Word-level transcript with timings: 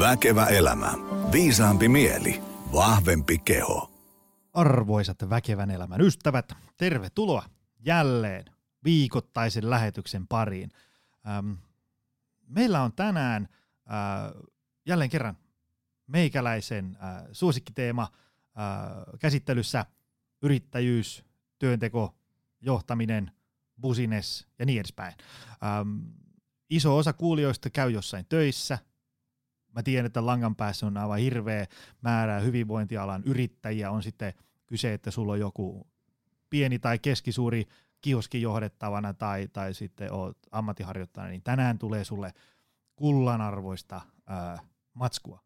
Väkevä 0.00 0.46
elämä. 0.46 0.92
Viisaampi 1.32 1.88
mieli. 1.88 2.42
Vahvempi 2.72 3.38
keho. 3.38 3.90
Arvoisat 4.52 5.30
väkevän 5.30 5.70
elämän 5.70 6.00
ystävät, 6.00 6.52
tervetuloa 6.76 7.44
jälleen 7.78 8.44
viikoittaisen 8.84 9.70
lähetyksen 9.70 10.26
pariin. 10.26 10.70
Ähm, 11.28 11.52
meillä 12.46 12.82
on 12.82 12.92
tänään 12.92 13.48
äh, 13.90 14.42
jälleen 14.86 15.10
kerran 15.10 15.36
meikäläisen 16.06 16.98
äh, 17.02 17.24
suosikkiteema 17.32 18.02
äh, 18.02 18.08
käsittelyssä 19.18 19.86
yrittäjyys, 20.42 21.24
työnteko, 21.58 22.14
johtaminen, 22.60 23.30
busines 23.80 24.46
ja 24.58 24.66
niin 24.66 24.80
edespäin. 24.80 25.14
Ähm, 25.64 25.98
iso 26.70 26.96
osa 26.96 27.12
kuulijoista 27.12 27.70
käy 27.70 27.90
jossain 27.90 28.26
töissä. 28.28 28.78
Mä 29.74 29.82
tiedän, 29.82 30.06
että 30.06 30.26
langan 30.26 30.56
päässä 30.56 30.86
on 30.86 30.96
aivan 30.96 31.18
hirveä 31.18 31.66
määrä 32.00 32.40
hyvinvointialan 32.40 33.22
yrittäjiä. 33.24 33.90
On 33.90 34.02
sitten 34.02 34.32
kyse, 34.66 34.94
että 34.94 35.10
sulla 35.10 35.32
on 35.32 35.40
joku 35.40 35.86
pieni 36.50 36.78
tai 36.78 36.98
keskisuuri 36.98 37.66
kioski 38.00 38.42
johdettavana 38.42 39.14
tai, 39.14 39.48
tai 39.52 39.74
sitten 39.74 40.12
oot 40.12 40.38
ammattiharjoittajana, 40.50 41.30
niin 41.30 41.42
tänään 41.42 41.78
tulee 41.78 42.04
sulle 42.04 42.32
kullanarvoista 42.96 44.00
ää, 44.26 44.58
matskua. 44.94 45.42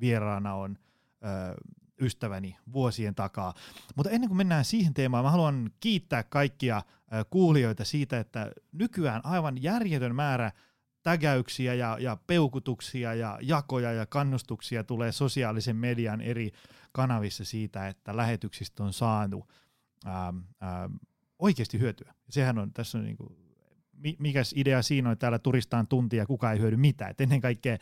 Vieraana 0.00 0.54
on 0.54 0.78
ää, 1.22 1.54
ystäväni 2.00 2.56
vuosien 2.72 3.14
takaa. 3.14 3.54
Mutta 3.96 4.10
ennen 4.10 4.28
kuin 4.28 4.36
mennään 4.36 4.64
siihen 4.64 4.94
teemaan, 4.94 5.24
mä 5.24 5.30
haluan 5.30 5.70
kiittää 5.80 6.22
kaikkia 6.22 6.82
ää, 7.10 7.24
kuulijoita 7.24 7.84
siitä, 7.84 8.20
että 8.20 8.52
nykyään 8.72 9.20
aivan 9.24 9.62
järjetön 9.62 10.14
määrä 10.14 10.52
tägäyksiä 11.04 11.74
ja, 11.74 11.96
ja 12.00 12.16
peukutuksia 12.26 13.14
ja 13.14 13.38
jakoja 13.42 13.92
ja 13.92 14.06
kannustuksia 14.06 14.84
tulee 14.84 15.12
sosiaalisen 15.12 15.76
median 15.76 16.20
eri 16.20 16.52
kanavissa 16.92 17.44
siitä, 17.44 17.88
että 17.88 18.16
lähetyksistä 18.16 18.84
on 18.84 18.92
saanut 18.92 19.48
ää, 20.04 20.34
ää, 20.60 20.90
oikeasti 21.38 21.78
hyötyä. 21.78 22.14
Sehän 22.28 22.58
on, 22.58 22.72
tässä 22.72 22.98
on 22.98 23.04
niin 23.04 23.16
kuin, 23.16 23.36
mikäs 24.18 24.54
idea 24.56 24.82
siinä 24.82 25.08
on, 25.08 25.12
että 25.12 25.20
täällä 25.20 25.38
turistaan 25.38 25.86
tuntia, 25.86 26.26
kuka 26.26 26.52
ei 26.52 26.58
hyödy 26.58 26.76
mitään. 26.76 27.10
Et 27.10 27.20
ennen 27.20 27.40
kaikkea 27.40 27.76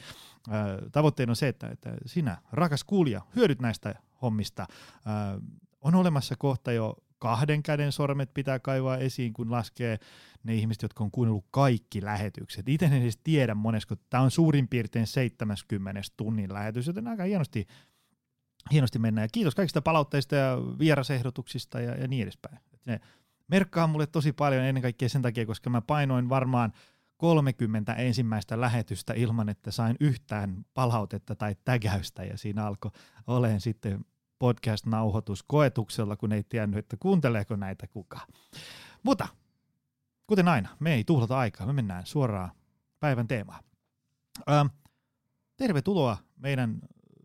ää, 0.50 0.78
tavoitteena 0.92 1.30
on 1.30 1.36
se, 1.36 1.48
että, 1.48 1.68
että 1.68 1.94
sinä, 2.06 2.38
rakas 2.52 2.84
kuulija, 2.84 3.20
hyödyt 3.36 3.60
näistä 3.60 3.94
hommista. 4.22 4.66
Ää, 5.06 5.38
on 5.80 5.94
olemassa 5.94 6.34
kohta 6.38 6.72
jo 6.72 6.96
kahden 7.22 7.62
käden 7.62 7.92
sormet 7.92 8.34
pitää 8.34 8.58
kaivaa 8.58 8.96
esiin, 8.96 9.32
kun 9.32 9.50
laskee 9.50 9.98
ne 10.44 10.54
ihmiset, 10.54 10.82
jotka 10.82 11.04
on 11.04 11.10
kuunnellut 11.10 11.44
kaikki 11.50 12.04
lähetykset. 12.04 12.68
Itse 12.68 12.86
en 12.86 12.92
edes 12.92 13.18
tiedä 13.24 13.54
monesko, 13.54 13.96
tämä 14.10 14.22
on 14.22 14.30
suurin 14.30 14.68
piirtein 14.68 15.06
70 15.06 16.00
tunnin 16.16 16.52
lähetys, 16.52 16.86
joten 16.86 17.08
aika 17.08 17.24
hienosti, 17.24 17.66
hienosti 18.72 18.98
mennään. 18.98 19.24
Ja 19.24 19.28
kiitos 19.32 19.54
kaikista 19.54 19.82
palautteista 19.82 20.34
ja 20.34 20.58
vierasehdotuksista 20.78 21.80
ja, 21.80 21.94
ja 21.94 22.08
niin 22.08 22.22
edespäin. 22.22 22.58
Ne 22.86 23.00
merkkaa 23.48 23.86
mulle 23.86 24.06
tosi 24.06 24.32
paljon 24.32 24.64
ennen 24.64 24.82
kaikkea 24.82 25.08
sen 25.08 25.22
takia, 25.22 25.46
koska 25.46 25.70
mä 25.70 25.80
painoin 25.80 26.28
varmaan 26.28 26.72
30 27.16 27.94
ensimmäistä 27.94 28.60
lähetystä 28.60 29.12
ilman, 29.16 29.48
että 29.48 29.70
sain 29.70 29.96
yhtään 30.00 30.64
palautetta 30.74 31.34
tai 31.34 31.56
tägäystä 31.64 32.24
ja 32.24 32.38
siinä 32.38 32.66
alkoi 32.66 32.90
oleen 33.26 33.60
sitten 33.60 34.04
podcast-nauhoitus 34.42 35.44
koetuksella, 35.46 36.16
kun 36.16 36.32
ei 36.32 36.42
tiennyt, 36.42 36.78
että 36.78 36.96
kuunteleeko 36.96 37.56
näitä 37.56 37.86
kukaan. 37.86 38.28
Mutta 39.02 39.28
kuten 40.26 40.48
aina, 40.48 40.76
me 40.80 40.94
ei 40.94 41.04
tuhlata 41.04 41.38
aikaa, 41.38 41.66
me 41.66 41.72
mennään 41.72 42.06
suoraan 42.06 42.50
päivän 43.00 43.28
teemaan. 43.28 43.64
Ö, 44.48 44.52
tervetuloa 45.56 46.16
meidän 46.36 46.80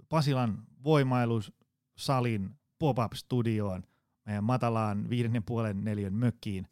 Pasilan 0.09 0.63
voimailusalin 0.83 2.49
pop-up-studioon, 2.79 3.83
meidän 4.25 4.43
matalaan 4.43 5.09
viiden 5.09 5.35
ja 5.35 5.41
puolen 5.41 5.83
neljän 5.83 6.13
mökkiin. 6.13 6.67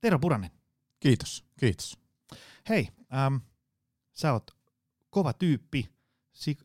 Tero 0.00 0.18
Puranen. 0.18 0.50
Kiitos, 1.00 1.44
kiitos. 1.58 1.98
Hei, 2.68 2.88
ähm, 3.14 3.36
sä 4.12 4.32
oot 4.32 4.50
kova 5.10 5.32
tyyppi, 5.32 5.88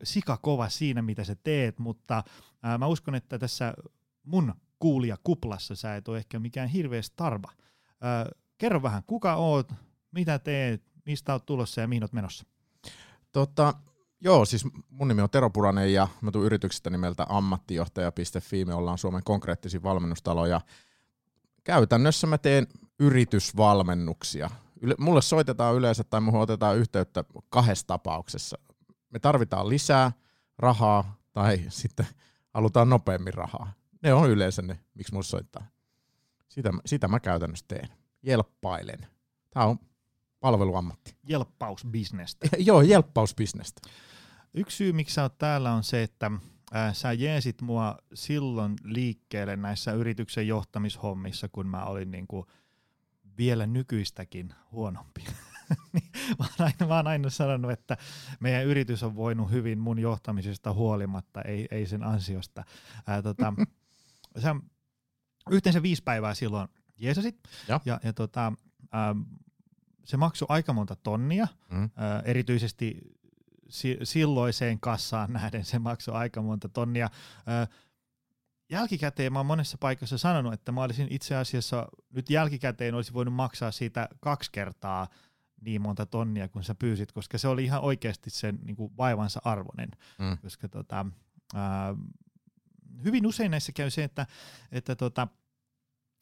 sika 0.02 0.36
kova 0.36 0.68
siinä, 0.68 1.02
mitä 1.02 1.24
sä 1.24 1.34
teet, 1.34 1.78
mutta 1.78 2.24
ää, 2.62 2.78
mä 2.78 2.86
uskon, 2.86 3.14
että 3.14 3.38
tässä 3.38 3.74
mun 4.22 4.54
kuulija 4.78 5.16
kuplassa 5.24 5.74
sä 5.74 5.96
et 5.96 6.08
ole 6.08 6.18
ehkä 6.18 6.38
mikään 6.38 6.68
hirveä 6.68 7.02
starba. 7.02 7.52
Ää, 8.00 8.26
kerro 8.58 8.82
vähän, 8.82 9.02
kuka 9.06 9.34
oot, 9.34 9.72
mitä 10.12 10.38
teet, 10.38 10.82
mistä 11.06 11.32
oot 11.32 11.46
tulossa 11.46 11.80
ja 11.80 11.88
mihin 11.88 12.04
oot 12.04 12.12
menossa? 12.12 12.44
Tota, 13.32 13.74
joo, 14.20 14.44
siis 14.44 14.64
mun 14.90 15.08
nimi 15.08 15.22
on 15.22 15.30
Tero 15.30 15.50
Puranen 15.50 15.92
ja 15.92 16.08
mä 16.20 16.30
tuun 16.30 16.44
yrityksestä 16.44 16.90
nimeltä 16.90 17.26
ammattijohtaja.fi. 17.28 18.64
Me 18.64 18.74
ollaan 18.74 18.98
Suomen 18.98 19.24
konkreettisin 19.24 19.82
valmennustalo 19.82 20.46
ja 20.46 20.60
käytännössä 21.64 22.26
mä 22.26 22.38
teen 22.38 22.66
yritysvalmennuksia. 22.98 24.50
Mulle 24.98 25.22
soitetaan 25.22 25.74
yleensä 25.74 26.04
tai 26.04 26.20
muuhun 26.20 26.40
otetaan 26.40 26.76
yhteyttä 26.76 27.24
kahdessa 27.50 27.86
tapauksessa 27.86 28.58
me 29.12 29.18
tarvitaan 29.18 29.68
lisää 29.68 30.12
rahaa 30.58 31.16
tai 31.32 31.60
sitten 31.68 32.06
halutaan 32.54 32.88
nopeammin 32.88 33.34
rahaa. 33.34 33.72
Ne 34.02 34.14
on 34.14 34.30
yleensä 34.30 34.62
ne, 34.62 34.78
miksi 34.94 35.12
mulla 35.12 35.22
soittaa. 35.22 35.66
Sitä, 36.48 36.70
sitä 36.86 37.08
mä 37.08 37.20
käytännössä 37.20 37.64
teen. 37.68 37.88
Jelppailen. 38.22 39.06
Tämä 39.50 39.66
on 39.66 39.78
palveluammatti. 40.40 41.16
Jelppausbisnestä. 41.28 42.48
Joo, 42.58 42.82
jelppausbisnestä. 42.82 43.80
Yksi 44.54 44.76
syy, 44.76 44.92
miksi 44.92 45.14
sä 45.14 45.22
oot 45.22 45.38
täällä 45.38 45.72
on 45.72 45.84
se, 45.84 46.02
että 46.02 46.30
äh, 46.76 46.94
sä 46.94 47.12
jeesit 47.12 47.62
mua 47.62 47.98
silloin 48.14 48.76
liikkeelle 48.84 49.56
näissä 49.56 49.92
yrityksen 49.92 50.48
johtamishommissa, 50.48 51.48
kun 51.48 51.66
mä 51.66 51.84
olin 51.84 52.10
niinku 52.10 52.46
vielä 53.38 53.66
nykyistäkin 53.66 54.54
huonompi. 54.72 55.24
niin 55.92 56.10
mä, 56.38 56.44
oon 56.44 56.66
aina, 56.66 56.86
mä 56.86 56.96
oon 56.96 57.06
aina 57.06 57.30
sanonut, 57.30 57.70
että 57.70 57.96
meidän 58.40 58.64
yritys 58.64 59.02
on 59.02 59.16
voinut 59.16 59.50
hyvin 59.50 59.78
mun 59.78 59.98
johtamisesta 59.98 60.72
huolimatta, 60.72 61.42
ei, 61.42 61.68
ei 61.70 61.86
sen 61.86 62.02
ansiosta. 62.02 62.64
Ää, 63.06 63.22
tota, 63.22 63.54
sä, 64.42 64.56
yhteensä 65.50 65.82
viisi 65.82 66.02
päivää 66.02 66.34
silloin 66.34 66.68
jeesasit, 66.98 67.40
ja, 67.68 67.80
ja, 67.84 68.00
ja 68.04 68.12
tota, 68.12 68.52
ää, 68.92 69.14
se 70.04 70.16
maksoi 70.16 70.46
aika 70.48 70.72
monta 70.72 70.96
tonnia, 70.96 71.48
mm. 71.70 71.90
ää, 71.96 72.22
erityisesti 72.24 73.00
si- 73.68 73.98
silloiseen 74.02 74.80
kassaan 74.80 75.32
nähden 75.32 75.64
se 75.64 75.78
maksoi 75.78 76.14
aika 76.14 76.42
monta 76.42 76.68
tonnia. 76.68 77.10
Ää, 77.46 77.66
jälkikäteen 78.70 79.32
mä 79.32 79.38
oon 79.38 79.46
monessa 79.46 79.78
paikassa 79.80 80.18
sanonut, 80.18 80.52
että 80.52 80.72
mä 80.72 80.82
olisin 80.82 81.06
itse 81.10 81.36
asiassa 81.36 81.88
nyt 82.10 82.30
jälkikäteen 82.30 82.94
olisi 82.94 83.12
voinut 83.12 83.34
maksaa 83.34 83.70
siitä 83.70 84.08
kaksi 84.20 84.52
kertaa 84.52 85.08
niin 85.62 85.82
monta 85.82 86.06
tonnia 86.06 86.48
kuin 86.48 86.64
sä 86.64 86.74
pyysit, 86.74 87.12
koska 87.12 87.38
se 87.38 87.48
oli 87.48 87.64
ihan 87.64 87.80
oikeasti 87.80 88.30
sen 88.30 88.58
niin 88.64 88.76
kuin 88.76 88.96
vaivansa 88.96 89.40
arvoinen. 89.44 89.90
Mm. 90.18 90.38
Koska 90.38 90.68
tota, 90.68 91.06
ää, 91.54 91.94
hyvin 93.04 93.26
usein 93.26 93.50
näissä 93.50 93.72
käy 93.72 93.90
se, 93.90 94.04
että, 94.04 94.26
että, 94.72 94.96
tota, 94.96 95.28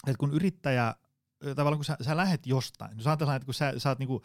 että 0.07 0.19
kun 0.19 0.33
yrittäjä, 0.33 0.95
tavallaan 1.57 1.79
kun 1.79 1.85
sä, 1.85 1.97
sä 2.01 2.17
lähet 2.17 2.47
jostain, 2.47 2.97
jos 2.97 3.07
ajatellaan, 3.07 3.37
että 3.37 3.47
kun 3.47 3.55
sä, 3.55 3.73
sä, 3.79 3.89
oot 3.89 3.99
niinku, 3.99 4.25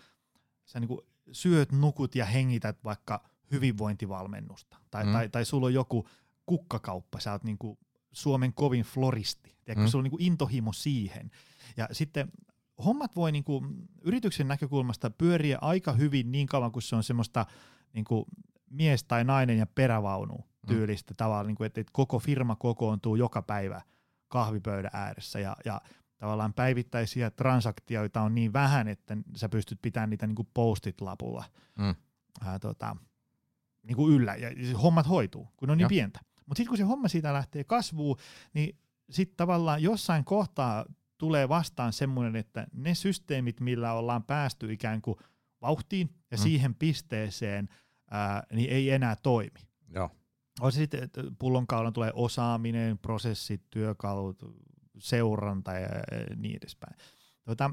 sä 0.66 0.80
niinku 0.80 1.08
syöt, 1.32 1.72
nukut 1.72 2.16
ja 2.16 2.26
hengität 2.26 2.84
vaikka 2.84 3.24
hyvinvointivalmennusta, 3.52 4.78
tai, 4.92 5.06
mm. 5.06 5.12
tai, 5.12 5.30
tai 5.30 5.46
sulla 5.46 5.66
on 5.66 5.74
joku 5.74 6.08
kukkakauppa, 6.46 7.20
sä 7.20 7.32
oot 7.32 7.44
niinku 7.44 7.80
Suomen 8.12 8.54
kovin 8.54 8.84
floristi, 8.84 9.56
tiedätkö, 9.66 9.86
mm. 9.86 9.88
sulla 9.88 10.02
on 10.02 10.04
niinku 10.04 10.18
intohimo 10.20 10.74
siihen, 10.74 11.32
ja 11.78 11.88
sitten 11.92 12.32
hommat 12.86 13.16
voi 13.16 13.32
niinku 13.32 13.64
yrityksen 14.02 14.48
näkökulmasta 14.48 15.10
pyöriä 15.10 15.58
aika 15.62 15.94
hyvin 15.94 16.32
niin 16.32 16.48
kauan, 16.48 16.72
kun 16.72 16.82
se 16.82 16.96
on 16.96 17.04
semmoista 17.04 17.46
niinku 17.94 18.26
mies 18.70 19.04
tai 19.04 19.24
nainen 19.24 19.58
ja 19.58 19.66
perävaunu 19.66 20.36
mm. 20.38 20.68
tyylistä 20.68 21.14
mm. 21.14 21.16
tavallaan, 21.18 21.48
niinku, 21.48 21.64
että, 21.64 21.82
että 21.82 21.94
koko 21.94 22.20
firma 22.20 22.56
kokoontuu 22.56 23.16
joka 23.16 23.42
päivä 23.42 23.82
kahvipöydän 24.28 24.92
ääressä 24.94 25.40
ja, 25.40 25.56
ja 25.66 25.82
tavallaan 26.18 26.54
päivittäisiä 26.54 27.32
transaktioita 27.32 28.22
on 28.22 28.36
niin 28.36 28.54
vähän, 28.54 28.88
että 28.88 29.18
sä 29.36 29.50
pystyt 29.50 29.80
pitämään 29.82 30.10
niitä 30.10 30.28
niinku 30.28 30.48
postit 30.54 31.02
lapulla 31.02 31.44
mm. 31.80 31.96
ää, 32.46 32.60
tota, 32.60 32.98
niinku 33.84 34.10
yllä 34.10 34.36
ja 34.36 34.78
hommat 34.78 35.10
hoituu, 35.10 35.48
kun 35.58 35.70
on 35.70 35.78
niin 35.78 35.86
ja. 35.86 35.90
pientä. 35.90 36.20
Mutta 36.46 36.58
sitten 36.58 36.70
kun 36.70 36.78
se 36.78 36.84
homma 36.84 37.08
siitä 37.08 37.34
lähtee 37.34 37.64
kasvuun, 37.64 38.18
niin 38.54 38.78
sitten 39.10 39.38
tavallaan 39.38 39.84
jossain 39.84 40.26
kohtaa 40.26 40.86
tulee 41.18 41.50
vastaan 41.50 41.94
semmoinen, 41.94 42.36
että 42.36 42.68
ne 42.74 42.96
systeemit, 42.96 43.60
millä 43.60 43.94
ollaan 43.94 44.24
päästy 44.24 44.74
ikään 44.74 45.02
kuin 45.02 45.18
vauhtiin 45.62 46.10
ja 46.32 46.38
mm. 46.38 46.42
siihen 46.42 46.76
pisteeseen, 46.76 47.70
ää, 48.12 48.44
niin 48.54 48.70
ei 48.70 48.90
enää 48.90 49.16
toimi. 49.16 49.60
Joo. 49.90 50.10
On 50.60 50.72
se 50.72 50.76
sitten, 50.76 51.04
että 51.04 51.22
pullonkaulan 51.40 51.94
tulee 51.94 52.12
osaaminen, 52.14 52.98
prosessit, 52.98 53.62
työkalut, 53.70 54.44
seuranta 55.00 55.74
ja 55.74 55.90
niin 56.36 56.58
edespäin. 56.58 56.96
Tuota, 57.46 57.72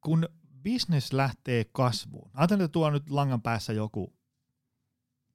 kun 0.00 0.28
business 0.62 1.12
lähtee 1.12 1.64
kasvuun. 1.72 2.30
Ajatellaan, 2.34 2.64
että 2.64 2.72
tuo 2.72 2.90
nyt 2.90 3.10
langan 3.10 3.42
päässä 3.42 3.72
joku 3.72 4.16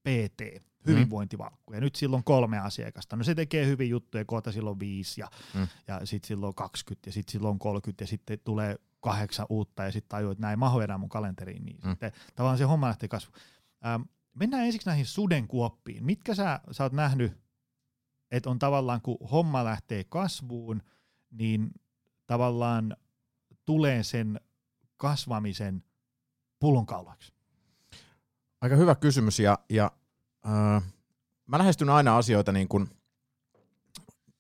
PT, 0.08 0.64
hyvinvointivalkku, 0.88 1.74
ja 1.74 1.82
nyt 1.82 1.96
silloin 1.96 2.24
kolme 2.24 2.60
asiakasta. 2.60 3.16
No 3.16 3.24
se 3.24 3.36
tekee 3.36 3.66
hyvin 3.66 3.90
juttuja, 3.90 4.26
kohta 4.26 4.52
silloin 4.52 4.80
viisi, 4.80 5.22
ja, 5.22 5.28
Mm. 5.54 5.68
ja 5.88 6.06
sitten 6.06 6.28
silloin 6.28 6.56
20, 6.56 7.08
ja 7.08 7.14
sitten 7.14 7.32
silloin 7.32 7.60
30, 7.60 8.04
ja 8.04 8.08
sitten 8.08 8.40
tulee 8.44 8.76
kahdeksan 9.00 9.46
uutta, 9.50 9.84
ja 9.84 9.92
sitten 9.92 10.10
tajuu, 10.10 10.32
että 10.32 10.42
näin 10.42 10.60
mahu 10.60 10.80
enää 10.80 10.98
mun 10.98 11.10
kalenteriin. 11.10 11.66
Niin 11.66 11.78
Mm. 11.84 11.90
sitten 11.90 12.12
tavallaan 12.36 12.58
se 12.58 12.64
homma 12.64 12.88
lähtee 12.88 13.10
kasvuun. 13.10 13.36
Ähm, 13.86 14.02
mennään 14.36 14.66
ensiksi 14.66 14.88
näihin 14.90 15.06
sudenkuoppiin. 15.06 16.06
Mitkä 16.06 16.36
sä, 16.36 16.60
sä 16.72 16.84
oot 16.84 16.94
nähnyt, 16.94 17.34
että 18.32 18.50
on 18.50 18.60
tavallaan, 18.60 19.02
kun 19.02 19.18
homma 19.32 19.64
lähtee 19.64 20.04
kasvuun, 20.04 20.84
niin 21.32 21.72
tavallaan 22.28 22.96
tulee 23.66 24.04
sen 24.04 24.40
kasvamisen 24.98 25.84
pullonkauloiksi? 26.60 27.34
Aika 28.62 28.76
hyvä 28.76 28.96
kysymys 28.96 29.40
ja, 29.40 29.60
ja 29.70 29.92
äh, 30.46 30.84
mä 31.46 31.58
lähestyn 31.58 31.90
aina 31.90 32.18
asioita 32.18 32.52
niin 32.52 32.68
kuin, 32.68 32.90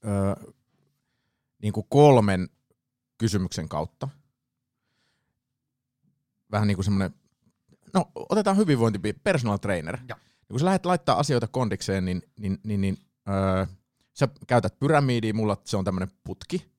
äh, 0.05 0.53
niin 1.61 1.73
kuin 1.73 1.85
kolmen 1.89 2.49
kysymyksen 3.17 3.69
kautta. 3.69 4.09
Vähän 6.51 6.67
niin 6.67 6.77
kuin 6.77 6.85
semmoinen, 6.85 7.13
no 7.93 8.11
otetaan 8.15 8.57
hyvinvointi, 8.57 8.99
personal 9.23 9.57
trainer. 9.57 9.97
Ja 10.09 10.15
kun 10.47 10.59
sä 10.59 10.65
lähdet 10.65 10.85
laittaa 10.85 11.19
asioita 11.19 11.47
kondikseen, 11.47 12.05
niin, 12.05 12.21
niin, 12.39 12.59
niin, 12.63 12.81
niin 12.81 12.97
äh, 13.29 13.69
sä 14.13 14.27
käytät 14.47 14.79
pyramidia, 14.79 15.33
mulla 15.33 15.57
se 15.65 15.77
on 15.77 15.85
tämmöinen 15.85 16.11
putki, 16.23 16.71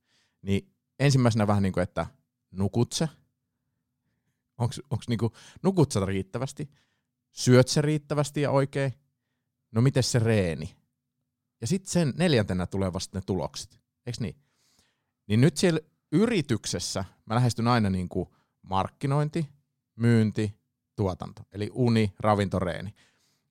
niin 0.42 0.72
ensimmäisenä 0.98 1.46
vähän 1.46 1.62
niin 1.62 1.72
kuin, 1.72 1.82
että 1.82 2.06
nukut 2.50 2.92
sä? 2.92 3.08
Onks 4.90 5.08
niinku, 5.08 5.32
nukut 5.62 5.92
sä 5.92 6.06
riittävästi? 6.06 6.70
Syöt 7.32 7.68
sä 7.68 7.82
riittävästi 7.82 8.40
ja 8.40 8.50
oikein? 8.50 8.92
No 9.72 9.80
miten 9.80 10.02
se 10.02 10.18
reeni? 10.18 10.76
Ja 11.60 11.66
sitten 11.66 11.90
sen 11.90 12.12
neljäntenä 12.16 12.66
tulee 12.66 12.92
vasta 12.92 13.18
ne 13.18 13.22
tulokset, 13.26 13.80
eikö 14.06 14.18
niin? 14.20 14.36
Niin 15.26 15.40
nyt 15.40 15.56
siellä 15.56 15.80
yrityksessä 16.12 17.04
mä 17.26 17.34
lähestyn 17.34 17.68
aina 17.68 17.90
niin 17.90 18.08
kuin 18.08 18.28
markkinointi, 18.62 19.48
myynti, 19.96 20.58
tuotanto. 20.96 21.42
Eli 21.52 21.70
uni, 21.72 22.14
ravinto, 22.20 22.58
reeni. 22.58 22.94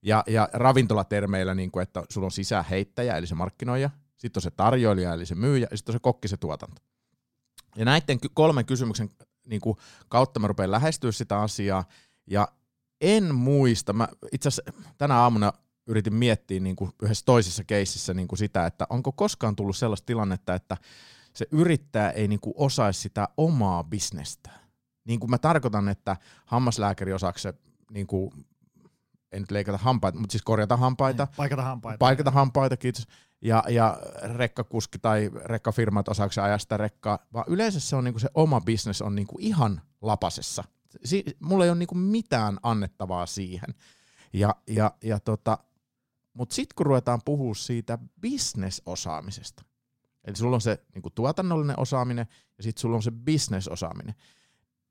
Ja, 0.01 0.23
ja 0.27 0.49
ravintolatermeillä, 0.53 1.55
niin 1.55 1.71
kuin, 1.71 1.83
että 1.83 2.03
sulla 2.09 2.25
on 2.25 2.31
sisäheittäjä, 2.31 3.17
eli 3.17 3.27
se 3.27 3.35
markkinoija, 3.35 3.89
sitten 4.17 4.39
on 4.39 4.41
se 4.41 4.51
tarjoilija, 4.51 5.13
eli 5.13 5.25
se 5.25 5.35
myyjä, 5.35 5.67
ja 5.71 5.77
sitten 5.77 5.93
on 5.93 5.95
se 5.95 5.99
kokki, 5.99 6.27
se 6.27 6.37
tuotanto. 6.37 6.81
Ja 7.75 7.85
näiden 7.85 8.19
kolmen 8.33 8.65
kysymyksen 8.65 9.09
niin 9.47 9.61
kuin, 9.61 9.77
kautta 10.09 10.39
mä 10.39 10.47
rupean 10.47 10.71
lähestyä 10.71 11.11
sitä 11.11 11.41
asiaa, 11.41 11.85
ja 12.27 12.47
en 13.01 13.35
muista, 13.35 13.93
mä 13.93 14.07
itse 14.31 14.49
asiassa 14.49 14.73
tänä 14.97 15.15
aamuna 15.15 15.53
yritin 15.87 16.15
miettiä 16.15 16.59
niin 16.59 16.75
kuin 16.75 16.91
yhdessä 17.01 17.25
toisessa 17.25 17.63
keississä 17.63 18.13
niin 18.13 18.27
kuin 18.27 18.39
sitä, 18.39 18.65
että 18.65 18.87
onko 18.89 19.11
koskaan 19.11 19.55
tullut 19.55 19.77
sellaista 19.77 20.05
tilannetta, 20.05 20.53
että 20.53 20.77
se 21.33 21.47
yrittäjä 21.51 22.09
ei 22.09 22.27
niin 22.27 22.39
kuin 22.39 22.53
osaisi 22.57 23.01
sitä 23.01 23.27
omaa 23.37 23.83
bisnestä. 23.83 24.49
Niin 25.05 25.19
kuin 25.19 25.29
mä 25.29 25.37
tarkoitan, 25.37 25.89
että 25.89 26.17
hammaslääkäri 26.45 27.13
osaako 27.13 27.39
se, 27.39 27.53
niin 27.91 28.07
kuin, 28.07 28.31
en 29.31 29.41
nyt 29.41 29.51
leikata 29.51 29.77
hampaita, 29.77 30.19
mutta 30.19 30.31
siis 30.31 30.43
korjata 30.43 30.77
hampaita, 30.77 31.27
Paikata 31.37 31.61
hampaita. 31.61 31.97
paikata 31.97 32.31
hampaita, 32.31 32.77
kiitos, 32.77 33.07
ja, 33.41 33.63
ja 33.69 33.97
rekkakuski 34.35 34.99
tai 34.99 35.31
rekkafirmat 35.45 36.09
osaako 36.09 36.31
se 36.31 36.41
ajaa 36.41 36.57
sitä 36.57 36.77
rekkaa, 36.77 37.19
vaan 37.33 37.45
yleensä 37.47 37.79
se 37.79 37.95
on 37.95 38.03
niinku 38.03 38.19
se 38.19 38.29
oma 38.33 38.61
bisnes 38.61 39.01
on 39.01 39.15
niinku 39.15 39.35
ihan 39.39 39.81
lapasessa. 40.01 40.63
Si- 41.03 41.37
mulla 41.39 41.63
ei 41.63 41.69
ole 41.69 41.79
niinku 41.79 41.95
mitään 41.95 42.57
annettavaa 42.63 43.25
siihen. 43.25 43.75
Ja, 44.33 44.55
ja, 44.67 44.91
ja 45.03 45.19
tota, 45.19 45.57
mutta 46.33 46.55
sitten 46.55 46.75
kun 46.75 46.85
ruvetaan 46.85 47.21
puhua 47.25 47.55
siitä 47.55 47.97
bisnesosaamisesta, 48.21 49.63
eli 50.23 50.35
sulla 50.35 50.55
on 50.55 50.61
se 50.61 50.85
niinku 50.93 51.09
tuotannollinen 51.09 51.79
osaaminen 51.79 52.27
ja 52.57 52.63
sitten 52.63 52.81
sulla 52.81 52.95
on 52.95 53.03
se 53.03 53.11
bisnesosaaminen, 53.11 54.15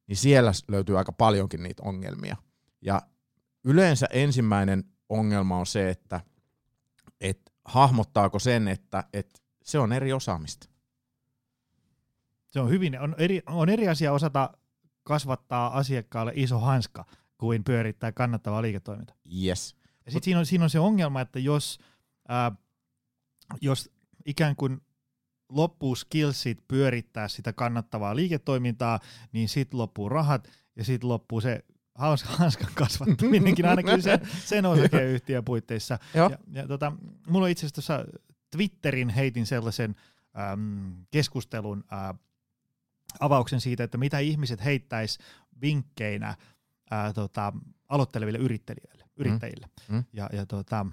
niin 0.07 0.17
siellä 0.17 0.53
löytyy 0.69 0.99
aika 0.99 1.13
paljonkin 1.13 1.63
niitä 1.63 1.83
ongelmia. 1.83 2.37
Ja 2.81 3.03
yleensä 3.65 4.07
ensimmäinen 4.11 4.85
ongelma 5.09 5.59
on 5.59 5.67
se, 5.67 5.91
että 5.91 6.21
et 7.21 7.53
hahmottaako 7.65 8.39
sen, 8.39 8.69
että 8.69 9.05
et 9.13 9.43
se 9.65 9.79
on 9.79 9.93
eri 9.93 10.13
osaamista. 10.13 10.69
Se 12.47 12.61
on 12.61 12.71
hyvin, 12.71 13.01
on 13.01 13.15
eri, 13.19 13.43
on 13.47 13.69
eri 13.69 13.89
asia 13.89 14.13
osata 14.13 14.51
kasvattaa 15.07 15.79
asiakkaalle 15.79 16.33
iso 16.35 16.59
hanska 16.59 17.05
kuin 17.39 17.65
pyörittää 17.65 18.13
kannattavaa 18.13 18.63
liiketoimintaa. 18.63 19.17
Yes. 19.45 19.77
Ja 20.07 20.13
sitten 20.13 20.25
siinä 20.25 20.39
on, 20.39 20.47
siinä 20.47 20.65
on 20.65 20.71
se 20.71 20.79
ongelma, 20.79 21.21
että 21.21 21.39
jos, 21.39 21.79
ää, 22.29 22.53
jos 23.61 23.91
ikään 24.27 24.57
kuin 24.57 24.81
loppuu 25.49 25.95
skillsit 25.95 26.69
pyörittää 26.69 27.29
sitä 27.29 27.53
kannattavaa 27.53 28.17
liiketoimintaa, 28.17 29.01
niin 29.33 29.49
sitten 29.49 29.79
loppuu 29.79 30.09
rahat 30.09 30.49
ja 30.77 30.85
sitten 30.85 31.09
loppuu 31.09 31.41
se 31.41 31.65
hanskan 32.39 32.73
kasvattaminenkin 32.75 33.67
ainakin 33.67 34.03
sen, 34.03 34.21
sen 34.45 34.67
osakeyhtiön 34.67 35.45
puitteissa. 35.45 35.99
Joo. 36.15 36.31
Ja, 36.31 36.39
ja 36.53 36.69
tota, 36.69 36.93
mulla 37.29 37.45
on 37.45 37.51
itse 37.51 37.67
asiassa 37.67 38.05
Twitterin 38.51 39.09
heitin 39.09 39.47
sellaisen 39.47 39.95
äm, 40.53 41.07
keskustelun 41.11 41.85
ää, 41.91 42.15
avauksen 43.21 43.61
siitä, 43.61 43.85
että 43.85 43.99
mitä 43.99 44.19
ihmiset 44.19 44.65
heittäis 44.65 45.19
vinkkeinä 45.61 46.35
ää, 46.91 47.13
tota, 47.13 47.53
aloitteleville 47.89 48.39
yrittäjille. 48.39 49.05
yrittäjille. 49.17 49.67
Mm. 49.89 50.05
Ja, 50.13 50.31
ja 50.33 50.47
tota, 50.47 50.87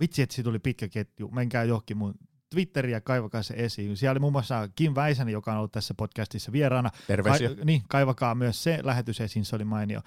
vitsi, 0.00 0.22
että 0.22 0.34
siitä 0.34 0.48
tuli 0.48 0.58
pitkä 0.58 0.88
ketju. 0.88 1.28
Menkää 1.28 1.64
johonkin 1.64 1.96
mun 1.96 2.14
Twitteriä, 2.50 3.00
kaivakaa 3.00 3.42
se 3.42 3.54
esiin. 3.56 3.96
Siellä 3.96 4.12
oli 4.12 4.20
muun 4.20 4.32
muassa 4.32 4.68
Kim 4.74 4.94
Väisänen, 4.94 5.32
joka 5.32 5.52
on 5.52 5.58
ollut 5.58 5.72
tässä 5.72 5.94
podcastissa 5.94 6.52
vieraana. 6.52 6.90
Terveisiä. 7.06 7.48
Kai, 7.48 7.64
niin, 7.64 7.82
kaivakaa 7.88 8.34
myös 8.34 8.62
se 8.62 8.78
lähetys 8.82 9.20
esiin, 9.20 9.44
se 9.44 9.56
oli 9.56 9.64
mainio. 9.64 10.00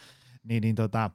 Niin, 0.44 0.62
niin 0.62 0.76
tota, 0.76 1.04
äh, 1.04 1.12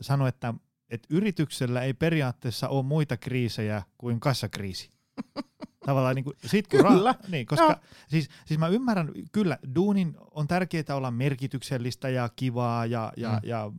sano, 0.00 0.26
että, 0.26 0.54
että 0.90 1.08
yrityksellä 1.10 1.82
ei 1.82 1.94
periaatteessa 1.94 2.68
ole 2.68 2.82
muita 2.82 3.16
kriisejä 3.16 3.82
kuin 3.98 4.20
kassakriisi. 4.20 4.90
Tavallaan 5.88 6.14
niin 6.14 6.24
kuin, 6.24 6.36
sit 6.46 6.68
kun 6.68 6.80
Kyllä. 6.80 7.12
Ra- 7.12 7.30
niin, 7.30 7.46
koska 7.46 7.64
Joo. 7.64 7.74
siis, 8.08 8.28
siis 8.46 8.60
mä 8.60 8.68
ymmärrän, 8.68 9.10
kyllä, 9.32 9.58
duunin 9.74 10.16
on 10.30 10.48
tärkeää 10.48 10.84
olla 10.94 11.10
merkityksellistä 11.10 12.08
ja 12.08 12.28
kivaa 12.36 12.86
ja, 12.86 13.12
ja, 13.16 13.32
Mm. 13.32 13.38
ja 13.42 13.72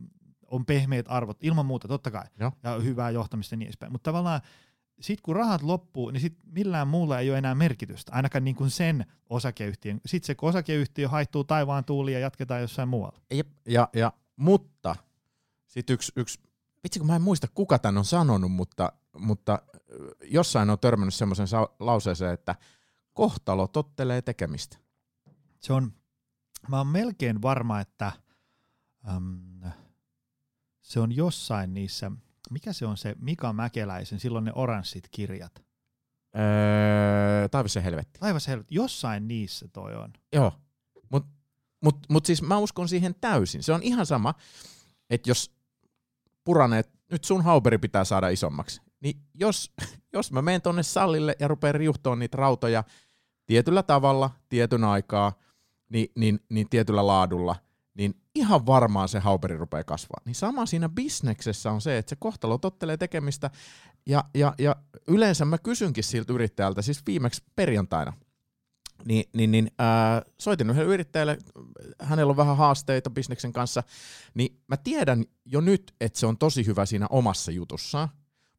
on 0.46 0.66
pehmeät 0.66 1.06
arvot, 1.08 1.38
ilman 1.44 1.66
muuta, 1.66 1.88
totta 1.88 2.10
kai, 2.10 2.24
Joo. 2.40 2.52
ja 2.62 2.78
hyvää 2.78 3.10
johtamista 3.10 3.54
ja 3.54 3.56
niin 3.56 3.66
edespäin. 3.66 3.92
Mutta 3.92 4.10
tavallaan 4.10 4.40
sitten 5.00 5.22
kun 5.22 5.36
rahat 5.36 5.62
loppuu, 5.62 6.10
niin 6.10 6.20
sit 6.20 6.36
millään 6.52 6.88
muulla 6.88 7.18
ei 7.18 7.30
ole 7.30 7.38
enää 7.38 7.54
merkitystä, 7.54 8.12
ainakaan 8.12 8.44
niin 8.44 8.56
kuin 8.56 8.70
sen 8.70 9.06
osakeyhtiön. 9.28 10.00
Sitten 10.06 10.26
se 10.26 10.34
kun 10.34 10.48
osakeyhtiö 10.48 11.08
haihtuu 11.08 11.44
taivaan 11.44 11.84
tuuliin 11.84 12.14
ja 12.14 12.20
jatketaan 12.20 12.60
jossain 12.60 12.88
muualla. 12.88 13.18
Jep. 13.34 13.48
Ja, 13.68 13.88
ja, 13.94 14.12
mutta 14.36 14.96
sitten 15.66 15.94
yksi, 15.94 16.12
yksi, 16.16 16.40
vitsi 16.84 16.98
kun 16.98 17.06
mä 17.06 17.16
en 17.16 17.22
muista 17.22 17.48
kuka 17.54 17.78
tämän 17.78 17.98
on 17.98 18.04
sanonut, 18.04 18.52
mutta, 18.52 18.92
mutta 19.18 19.62
jossain 20.24 20.70
on 20.70 20.78
törmännyt 20.78 21.14
semmoisen 21.14 21.46
lauseeseen, 21.80 22.34
että 22.34 22.54
kohtalo 23.12 23.68
tottelee 23.68 24.22
tekemistä. 24.22 24.78
Se 25.60 25.72
on, 25.72 25.92
mä 26.68 26.78
oon 26.78 26.86
melkein 26.86 27.42
varma, 27.42 27.80
että 27.80 28.12
äm, 29.16 29.62
se 30.80 31.00
on 31.00 31.16
jossain 31.16 31.74
niissä, 31.74 32.10
mikä 32.50 32.72
se 32.72 32.86
on 32.86 32.96
se 32.96 33.14
Mika 33.18 33.52
Mäkeläisen, 33.52 34.20
silloin 34.20 34.44
ne 34.44 34.52
oranssit 34.54 35.08
kirjat. 35.10 35.64
Öö, 36.36 37.48
taivas 37.48 37.76
ja 37.76 37.82
helvetti. 37.82 38.20
Taivas 38.20 38.48
helvetti, 38.48 38.74
jossain 38.74 39.28
niissä 39.28 39.68
toi 39.68 39.96
on. 39.96 40.12
Joo, 40.32 40.52
mutta 41.12 41.28
mut, 41.80 41.96
mut 42.08 42.26
siis 42.26 42.42
mä 42.42 42.58
uskon 42.58 42.88
siihen 42.88 43.14
täysin. 43.20 43.62
Se 43.62 43.72
on 43.72 43.82
ihan 43.82 44.06
sama, 44.06 44.34
että 45.10 45.30
jos 45.30 45.54
puraneet, 46.44 46.90
nyt 47.12 47.24
sun 47.24 47.44
hauperi 47.44 47.78
pitää 47.78 48.04
saada 48.04 48.28
isommaksi, 48.28 48.80
niin 49.00 49.16
jos, 49.34 49.72
jos 50.12 50.32
mä 50.32 50.42
menen 50.42 50.62
tonne 50.62 50.82
sallille 50.82 51.36
ja 51.38 51.48
rupean 51.48 51.74
riuhtoon 51.74 52.18
niitä 52.18 52.36
rautoja 52.36 52.84
tietyllä 53.46 53.82
tavalla, 53.82 54.30
tietyn 54.48 54.84
aikaa, 54.84 55.32
niin, 55.88 56.08
niin, 56.16 56.40
niin 56.48 56.68
tietyllä 56.68 57.06
laadulla, 57.06 57.56
niin 57.94 58.14
ihan 58.34 58.66
varmaan 58.66 59.08
se 59.08 59.18
hauperi 59.18 59.56
rupeaa 59.56 59.84
kasvaa. 59.84 60.20
Niin 60.24 60.34
sama 60.34 60.66
siinä 60.66 60.88
bisneksessä 60.88 61.70
on 61.70 61.80
se, 61.80 61.98
että 61.98 62.10
se 62.10 62.16
kohtalo 62.16 62.58
tottelee 62.58 62.96
tekemistä, 62.96 63.50
ja, 64.06 64.24
ja, 64.34 64.54
ja 64.58 64.76
yleensä 65.08 65.44
mä 65.44 65.58
kysynkin 65.58 66.04
siltä 66.04 66.32
yrittäjältä, 66.32 66.82
siis 66.82 67.06
viimeksi 67.06 67.42
perjantaina, 67.56 68.12
niin, 69.04 69.24
niin, 69.34 69.50
niin 69.50 69.70
ää, 69.78 70.22
soitin 70.38 70.70
yhdelle 70.70 70.94
yrittäjälle, 70.94 71.38
hänellä 72.00 72.30
on 72.30 72.36
vähän 72.36 72.56
haasteita 72.56 73.10
bisneksen 73.10 73.52
kanssa, 73.52 73.82
niin 74.34 74.60
mä 74.68 74.76
tiedän 74.76 75.24
jo 75.44 75.60
nyt, 75.60 75.94
että 76.00 76.18
se 76.18 76.26
on 76.26 76.38
tosi 76.38 76.66
hyvä 76.66 76.86
siinä 76.86 77.06
omassa 77.10 77.52
jutussaan, 77.52 78.08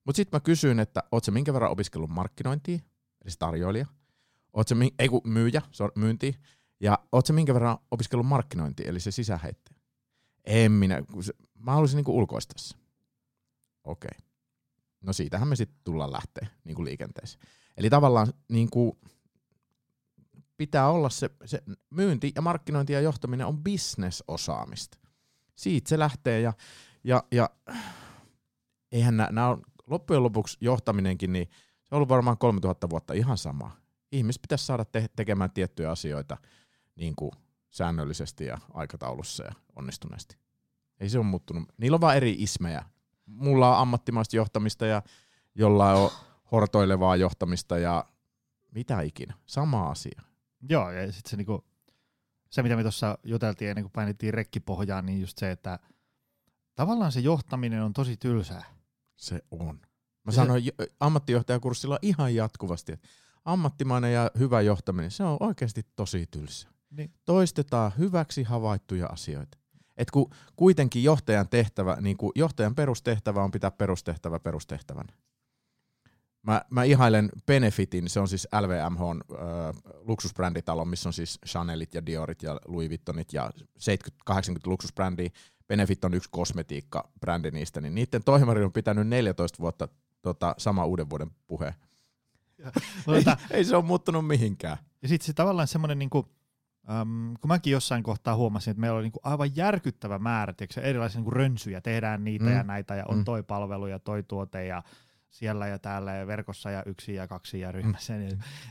mutta 0.06 0.18
sitten 0.18 0.38
mä 0.38 0.40
kysyin, 0.40 0.80
että 0.80 1.04
oot 1.12 1.24
sä 1.24 1.32
minkä 1.32 1.54
verran 1.54 1.72
opiskellut 1.72 2.10
markkinointia, 2.10 2.80
eli 3.22 3.32
se 3.32 3.38
tarjoilija, 3.40 3.86
oot 4.54 4.68
mi- 4.74 4.96
ei 5.00 5.10
kun 5.10 5.22
myyjä, 5.26 5.62
se 5.72 5.84
myynti, 5.96 6.36
Ja 6.82 7.00
oot 7.12 7.26
sä 7.26 7.34
minkä 7.34 7.54
verran 7.54 7.78
opiskellut 7.92 8.28
markkinointi, 8.28 8.84
eli 8.88 9.00
se 9.00 9.12
sisäheittäjä? 9.12 9.80
En 10.46 10.72
minä, 10.72 11.04
se, 11.22 11.34
mä 11.60 11.72
haluaisin 11.72 11.96
niinku 11.96 12.18
ulkoistaa 12.18 12.58
se. 12.58 12.76
Okei. 13.84 14.20
No 15.02 15.14
siitähän 15.14 15.48
me 15.48 15.56
sitten 15.56 15.80
tullaan 15.84 16.12
lähteä 16.12 16.48
niinku 16.64 16.84
liikenteeseen. 16.84 17.48
Eli 17.78 17.90
tavallaan 17.90 18.34
niinku, 18.50 19.00
pitää 20.58 20.90
olla 20.90 21.10
se, 21.10 21.30
se 21.46 21.64
myynti 21.90 22.32
ja 22.36 22.42
markkinointi 22.42 22.94
ja 22.94 23.02
johtaminen 23.02 23.48
on 23.48 23.64
bisnesosaamista. 23.64 24.98
Siitä 25.56 25.90
se 25.90 26.00
lähtee 26.00 26.42
ja, 26.42 26.54
ja, 27.04 27.24
ja 27.32 27.50
eihän 28.92 29.18
nämä 29.18 29.48
on 29.48 29.62
loppujen 29.92 30.24
lopuksi 30.24 30.58
johtaminenkin, 30.62 31.34
niin 31.34 31.50
se 31.84 31.96
on 31.96 31.96
ollut 31.96 32.10
varmaan 32.10 32.38
3000 32.38 32.90
vuotta 32.90 33.14
ihan 33.14 33.38
sama. 33.38 33.72
Ihmiset 34.12 34.42
pitäisi 34.42 34.66
saada 34.66 34.86
te- 34.86 35.10
tekemään 35.16 35.52
tiettyjä 35.52 35.92
asioita 35.92 36.38
niin 36.96 37.16
kuin 37.16 37.32
säännöllisesti 37.70 38.46
ja 38.46 38.58
aikataulussa 38.74 39.44
ja 39.44 39.52
onnistuneesti. 39.76 40.38
Ei 41.00 41.10
se 41.10 41.18
ole 41.18 41.26
muuttunut. 41.26 41.64
Niillä 41.78 41.96
on 41.96 42.02
vaan 42.02 42.18
eri 42.18 42.36
ismejä. 42.40 42.86
Mulla 43.26 43.76
on 43.76 43.82
ammattimaista 43.82 44.36
johtamista 44.36 44.86
ja 44.86 45.02
jolla 45.56 45.92
on 45.92 46.12
hortoilevaa 46.52 47.16
johtamista 47.16 47.78
ja 47.78 48.06
mitä 48.72 49.02
ikinä. 49.02 49.34
Sama 49.46 49.90
asia. 49.90 50.22
Joo, 50.70 50.92
ja 50.92 51.12
sitten 51.12 51.30
se, 51.30 51.38
niinku, 51.38 51.66
se, 52.50 52.64
mitä 52.64 52.76
me 52.76 52.82
tuossa 52.82 53.18
juteltiin 53.24 53.70
ennen 53.70 53.84
kuin 53.84 53.92
painettiin 53.92 54.34
rekkipohjaan, 54.34 55.06
niin 55.06 55.22
just 55.22 55.38
se, 55.38 55.52
että 55.52 55.80
tavallaan 56.76 57.12
se 57.12 57.20
johtaminen 57.20 57.84
on 57.84 57.94
tosi 57.94 58.18
tylsää. 58.18 58.81
Se 59.22 59.42
on. 59.52 59.80
Mä 60.24 60.32
sanoin 60.32 60.66
jo- 60.66 60.86
ammattijohtajakurssilla 61.00 62.00
ihan 62.02 62.36
jatkuvasti, 62.36 62.92
että 62.92 63.08
ammattimainen 63.46 64.14
ja 64.14 64.32
hyvä 64.40 64.62
johtaminen, 64.62 65.12
se 65.12 65.24
on 65.24 65.38
oikeasti 65.40 65.86
tosi 65.96 66.28
tylsä. 66.32 66.68
Niin. 66.90 67.14
Toistetaan 67.26 67.92
hyväksi 67.98 68.44
havaittuja 68.44 69.08
asioita. 69.08 69.58
Et 69.98 70.12
kun 70.12 70.30
kuitenkin 70.56 71.04
johtajan 71.04 71.50
tehtävä, 71.50 71.98
niin 72.02 72.18
kuin 72.18 72.32
johtajan 72.36 72.76
perustehtävä 72.76 73.44
on 73.44 73.52
pitää 73.52 73.72
perustehtävä 73.72 74.40
perustehtävän. 74.40 75.08
Mä, 76.44 76.62
mä 76.70 76.84
ihailen 76.84 77.30
Benefitin, 77.46 78.10
se 78.10 78.20
on 78.20 78.28
siis 78.28 78.48
LVMH 78.62 79.02
on, 79.02 79.22
äh, 79.32 79.40
luksusbränditalo, 80.08 80.86
missä 80.86 81.10
on 81.10 81.14
siis 81.14 81.40
Chanelit 81.48 81.94
ja 81.94 82.06
Diorit 82.06 82.44
ja 82.44 82.60
Louis 82.68 82.90
Vuittonit 82.90 83.34
ja 83.34 83.52
70-80 84.30 84.34
luksusbrändiä. 84.66 85.30
Benefit 85.72 86.06
on 86.06 86.14
yksi 86.14 86.30
kosmetiikka-brändi 86.32 87.52
niistä, 87.52 87.82
niin 87.82 87.96
niiden 87.96 88.24
toimari 88.24 88.64
on 88.64 88.72
pitänyt 88.72 89.08
14 89.08 89.60
vuotta 89.60 89.88
tota, 90.22 90.56
sama 90.58 90.86
uuden 90.86 91.10
vuoden 91.10 91.32
puhe. 91.48 91.76
Ei, 93.16 93.24
ei 93.58 93.66
se 93.66 93.76
ole 93.76 93.86
muuttunut 93.86 94.28
mihinkään. 94.28 94.78
ja 95.02 95.08
sitten 95.08 95.26
se 95.26 95.34
tavallaan 95.34 95.68
semmoinen, 95.68 96.00
niinku, 96.00 96.28
äm, 96.90 97.34
kun 97.42 97.48
mäkin 97.48 97.72
jossain 97.72 98.04
kohtaa 98.04 98.36
huomasin, 98.36 98.72
että 98.72 98.82
meillä 98.82 98.96
oli 98.96 99.04
niinku 99.04 99.20
aivan 99.24 99.56
järkyttävä 99.56 100.20
määrä 100.20 100.54
tiedätkö, 100.54 100.82
erilaisia 100.82 101.20
niinku 101.20 101.32
rönsyjä, 101.32 101.82
tehdään 101.82 102.24
niitä 102.24 102.46
Mm. 102.46 102.52
ja 102.56 102.64
näitä, 102.64 102.96
ja 102.96 103.06
on 103.08 103.18
Mm. 103.18 103.24
toi 103.24 103.44
palvelu 103.44 103.88
ja 103.88 104.00
toi 104.00 104.24
tuote, 104.24 104.66
ja 104.66 104.84
siellä 105.30 105.68
ja 105.68 105.80
täällä 105.80 106.14
ja 106.14 106.28
verkossa 106.28 106.72
ja 106.72 106.84
yksi 106.86 107.14
ja 107.14 107.28
kaksi 107.28 107.60
ja 107.60 107.72
ryhmässä. 107.72 108.14
Ja, 108.16 108.22
ja 108.24 108.30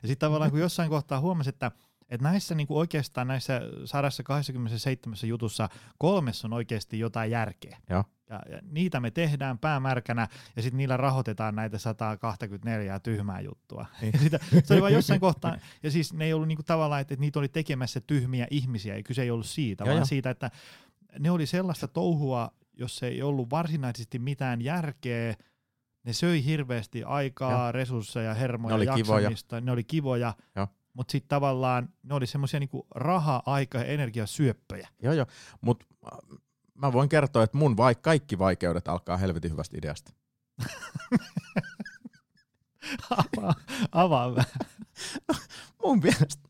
sitten 0.08 0.18
tavallaan 0.28 0.50
kun 0.50 0.60
jossain 0.60 0.90
kohtaa 0.90 1.20
huomasi, 1.20 1.48
että, 1.48 1.70
että 2.10 2.24
näissä 2.28 2.54
niinku 2.54 2.78
oikeastaan 2.78 3.28
näissä 3.28 3.60
127 3.84 5.16
jutussa 5.24 5.68
kolmessa 5.98 6.48
on 6.48 6.52
oikeasti 6.52 6.98
jotain 6.98 7.30
järkeä. 7.30 7.78
Joo. 7.90 8.04
Ja, 8.30 8.40
ja 8.50 8.58
niitä 8.62 9.00
me 9.00 9.10
tehdään 9.10 9.58
päämärkänä 9.58 10.28
ja 10.56 10.62
sitten 10.62 10.78
niillä 10.78 10.96
rahoitetaan 10.96 11.54
näitä 11.54 11.78
124 11.78 13.00
tyhmää 13.00 13.40
juttua. 13.40 13.86
Niin. 14.00 14.12
Ja 14.12 14.18
sitä, 14.18 14.38
se 14.64 14.74
oli 14.74 14.82
vain 14.82 14.94
jossain 14.94 15.20
kohtaa, 15.30 15.56
ja 15.82 15.90
siis 15.90 16.12
ne 16.12 16.24
ei 16.24 16.32
ollut 16.32 16.48
niinku 16.48 16.62
tavallaan, 16.62 17.00
että, 17.00 17.14
että 17.14 17.20
niitä 17.20 17.38
oli 17.38 17.48
tekemässä 17.48 18.00
tyhmiä 18.00 18.46
ihmisiä, 18.50 18.96
ja 18.96 19.02
kyse 19.02 19.22
ei 19.22 19.30
ollut 19.30 19.46
siitä, 19.46 19.84
Joo, 19.84 19.88
vaan 19.88 19.98
joo. 19.98 20.04
siitä, 20.04 20.30
että 20.30 20.50
ne 21.18 21.30
oli 21.30 21.46
sellaista 21.46 21.88
touhua, 21.88 22.50
jos 22.72 23.02
ei 23.02 23.22
ollut 23.22 23.50
varsinaisesti 23.50 24.18
mitään 24.18 24.62
järkeä, 24.62 25.34
ne 26.04 26.12
söi 26.12 26.44
hirveästi 26.44 27.04
aikaa, 27.04 27.52
Joo. 27.62 27.72
resursseja, 27.72 28.34
hermoja, 28.34 28.76
Ne 28.76 28.90
oli 28.90 29.02
kivoja. 29.02 29.20
jaksamista, 29.20 29.60
ne 29.60 29.72
oli 29.72 29.84
kivoja, 29.84 30.34
Joo. 30.56 30.68
Mutta 31.00 31.12
sitten 31.12 31.28
tavallaan 31.28 31.88
ne 32.02 32.14
oli 32.14 32.26
semmoisia 32.26 32.60
niinku 32.60 32.86
raha, 32.94 33.42
aika 33.46 33.78
ja 33.78 33.84
energiasyöppöjä. 33.84 34.88
Joo, 35.02 35.12
joo. 35.12 35.26
Mutta 35.60 35.86
mä 36.74 36.92
voin 36.92 37.08
kertoa, 37.08 37.42
että 37.42 37.56
mun 37.56 37.72
vaik- 37.72 38.00
kaikki 38.02 38.38
vaikeudet 38.38 38.88
alkaa 38.88 39.16
helvetin 39.16 39.50
hyvästä 39.50 39.78
ideasta. 39.78 40.12
avaa, 43.10 43.54
avaa 43.92 44.34
vähän. 44.34 44.60
Mun 45.84 45.98
mielestä 45.98 46.48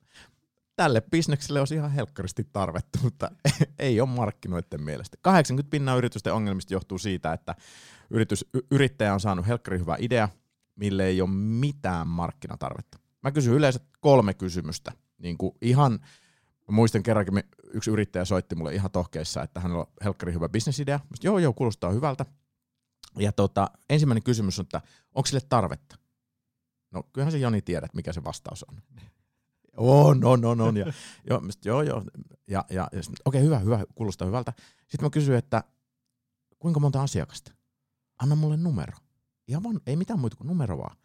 tälle 0.77 1.03
bisnekselle 1.11 1.59
olisi 1.59 1.75
ihan 1.75 1.91
helkkaristi 1.91 2.49
tarvetta, 2.53 2.99
mutta 3.03 3.31
ei 3.79 4.01
ole 4.01 4.09
markkinoiden 4.09 4.83
mielestä. 4.83 5.17
80 5.21 5.71
pinnan 5.71 5.99
yritysten 5.99 6.35
ongelmista 6.35 6.75
johtuu 6.75 6.99
siitä, 6.99 7.33
että 7.33 7.55
yritys, 8.11 8.45
yrittäjä 8.71 9.15
on 9.15 9.21
saanut 9.21 9.47
helkkari 9.47 9.79
hyvä 9.79 9.97
idea, 9.99 10.29
mille 10.77 11.07
ei 11.07 11.21
ole 11.21 11.31
mitään 11.31 12.07
markkinatarvetta. 12.07 13.10
Mä 13.23 13.31
kysyn 13.31 13.55
yleensä 13.55 13.81
kolme 14.01 14.35
kysymystä. 14.35 14.93
Niin 15.19 15.39
kuin 15.39 15.53
ihan, 15.63 16.01
muistan 16.71 17.03
kerrankin, 17.03 17.43
yksi 17.73 17.91
yrittäjä 17.91 18.25
soitti 18.25 18.55
mulle 18.55 18.75
ihan 18.75 18.91
tohkeissa, 18.91 19.43
että 19.43 19.61
hänellä 19.61 19.81
on 19.81 19.93
helkkari 20.05 20.33
hyvä 20.33 20.49
bisnesidea. 20.49 20.99
Mä 20.99 21.17
joo, 21.23 21.39
joo, 21.39 21.53
kuulostaa 21.53 21.91
hyvältä. 21.91 22.27
Ja 23.19 23.33
tota, 23.33 23.71
ensimmäinen 23.91 24.23
kysymys 24.23 24.59
on, 24.59 24.63
että 24.63 24.81
onko 25.15 25.27
sille 25.27 25.41
tarvetta? 25.49 25.97
No 26.91 27.03
kyllähän 27.13 27.33
se 27.33 27.39
Joni 27.39 27.63
tiedät, 27.63 27.95
mikä 27.95 28.13
se 28.13 28.25
vastaus 28.25 28.65
on. 28.65 28.77
On, 29.77 30.25
on, 30.25 30.45
on, 30.45 30.61
on. 30.61 30.77
Ja, 30.77 30.87
mä 31.41 31.53
sit, 31.53 31.65
joo, 31.65 31.83
joo. 31.83 32.05
Ja, 32.49 32.65
ja, 32.71 32.89
ja 32.93 33.01
okei, 33.25 33.43
hyvä, 33.43 33.59
hyvä, 33.59 33.85
kuulostaa 33.95 34.27
hyvältä. 34.27 34.53
Sitten 34.81 35.05
mä 35.07 35.11
kysyin, 35.11 35.39
että 35.39 35.65
kuinka 36.59 36.81
monta 36.81 37.03
asiakasta? 37.03 37.53
Anna 38.23 38.37
mulle 38.37 38.57
numero. 38.57 38.93
Ihan 39.49 39.63
vaan, 39.63 39.81
ei 39.87 39.97
mitään 39.97 40.21
muuta 40.21 40.37
kuin 40.37 40.49
numero 40.49 40.79
vaan. 40.79 40.97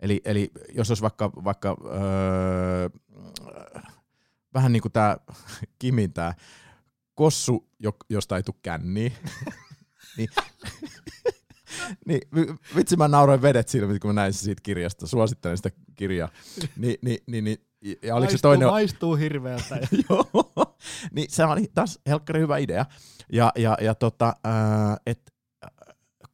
Eli, 0.00 0.20
eli 0.24 0.50
jos 0.74 0.90
olisi 0.90 1.02
vaikka, 1.02 1.30
vaikka 1.44 1.76
öö, 1.86 2.88
vähän 4.54 4.72
niin 4.72 4.82
kuin 4.82 4.92
tämä 4.92 5.16
Kimin 5.78 6.12
tämä 6.12 6.34
kossu, 7.14 7.68
jo- 7.78 7.96
josta 8.10 8.36
ei 8.36 8.42
tule 8.42 8.56
känniä, 8.62 9.10
niin, 10.16 10.28
niin 12.06 12.20
vi- 12.34 12.54
vitsi 12.76 12.96
mä 12.96 13.08
nauroin 13.08 13.42
vedet 13.42 13.68
silmät, 13.68 13.98
kun 13.98 14.08
mä 14.08 14.20
näin 14.20 14.32
siitä 14.32 14.60
kirjasta. 14.62 15.06
Suosittelen 15.06 15.56
sitä 15.56 15.70
kirjaa. 15.94 16.28
Ni, 16.76 16.98
ni, 17.02 17.18
ni, 17.26 17.40
ni, 17.40 17.58
ja 18.02 18.14
oliko 18.14 18.30
se 18.30 18.32
maistuu, 18.32 18.50
toinen? 18.50 18.68
maistuu 18.68 19.14
hirveältä. 19.16 19.78
Joo, 20.10 20.76
niin 21.12 21.30
se 21.30 21.44
oli 21.44 21.70
taas 21.74 21.98
helkkari 22.06 22.40
hyvä 22.40 22.58
idea. 22.58 22.86
Ja, 23.32 23.52
ja, 23.56 23.78
ja 23.80 23.94
tota, 23.94 24.36
ää, 24.44 24.96
et, 25.06 25.20
ää, 25.26 25.33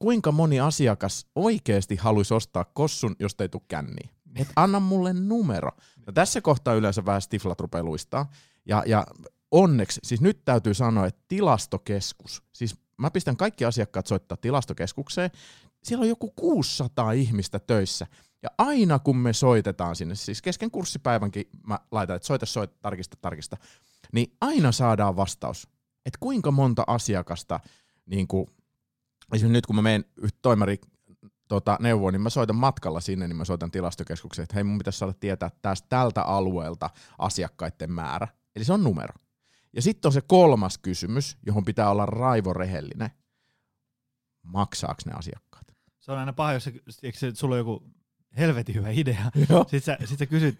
kuinka 0.00 0.32
moni 0.32 0.60
asiakas 0.60 1.26
oikeasti 1.34 1.96
haluaisi 1.96 2.34
ostaa 2.34 2.64
kossun, 2.64 3.16
josta 3.18 3.44
ei 3.44 3.48
tule 3.48 3.62
känniä? 3.68 4.08
Et 4.36 4.48
anna 4.56 4.80
mulle 4.80 5.12
numero. 5.12 5.70
No 6.06 6.12
tässä 6.12 6.40
kohtaa 6.40 6.74
yleensä 6.74 7.04
vähän 7.04 7.22
stiflat 7.22 7.60
rupeaa 7.60 7.84
luistaa. 7.84 8.30
Ja, 8.66 8.82
ja 8.86 9.06
onneksi, 9.50 10.00
siis 10.04 10.20
nyt 10.20 10.44
täytyy 10.44 10.74
sanoa, 10.74 11.06
että 11.06 11.22
tilastokeskus, 11.28 12.42
siis 12.52 12.76
mä 12.98 13.10
pistän 13.10 13.36
kaikki 13.36 13.64
asiakkaat 13.64 14.06
soittaa 14.06 14.36
tilastokeskukseen, 14.36 15.30
siellä 15.84 16.02
on 16.02 16.08
joku 16.08 16.32
600 16.36 17.12
ihmistä 17.12 17.58
töissä. 17.58 18.06
Ja 18.42 18.48
aina 18.58 18.98
kun 18.98 19.16
me 19.16 19.32
soitetaan 19.32 19.96
sinne, 19.96 20.14
siis 20.14 20.42
kesken 20.42 20.70
kurssipäivänkin 20.70 21.44
mä 21.66 21.78
laitan, 21.90 22.16
että 22.16 22.26
soita, 22.26 22.46
soita, 22.46 22.74
tarkista, 22.82 23.16
tarkista, 23.20 23.56
niin 24.12 24.36
aina 24.40 24.72
saadaan 24.72 25.16
vastaus, 25.16 25.68
että 26.06 26.18
kuinka 26.20 26.50
monta 26.50 26.84
asiakasta, 26.86 27.60
niin 28.06 28.28
kuin, 28.28 28.46
esimerkiksi 29.32 29.52
nyt 29.52 29.66
kun 29.66 29.76
mä 29.76 29.82
menen 29.82 30.04
toimari 30.42 30.80
tota, 31.48 31.76
neuvoon, 31.80 32.12
niin 32.12 32.20
mä 32.20 32.30
soitan 32.30 32.56
matkalla 32.56 33.00
sinne, 33.00 33.28
niin 33.28 33.36
mä 33.36 33.44
soitan 33.44 33.70
tilastokeskukseen, 33.70 34.42
että 34.42 34.54
hei 34.54 34.64
mun 34.64 34.78
pitäisi 34.78 34.98
saada 34.98 35.12
tietää 35.12 35.50
tästä, 35.62 35.86
tältä 35.88 36.22
alueelta 36.22 36.90
asiakkaiden 37.18 37.92
määrä. 37.92 38.28
Eli 38.56 38.64
se 38.64 38.72
on 38.72 38.84
numero. 38.84 39.14
Ja 39.72 39.82
sitten 39.82 40.08
on 40.08 40.12
se 40.12 40.20
kolmas 40.20 40.78
kysymys, 40.78 41.38
johon 41.46 41.64
pitää 41.64 41.90
olla 41.90 42.06
raivorehellinen. 42.06 43.10
Maksaako 44.42 45.02
ne 45.06 45.12
asiakkaat? 45.12 45.66
Se 46.00 46.12
on 46.12 46.18
aina 46.18 46.32
paha, 46.32 46.52
jos 46.52 46.64
se, 47.10 47.30
sulla 47.34 47.54
on 47.54 47.58
joku 47.58 47.82
helvetin 48.38 48.74
hyvä 48.74 48.90
idea. 48.90 49.30
Joo. 49.50 49.62
Sitten 49.68 49.80
sä, 49.80 50.06
sit 50.06 50.18
sä 50.18 50.26
kysyt 50.26 50.56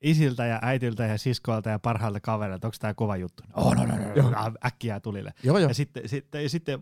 isiltä 0.00 0.46
ja 0.46 0.58
äitiltä 0.62 1.06
ja 1.06 1.18
siskoilta 1.18 1.70
ja 1.70 1.78
parhailta 1.78 2.20
kavereilta, 2.20 2.66
onko 2.66 2.76
tämä 2.80 2.94
kova 2.94 3.16
juttu. 3.16 3.42
Oh, 3.54 3.74
no, 3.74 3.86
no, 3.86 3.94
no, 3.96 4.30
no, 4.30 4.52
äkkiä 4.66 5.00
tulille. 5.00 5.34
Joo, 5.42 5.58
joo. 5.58 5.68
Ja 5.68 5.74
sitten, 5.74 6.08
sitten, 6.08 6.50
sitten 6.50 6.80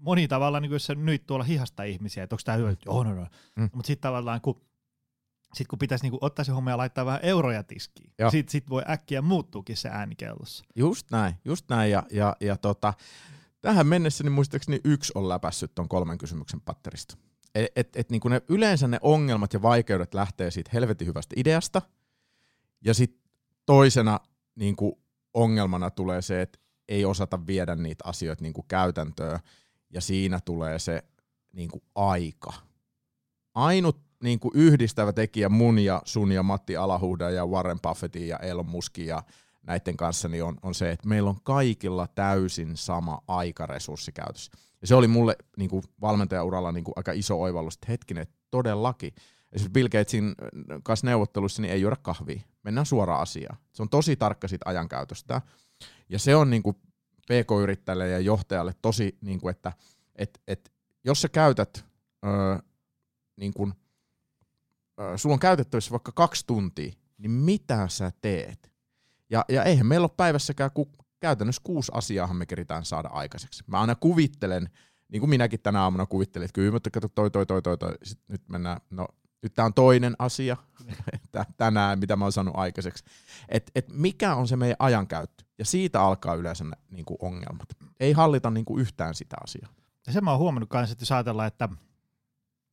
moni 0.00 0.28
tavallaan, 0.28 0.62
niin 0.62 0.72
jos 0.72 0.86
sä 0.86 0.94
nyt 0.94 1.26
tuolla 1.26 1.44
hihasta 1.44 1.82
ihmisiä, 1.82 2.22
että 2.22 2.34
onko 2.34 2.42
tämä 2.44 2.58
hyvä, 2.58 2.74
joo, 2.86 3.04
no, 3.04 3.14
no. 3.14 3.26
Mm. 3.56 3.70
Mutta 3.72 3.86
sitten 3.86 4.02
tavallaan, 4.02 4.40
kun, 4.40 4.60
sit 5.54 5.68
kun 5.68 5.78
pitäisi 5.78 6.04
niinku 6.04 6.18
ottaa 6.20 6.44
se 6.44 6.52
homma 6.52 6.70
ja 6.70 6.76
laittaa 6.76 7.06
vähän 7.06 7.20
euroja 7.22 7.62
tiskiin, 7.62 8.12
sitten 8.30 8.52
sit 8.52 8.70
voi 8.70 8.82
äkkiä 8.90 9.22
muuttuukin 9.22 9.76
se 9.76 9.88
ääni 9.88 10.14
kellossa. 10.14 10.64
Just 10.76 11.10
näin, 11.10 11.34
just 11.44 11.64
näin. 11.68 11.90
Ja, 11.90 12.02
ja, 12.10 12.36
ja 12.40 12.56
tota, 12.56 12.94
tähän 13.60 13.86
mennessä 13.86 14.24
niin 14.24 14.32
muistaakseni 14.32 14.80
yksi 14.84 15.12
on 15.14 15.28
läpässyt 15.28 15.74
ton 15.74 15.88
kolmen 15.88 16.18
kysymyksen 16.18 16.60
patterista. 16.60 17.16
Et, 17.54 17.72
et, 17.76 17.96
et 17.96 18.10
niin 18.10 18.20
ne, 18.28 18.42
yleensä 18.48 18.88
ne 18.88 18.98
ongelmat 19.02 19.52
ja 19.52 19.62
vaikeudet 19.62 20.14
lähtee 20.14 20.50
siitä 20.50 20.70
helvetin 20.72 21.06
hyvästä 21.06 21.34
ideasta, 21.36 21.82
ja 22.84 22.94
sitten 22.94 23.30
toisena 23.66 24.20
niin 24.54 24.76
kuin 24.76 24.92
ongelmana 25.34 25.90
tulee 25.90 26.22
se, 26.22 26.42
että 26.42 26.58
ei 26.88 27.04
osata 27.04 27.46
viedä 27.46 27.74
niitä 27.74 28.04
asioita 28.06 28.42
niin 28.42 28.52
kuin 28.52 28.64
käytäntöön, 28.68 29.40
ja 29.90 30.00
siinä 30.00 30.40
tulee 30.44 30.78
se 30.78 31.04
niin 31.52 31.70
kuin 31.70 31.82
aika. 31.94 32.52
Ainut 33.54 34.00
niin 34.22 34.40
kuin 34.40 34.52
yhdistävä 34.54 35.12
tekijä 35.12 35.48
mun 35.48 35.78
ja 35.78 36.02
sun 36.04 36.32
ja 36.32 36.42
Matti 36.42 36.76
Alahuda 36.76 37.30
ja 37.30 37.46
Warren 37.46 37.80
Buffettin 37.80 38.28
ja 38.28 38.36
Elon 38.36 38.68
Muskin 38.68 39.06
ja 39.06 39.22
näiden 39.62 39.96
kanssa 39.96 40.28
niin 40.28 40.44
on, 40.44 40.56
on 40.62 40.74
se, 40.74 40.90
että 40.90 41.08
meillä 41.08 41.30
on 41.30 41.40
kaikilla 41.42 42.06
täysin 42.06 42.76
sama 42.76 43.20
aikaresurssi 43.28 44.12
käytössä. 44.12 44.52
Ja 44.80 44.86
se 44.86 44.94
oli 44.94 45.08
mulle 45.08 45.36
niin 45.56 45.70
kuin 45.70 45.82
valmentajauralla 46.00 46.72
niin 46.72 46.84
kuin 46.84 46.92
aika 46.96 47.12
iso 47.12 47.40
oivallus, 47.40 47.74
että 47.74 47.86
hetkinen, 47.88 48.26
todellakin. 48.50 49.12
Esimerkiksi 49.52 49.72
Bill 49.72 49.88
Gatesin 49.88 50.34
kanssa 50.82 51.06
neuvottelussa 51.06 51.62
niin 51.62 51.72
ei 51.72 51.80
juoda 51.80 51.96
kahvia. 51.96 52.40
Mennään 52.62 52.86
suoraan 52.86 53.22
asiaan. 53.22 53.58
Se 53.72 53.82
on 53.82 53.88
tosi 53.88 54.16
tarkka 54.16 54.48
siitä 54.48 54.68
ajankäytöstä. 54.68 55.42
Ja 56.08 56.18
se 56.18 56.36
on 56.36 56.50
niin 56.50 56.62
kuin 56.62 56.76
PK-yrittäjälle 57.28 58.08
ja 58.08 58.18
johtajalle 58.18 58.74
tosi, 58.82 59.18
niin 59.20 59.40
kuin, 59.40 59.50
että 59.50 59.72
et, 60.16 60.40
et, 60.46 60.72
jos 61.04 61.22
sä 61.22 61.28
käytät, 61.28 61.86
öö, 62.26 62.58
niin 63.36 63.54
kuin, 63.54 63.74
öö, 65.00 65.18
sulla 65.18 65.32
on 65.32 65.38
käytettävissä 65.40 65.90
vaikka 65.90 66.12
kaksi 66.12 66.46
tuntia, 66.46 66.92
niin 67.18 67.30
mitä 67.30 67.88
sä 67.88 68.12
teet? 68.20 68.72
Ja, 69.30 69.44
ja 69.48 69.64
eihän 69.64 69.86
meillä 69.86 70.04
ole 70.04 70.14
päivässäkään, 70.16 70.70
kun 70.74 70.92
käytännössä 71.20 71.62
kuusi 71.64 71.92
asiaa 71.94 72.34
me 72.34 72.46
keritään 72.46 72.84
saada 72.84 73.08
aikaiseksi. 73.08 73.64
Mä 73.66 73.80
aina 73.80 73.94
kuvittelen, 73.94 74.68
niin 75.08 75.20
kuin 75.20 75.30
minäkin 75.30 75.60
tänä 75.60 75.82
aamuna 75.82 76.06
kuvittelin, 76.06 76.44
että 76.44 76.54
kyllä 76.54 76.76
että 76.76 76.90
kato 76.90 77.08
toi, 77.08 77.30
toi, 77.30 77.46
toi, 77.46 77.62
toi, 77.62 77.78
toi. 77.78 77.92
Sitten 78.02 78.24
nyt 78.28 78.48
mennään, 78.48 78.80
no 78.90 79.08
nyt 79.42 79.54
tämä 79.54 79.66
on 79.66 79.74
toinen 79.74 80.14
asia 80.18 80.56
tänään, 81.56 81.98
mitä 81.98 82.16
mä 82.16 82.24
oon 82.24 82.32
saanut 82.32 82.54
aikaiseksi. 82.56 83.04
Et, 83.48 83.70
et 83.74 83.88
mikä 83.92 84.34
on 84.34 84.48
se 84.48 84.56
meidän 84.56 84.76
ajankäyttö? 84.78 85.44
Ja 85.58 85.64
siitä 85.64 86.02
alkaa 86.02 86.34
yleensä 86.34 86.64
ne 86.64 86.76
niin 86.90 87.04
kuin 87.04 87.18
ongelmat. 87.20 87.68
Ei 88.00 88.12
hallita 88.12 88.50
niin 88.50 88.64
kuin 88.64 88.80
yhtään 88.80 89.14
sitä 89.14 89.36
asiaa. 89.44 89.68
Ja 90.06 90.12
sen 90.12 90.24
mä 90.24 90.30
oon 90.30 90.40
huomannut 90.40 90.70
kanssa, 90.70 90.92
että 90.92 91.02
jos 91.02 91.12
ajatellaan, 91.12 91.48
että 91.48 91.68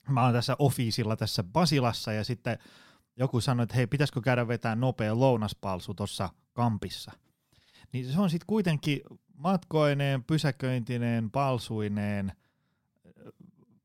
mä 0.09 0.23
oon 0.23 0.33
tässä 0.33 0.55
officeilla 0.59 1.15
tässä 1.15 1.43
Basilassa 1.43 2.13
ja 2.13 2.23
sitten 2.23 2.57
joku 3.17 3.41
sanoi, 3.41 3.63
että 3.63 3.75
hei, 3.75 3.87
pitäisikö 3.87 4.21
käydä 4.21 4.47
vetää 4.47 4.75
nopea 4.75 5.19
lounaspalsu 5.19 5.93
tuossa 5.93 6.29
kampissa. 6.53 7.11
Niin 7.93 8.11
se 8.11 8.19
on 8.19 8.29
sitten 8.29 8.47
kuitenkin 8.47 9.01
matkoineen, 9.37 10.23
pysäköintineen, 10.23 11.31
palsuineen, 11.31 12.31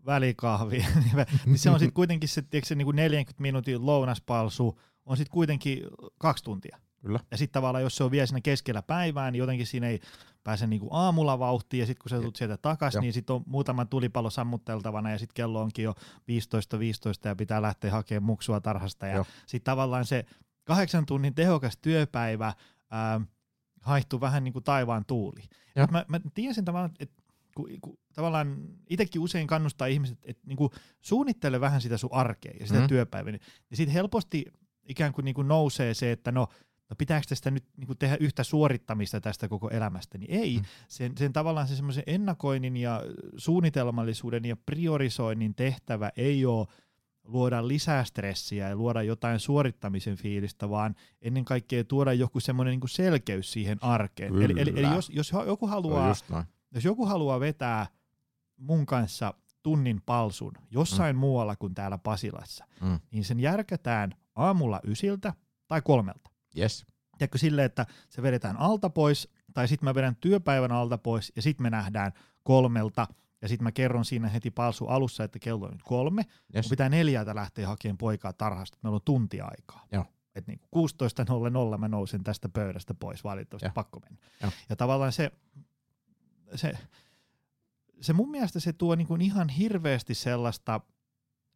välikahvi, 0.07 0.87
niin 1.47 1.59
se 1.59 1.71
on 1.71 1.79
sitten 1.79 1.95
kuitenkin 1.95 2.29
se, 2.29 2.43
tiedätkö, 2.43 2.69
se 2.69 2.75
niin 2.75 2.87
kuin 2.87 2.97
40 2.97 3.43
minuutin 3.43 3.87
lounaspalsu, 3.87 4.81
on 5.07 5.17
sitten 5.17 5.33
kuitenkin 5.33 5.83
kaksi 6.19 6.45
tuntia. 6.45 6.79
Kyllä. 7.01 7.21
Ja 7.31 7.37
sitten 7.37 7.53
tavallaan, 7.53 7.83
jos 7.83 7.97
se 7.97 8.05
on 8.05 8.11
vielä 8.11 8.27
siinä 8.27 8.41
keskellä 8.41 8.83
päivää, 8.83 9.31
niin 9.31 9.39
jotenkin 9.39 9.67
siinä 9.67 9.87
ei 9.89 10.01
pääse 10.45 10.67
niinku 10.67 10.89
aamulla 10.91 11.39
vauhtiin, 11.39 11.81
ja 11.81 11.87
sitten 11.87 12.03
kun 12.03 12.11
sä 12.11 12.21
tulet 12.21 12.37
sieltä 12.37 12.57
takaisin, 12.57 13.01
niin 13.01 13.13
sitten 13.13 13.37
on 13.37 13.43
muutama 13.47 13.85
tulipallo 13.85 14.31
sammutteltavana, 14.31 15.11
ja 15.11 15.19
sitten 15.19 15.35
kello 15.35 15.61
onkin 15.61 15.83
jo 15.83 15.95
15.15, 16.73 16.79
15, 16.79 17.29
ja 17.29 17.37
pitää 17.37 17.63
lähteä 17.63 17.91
hakemaan 17.91 18.23
muksua 18.23 18.61
tarhasta, 18.61 19.07
ja 19.07 19.25
sitten 19.47 19.73
tavallaan 19.73 20.05
se 20.05 20.25
kahdeksan 20.65 21.07
tunnin 21.07 21.35
tehokas 21.35 21.77
työpäivä 21.77 22.53
ää, 22.91 23.21
haihtuu 23.81 24.21
vähän 24.21 24.45
niin 24.45 24.53
kuin 24.53 24.65
taivaan 24.65 25.05
tuuli. 25.05 25.43
Mä, 25.91 26.05
mä 26.09 26.21
tiesin 26.35 26.65
tavallaan, 26.65 26.93
että 27.01 27.20
kun, 27.63 27.81
kun 27.81 27.99
tavallaan 28.15 28.57
itsekin 28.91 29.23
usein 29.23 29.47
kannustaa 29.47 29.87
ihmiset, 29.87 30.19
että 30.25 30.47
niinku 30.47 30.71
suunnittele 31.01 31.61
vähän 31.61 31.81
sitä 31.81 31.97
sun 31.97 32.13
arkea 32.13 32.53
ja 32.61 32.67
sitä 32.67 32.79
mm-hmm. 32.79 32.89
työpäivää, 32.89 33.33
niin 33.33 33.43
sitten 33.73 33.95
helposti 33.95 34.45
ikään 34.89 35.13
kuin 35.13 35.25
niinku 35.25 35.43
nousee 35.43 35.95
se, 35.95 36.13
että 36.13 36.33
no 36.33 36.49
no 36.91 36.97
pitääkö 36.99 37.27
tästä 37.29 37.51
nyt 37.51 37.65
niin 37.77 37.99
tehdä 37.99 38.17
yhtä 38.21 38.45
suorittamista 38.45 39.21
tästä 39.21 39.49
koko 39.49 39.69
elämästä, 39.69 40.19
niin 40.19 40.31
ei. 40.31 40.59
Mm. 40.59 40.65
Sen, 40.89 41.13
sen 41.19 41.33
tavallaan 41.33 41.69
se 41.69 41.77
semmoisen 41.77 42.05
ennakoinnin 42.07 42.77
ja 42.77 43.03
suunnitelmallisuuden 43.37 44.45
ja 44.45 44.57
priorisoinnin 44.57 45.55
tehtävä 45.55 46.11
ei 46.17 46.47
ole 46.47 46.67
luoda 47.25 47.69
lisää 47.69 48.05
stressiä 48.05 48.69
ja 48.69 48.77
luoda 48.77 49.03
jotain 49.03 49.41
suorittamisen 49.41 50.17
fiilistä, 50.17 50.71
vaan 50.71 50.95
ennen 51.23 51.45
kaikkea 51.45 51.85
tuoda 51.85 52.13
joku 52.13 52.41
semmoinen 52.41 52.81
niin 52.81 52.89
selkeys 52.89 53.53
siihen 53.53 53.79
arkeen. 53.81 54.33
Kyllä. 54.33 54.45
Eli, 54.45 54.61
eli, 54.61 54.71
eli 54.71 54.95
jos, 54.95 55.11
jos, 55.11 55.33
joku 55.47 55.67
haluaa, 55.67 56.15
jos 56.75 56.85
joku 56.85 57.07
haluaa 57.07 57.41
vetää 57.41 57.87
mun 58.57 58.87
kanssa 58.87 59.35
tunnin 59.63 60.03
palsun 60.07 60.53
jossain 60.71 61.17
mm. 61.17 61.21
muualla 61.21 61.57
kuin 61.57 61.75
täällä 61.75 61.99
Pasilassa, 61.99 62.65
mm. 62.81 63.01
niin 63.11 63.25
sen 63.25 63.41
järkätään 63.41 64.15
aamulla 64.35 64.81
ysiltä 64.85 65.35
tai 65.69 65.83
kolmelta. 65.83 66.31
Yes. 66.59 66.87
Tiedätkö 67.19 67.39
silleen, 67.39 67.67
että 67.67 67.87
se 68.09 68.23
vedetään 68.23 68.57
alta 68.57 68.91
pois, 68.91 69.29
tai 69.55 69.69
sitten 69.69 69.85
mä 69.85 69.95
vedän 69.95 70.17
työpäivän 70.17 70.73
alta 70.73 70.99
pois, 70.99 71.33
ja 71.37 71.43
sitten 71.43 71.63
me 71.63 71.71
nähdään 71.71 72.13
kolmelta, 72.43 73.07
ja 73.43 73.49
sitten 73.49 73.65
mä 73.65 73.73
kerron 73.73 74.05
siinä 74.05 74.29
heti 74.29 74.51
palsu 74.51 74.87
alussa, 74.87 75.25
että 75.25 75.39
kello 75.39 75.67
on 75.67 75.73
nyt 75.73 75.83
kolme. 75.83 76.23
Yes. 76.57 76.67
Mun 76.67 76.71
pitää 76.71 76.89
neljältä 76.89 77.35
lähteä 77.35 77.69
hakemaan 77.69 77.99
poikaa 77.99 78.33
tarhasta. 78.33 78.79
Meillä 78.83 78.95
on 78.95 79.01
tunti 79.05 79.41
aikaa. 79.41 79.87
Joo. 79.93 80.05
Et 80.35 80.47
niin 80.47 80.61
16.00 81.73 81.79
mä 81.79 81.89
nousen 81.89 82.25
tästä 82.25 82.49
pöydästä 82.49 82.95
pois, 82.95 83.25
valitettavasti 83.25 83.67
ja. 83.67 83.73
pakko 83.75 84.01
mennä. 84.01 84.19
Ja. 84.43 84.53
ja 84.69 84.77
tavallaan 84.77 85.13
se, 85.13 85.33
se, 86.55 86.73
se 88.01 88.13
mun 88.13 88.31
mielestä 88.31 88.61
se 88.61 88.73
tuo 88.73 88.95
niinku 88.95 89.17
ihan 89.21 89.49
hirveästi 89.49 90.15
sellaista, 90.15 90.81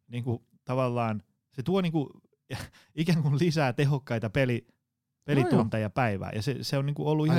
niinku, 0.07 0.45
tavallaan, 0.65 1.23
se 1.51 1.63
tuo 1.63 1.81
niinku, 1.81 2.09
ikään 2.95 3.21
kuin 3.21 3.39
lisää 3.39 3.73
tehokkaita 3.73 4.29
peli, 4.29 4.67
pelitunteja 5.25 5.87
no 5.87 5.91
päivää. 5.91 6.31
Ja 6.35 6.41
se, 6.41 6.57
se 6.61 6.77
on 6.77 6.85
niinku 6.85 7.09
ollut 7.09 7.25
ihan, 7.25 7.37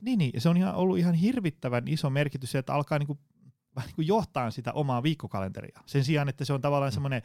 Niin, 0.00 0.18
niin, 0.18 0.40
se 0.40 0.48
on 0.48 0.56
ihan 0.56 0.74
ollut 0.74 0.98
ihan 0.98 1.14
hirvittävän 1.14 1.88
iso 1.88 2.10
merkitys 2.10 2.52
se, 2.52 2.58
että 2.58 2.74
alkaa 2.74 2.98
niinku, 2.98 3.18
vähän 3.76 3.86
niinku 3.88 4.02
johtaa 4.02 4.50
sitä 4.50 4.72
omaa 4.72 5.02
viikkokalenteria. 5.02 5.80
Sen 5.86 6.04
sijaan, 6.04 6.28
että 6.28 6.44
se 6.44 6.52
on 6.52 6.60
tavallaan 6.60 6.92
mm. 6.92 6.94
semmoinen 6.94 7.22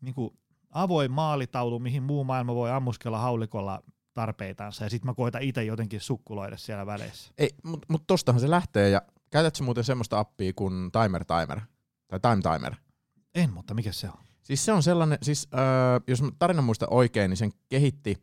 niinku 0.00 0.36
avoin 0.70 1.12
maalitaulu, 1.12 1.78
mihin 1.78 2.02
muu 2.02 2.24
maailma 2.24 2.54
voi 2.54 2.70
ammuskella 2.70 3.18
haulikolla 3.18 3.82
tarpeitansa, 4.14 4.84
ja 4.84 4.90
sitten 4.90 5.10
mä 5.10 5.14
koitan 5.14 5.42
itse 5.42 5.64
jotenkin 5.64 6.00
sukkuloida 6.00 6.56
siellä 6.56 6.86
väleissä. 6.86 7.32
Ei, 7.38 7.50
mutta 7.62 7.86
mut 7.90 8.06
tostahan 8.06 8.40
se 8.40 8.50
lähtee, 8.50 8.90
ja 8.90 9.02
käytätkö 9.34 9.64
muuten 9.64 9.84
semmoista 9.84 10.18
appia 10.18 10.52
kuin 10.56 10.90
Timer 10.92 11.24
Timer, 11.24 11.60
tai 12.08 12.20
Time 12.20 12.52
Timer? 12.52 12.74
En, 13.34 13.52
mutta 13.52 13.74
mikä 13.74 13.92
se 13.92 14.06
on? 14.06 14.24
Siis 14.42 14.64
se 14.64 14.72
on 14.72 14.82
sellainen, 14.82 15.18
siis 15.22 15.48
äh, 15.54 16.02
jos 16.06 16.22
tarinan 16.38 16.64
muista 16.64 16.86
oikein, 16.90 17.28
niin 17.28 17.36
sen 17.36 17.52
kehitti 17.68 18.22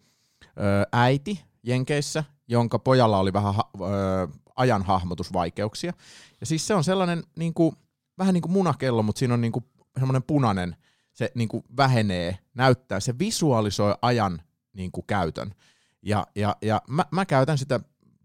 äiti 0.92 1.46
Jenkeissä, 1.64 2.24
jonka 2.48 2.80
pojalla 2.80 3.18
oli 3.18 3.34
vähän 3.34 3.56
ha, 3.56 3.70
ö, 3.76 4.28
ajan 4.56 4.84
hahmotusvaikeuksia. 4.84 5.94
Ja 6.40 6.46
siis 6.46 6.68
se 6.68 6.74
on 6.74 6.84
sellainen 6.84 7.24
niin 7.38 7.54
kuin, 7.54 7.76
vähän 8.18 8.34
niin 8.34 8.42
kuin 8.42 8.52
munakello, 8.52 9.04
mutta 9.04 9.20
siinä 9.20 9.34
on 9.34 9.42
niin 9.42 9.52
kuin 9.52 9.66
semmoinen 10.00 10.24
punainen, 10.24 10.76
se 11.14 11.32
niin 11.36 11.50
kuin 11.50 11.64
vähenee, 11.78 12.38
näyttää, 12.54 13.00
se 13.00 13.20
visualisoi 13.20 13.96
ajan 14.02 14.42
niin 14.74 14.92
kuin 14.92 15.06
käytön. 15.08 15.56
Ja, 16.02 16.28
ja, 16.36 16.56
ja 16.62 16.82
mä, 16.88 17.06
mä 17.12 17.26
käytän 17.26 17.58
sitä 17.58 17.80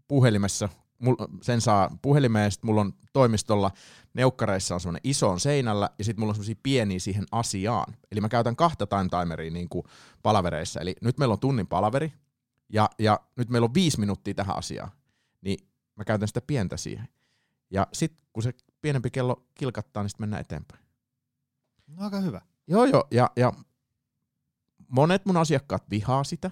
puhelimessa, 0.07 0.69
mul, 0.99 1.15
sen 1.41 1.61
saa 1.61 1.97
puhelimeen, 2.01 2.43
ja 2.45 2.49
mulla 2.61 2.81
on 2.81 2.93
toimistolla 3.13 3.71
neukkareissa 4.13 4.73
on 4.73 4.79
semmoinen 4.79 5.01
iso 5.03 5.29
on 5.29 5.39
seinällä, 5.39 5.89
ja 5.97 6.03
sitten 6.03 6.21
mulla 6.21 6.31
on 6.31 6.35
semmoisia 6.35 6.55
pieniä 6.63 6.99
siihen 6.99 7.25
asiaan. 7.31 7.93
Eli 8.11 8.21
mä 8.21 8.29
käytän 8.29 8.55
kahta 8.55 8.87
time 8.87 9.09
timeria 9.09 9.51
niin 9.51 9.69
kuin 9.69 9.83
palavereissa. 10.23 10.79
Eli 10.79 10.95
nyt 11.01 11.17
meillä 11.17 11.33
on 11.33 11.39
tunnin 11.39 11.67
palaveri, 11.67 12.13
ja, 12.69 12.89
ja 12.99 13.19
nyt 13.35 13.49
meillä 13.49 13.65
on 13.65 13.73
viisi 13.73 13.99
minuuttia 13.99 14.33
tähän 14.33 14.57
asiaan. 14.57 14.91
Niin 15.41 15.67
mä 15.95 16.03
käytän 16.03 16.27
sitä 16.27 16.41
pientä 16.41 16.77
siihen. 16.77 17.07
Ja 17.69 17.87
sitten 17.93 18.25
kun 18.33 18.43
se 18.43 18.53
pienempi 18.81 19.11
kello 19.11 19.45
kilkattaa, 19.55 20.03
niin 20.03 20.09
sitten 20.09 20.23
mennään 20.23 20.41
eteenpäin. 20.41 20.83
No 21.87 22.03
aika 22.03 22.19
hyvä. 22.19 22.41
Joo, 22.67 22.85
joo. 22.85 23.07
Ja, 23.11 23.31
ja 23.35 23.53
monet 24.87 25.25
mun 25.25 25.37
asiakkaat 25.37 25.89
vihaa 25.89 26.23
sitä, 26.23 26.51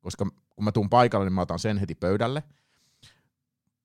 koska 0.00 0.26
kun 0.56 0.64
mä 0.64 0.72
tuun 0.72 0.90
paikalle, 0.90 1.26
niin 1.26 1.32
mä 1.32 1.40
otan 1.40 1.58
sen 1.58 1.78
heti 1.78 1.94
pöydälle. 1.94 2.42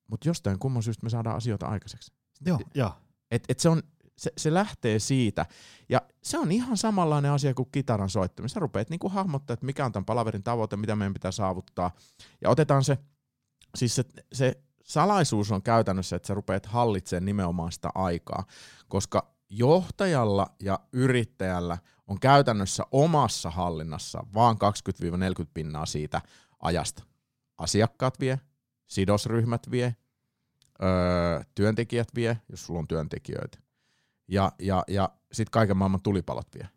Mutta 0.08 0.28
jostain 0.28 0.58
kumman 0.58 0.82
syystä 0.82 1.06
me 1.06 1.10
saadaan 1.10 1.36
asioita 1.36 1.66
aikaiseksi. 1.66 2.12
Joo, 2.46 2.58
joo. 2.74 2.92
Et, 3.30 3.44
et 3.48 3.60
se, 3.60 3.68
on, 3.68 3.82
se, 4.16 4.32
se 4.36 4.54
lähtee 4.54 4.98
siitä. 4.98 5.46
Ja 5.88 6.02
se 6.22 6.38
on 6.38 6.52
ihan 6.52 6.76
samanlainen 6.76 7.30
asia 7.30 7.54
kuin 7.54 7.68
kitaran 7.72 8.10
soittaminen. 8.10 8.48
Sä 8.48 8.60
rupeat 8.60 8.90
niinku 8.90 9.08
hahmottaa, 9.08 9.54
että 9.54 9.66
mikä 9.66 9.84
on 9.84 9.92
tämän 9.92 10.04
palaverin 10.04 10.42
tavoite, 10.42 10.76
mitä 10.76 10.96
meidän 10.96 11.14
pitää 11.14 11.32
saavuttaa. 11.32 11.90
Ja 12.40 12.50
otetaan 12.50 12.84
se, 12.84 12.98
siis 13.74 13.94
se, 13.94 14.04
se 14.32 14.62
salaisuus 14.84 15.52
on 15.52 15.62
käytännössä, 15.62 16.16
että 16.16 16.26
sä 16.26 16.34
rupeat 16.34 16.66
hallitsemaan 16.66 17.24
nimenomaan 17.24 17.72
sitä 17.72 17.90
aikaa, 17.94 18.44
koska 18.88 19.32
johtajalla 19.50 20.46
ja 20.60 20.78
yrittäjällä 20.92 21.78
on 22.06 22.20
käytännössä 22.20 22.84
omassa 22.90 23.50
hallinnassa 23.50 24.26
vaan 24.34 24.56
20-40 25.42 25.46
pinnaa 25.54 25.86
siitä 25.86 26.20
ajasta. 26.60 27.02
Asiakkaat 27.58 28.20
vie, 28.20 28.40
sidosryhmät 28.86 29.70
vie, 29.70 29.96
öö, 30.82 31.42
työntekijät 31.54 32.08
vie, 32.14 32.40
jos 32.48 32.66
sulla 32.66 32.80
on 32.80 32.88
työntekijöitä, 32.88 33.58
ja, 34.28 34.52
ja, 34.58 34.84
ja 34.88 35.08
sitten 35.32 35.50
kaiken 35.50 35.76
maailman 35.76 36.02
tulipalot 36.02 36.48
vie. 36.54 36.68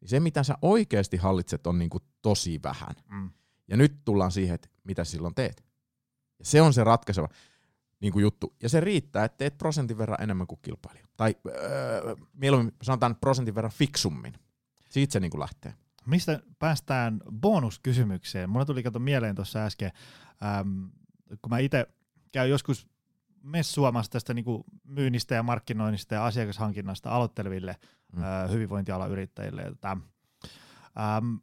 Niin 0.00 0.08
se, 0.08 0.20
mitä 0.20 0.42
sä 0.42 0.54
oikeasti 0.62 1.16
hallitset, 1.16 1.66
on 1.66 1.78
niinku 1.78 1.98
tosi 2.22 2.60
vähän. 2.62 2.94
Mm. 3.10 3.30
Ja 3.68 3.76
nyt 3.76 4.04
tullaan 4.04 4.32
siihen, 4.32 4.54
että 4.54 4.68
mitä 4.84 5.04
silloin 5.04 5.34
teet. 5.34 5.64
Ja 6.38 6.44
se 6.44 6.62
on 6.62 6.74
se 6.74 6.84
ratkaiseva 6.84 7.28
niin 8.00 8.12
kuin 8.12 8.22
juttu. 8.22 8.56
Ja 8.62 8.68
se 8.68 8.80
riittää, 8.80 9.24
että 9.24 9.38
teet 9.38 9.58
prosentin 9.58 9.98
verran 9.98 10.22
enemmän 10.22 10.46
kuin 10.46 10.58
kilpailija. 10.62 11.06
Tai 11.16 11.36
öö, 11.46 12.16
mieluummin 12.32 12.74
sanotaan 12.82 13.16
prosentin 13.16 13.54
verran 13.54 13.72
fiksummin. 13.72 14.34
Siitä 14.90 15.12
se 15.12 15.20
niin 15.20 15.30
kuin 15.30 15.40
lähtee. 15.40 15.74
Mistä 16.06 16.40
päästään 16.58 17.20
bonuskysymykseen? 17.32 18.50
Mulla 18.50 18.64
tuli 18.64 18.82
kato 18.82 18.98
mieleen 18.98 19.34
tuossa 19.34 19.64
äsken, 19.64 19.92
kun 21.42 21.50
mä 21.50 21.58
itse 21.58 21.86
käyn 22.32 22.50
joskus 22.50 22.88
messuamassa 23.42 24.12
tästä 24.12 24.34
niin 24.34 24.44
kuin 24.44 24.64
myynnistä 24.84 25.34
ja 25.34 25.42
markkinoinnista 25.42 26.14
ja 26.14 26.26
asiakashankinnasta 26.26 27.10
aloitteleville 27.10 27.76
mm. 28.16 28.22
ä, 28.22 28.46
hyvinvointialan 28.46 29.10
yrittäjille. 29.10 29.62
Että, 29.62 29.90
äm, 29.90 31.38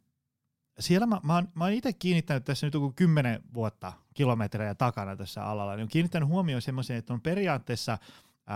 siellä 0.78 1.06
mä, 1.06 1.20
mä, 1.22 1.34
oon, 1.34 1.48
mä 1.54 1.64
oon 1.64 1.72
itse 1.72 1.92
kiinnittänyt 1.92 2.44
tässä 2.44 2.66
nyt 2.66 2.74
joku 2.74 2.92
kymmenen 2.96 3.42
vuotta 3.54 3.92
kilometrejä 4.14 4.74
takana 4.74 5.16
tässä 5.16 5.44
alalla, 5.44 5.76
niin 5.76 5.82
on 5.82 5.88
kiinnittänyt 5.88 6.28
huomioon 6.28 6.62
semmoiseen, 6.62 6.98
että 6.98 7.12
on 7.12 7.20
periaatteessa 7.20 7.98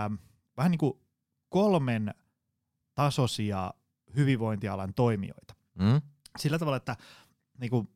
äm, 0.05 0.17
vähän 0.57 0.71
niin 0.71 0.79
kuin 0.79 0.93
kolmen 1.49 2.13
tasoisia 2.95 3.73
hyvinvointialan 4.15 4.93
toimijoita. 4.93 5.55
Mm? 5.75 6.01
Sillä 6.37 6.59
tavalla, 6.59 6.77
että 6.77 6.95
niin 7.59 7.69
kuin, 7.69 7.89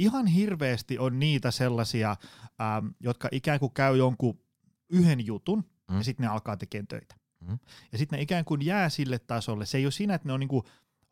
ihan 0.00 0.26
hirveästi 0.26 0.98
on 0.98 1.18
niitä 1.18 1.50
sellaisia, 1.50 2.16
äm, 2.76 2.94
jotka 3.00 3.28
ikään 3.32 3.60
kuin 3.60 3.72
käy 3.72 3.96
jonkun 3.96 4.38
yhden 4.88 5.26
jutun, 5.26 5.64
mm. 5.90 5.96
ja 5.96 6.04
sitten 6.04 6.24
ne 6.24 6.32
alkaa 6.32 6.56
tekemään 6.56 6.86
töitä. 6.86 7.14
Mm. 7.40 7.58
Ja 7.92 7.98
sitten 7.98 8.16
ne 8.16 8.22
ikään 8.22 8.44
kuin 8.44 8.66
jää 8.66 8.88
sille 8.88 9.18
tasolle. 9.18 9.66
Se 9.66 9.78
ei 9.78 9.84
ole 9.84 9.92
siinä, 9.92 10.14
että 10.14 10.28
ne 10.28 10.32
on 10.32 10.40
niin 10.40 10.48
kuin 10.48 10.64